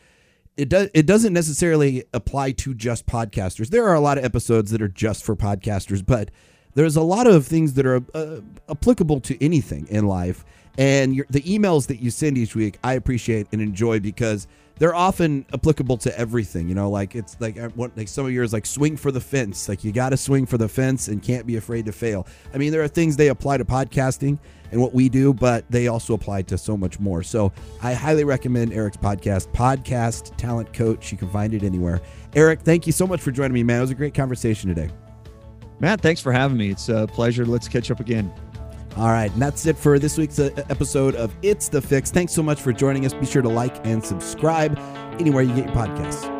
it 0.55 0.69
does 0.69 0.89
it 0.93 1.05
doesn't 1.05 1.33
necessarily 1.33 2.03
apply 2.13 2.51
to 2.51 2.73
just 2.73 3.05
podcasters. 3.05 3.69
There 3.69 3.87
are 3.87 3.95
a 3.95 3.99
lot 3.99 4.17
of 4.17 4.25
episodes 4.25 4.71
that 4.71 4.81
are 4.81 4.87
just 4.87 5.23
for 5.23 5.35
podcasters, 5.35 6.05
but 6.05 6.31
there's 6.73 6.95
a 6.95 7.01
lot 7.01 7.27
of 7.27 7.45
things 7.45 7.73
that 7.73 7.85
are 7.85 8.03
uh, 8.13 8.41
applicable 8.69 9.19
to 9.21 9.43
anything 9.43 9.87
in 9.89 10.07
life. 10.07 10.45
And 10.77 11.15
your, 11.15 11.25
the 11.29 11.41
emails 11.41 11.87
that 11.87 11.99
you 12.01 12.11
send 12.11 12.37
each 12.37 12.55
week, 12.55 12.77
I 12.83 12.93
appreciate 12.93 13.47
and 13.51 13.61
enjoy 13.61 13.99
because 13.99 14.47
they're 14.79 14.95
often 14.95 15.45
applicable 15.53 15.97
to 15.97 16.19
everything. 16.19 16.69
You 16.69 16.75
know, 16.75 16.89
like 16.89 17.15
it's 17.15 17.35
like 17.39 17.57
uh, 17.57 17.69
what 17.69 17.95
like 17.97 18.07
some 18.07 18.25
of 18.25 18.31
yours 18.31 18.53
like 18.53 18.65
swing 18.65 18.97
for 18.97 19.11
the 19.11 19.21
fence. 19.21 19.67
Like 19.67 19.83
you 19.83 19.91
got 19.91 20.09
to 20.09 20.17
swing 20.17 20.45
for 20.45 20.57
the 20.57 20.67
fence 20.67 21.07
and 21.07 21.21
can't 21.21 21.45
be 21.45 21.55
afraid 21.57 21.85
to 21.85 21.91
fail. 21.91 22.27
I 22.53 22.57
mean, 22.57 22.71
there 22.71 22.83
are 22.83 22.87
things 22.87 23.17
they 23.17 23.29
apply 23.29 23.57
to 23.57 23.65
podcasting 23.65 24.39
and 24.71 24.81
what 24.81 24.93
we 24.93 25.09
do, 25.09 25.33
but 25.33 25.69
they 25.69 25.87
also 25.87 26.13
apply 26.13 26.41
to 26.43 26.57
so 26.57 26.75
much 26.77 26.99
more. 26.99 27.23
So 27.23 27.51
I 27.81 27.93
highly 27.93 28.23
recommend 28.23 28.73
Erik's 28.73 28.97
podcast, 28.97 29.51
Podcast 29.53 30.35
Talent 30.37 30.73
Coach. 30.73 31.11
You 31.11 31.17
can 31.17 31.29
find 31.29 31.53
it 31.53 31.63
anywhere. 31.63 32.01
Erik, 32.35 32.61
thank 32.61 32.85
you 32.85 32.93
so 32.93 33.07
much 33.07 33.21
for 33.21 33.31
joining 33.31 33.53
me, 33.53 33.63
man. 33.63 33.79
It 33.79 33.81
was 33.81 33.91
a 33.91 33.95
great 33.95 34.13
conversation 34.13 34.73
today. 34.73 34.91
Matt, 35.79 36.01
thanks 36.01 36.19
for 36.19 36.31
having 36.31 36.57
me. 36.57 36.71
It's 36.71 36.89
a 36.89 37.07
pleasure. 37.07 37.45
Let's 37.45 37.67
catch 37.67 37.91
up 37.91 37.99
again. 37.99 38.33
All 38.97 39.09
right, 39.09 39.31
and 39.31 39.39
that's 39.39 39.67
it 39.67 39.77
for 39.77 39.99
this 39.99 40.17
week's 40.17 40.39
uh, 40.39 40.49
episode 40.69 41.13
of 41.13 41.31
It's 41.43 41.69
the 41.69 41.81
Fix. 41.81 42.09
Thanks 42.09 42.33
so 42.33 42.41
much 42.41 42.59
for 42.59 42.73
joining 42.73 43.05
us. 43.05 43.13
Be 43.13 43.27
sure 43.27 43.43
to 43.43 43.49
like 43.49 43.85
and 43.85 44.03
subscribe 44.03 44.77
anywhere 45.19 45.43
you 45.43 45.53
get 45.53 45.65
your 45.65 45.75
podcasts. 45.75 46.36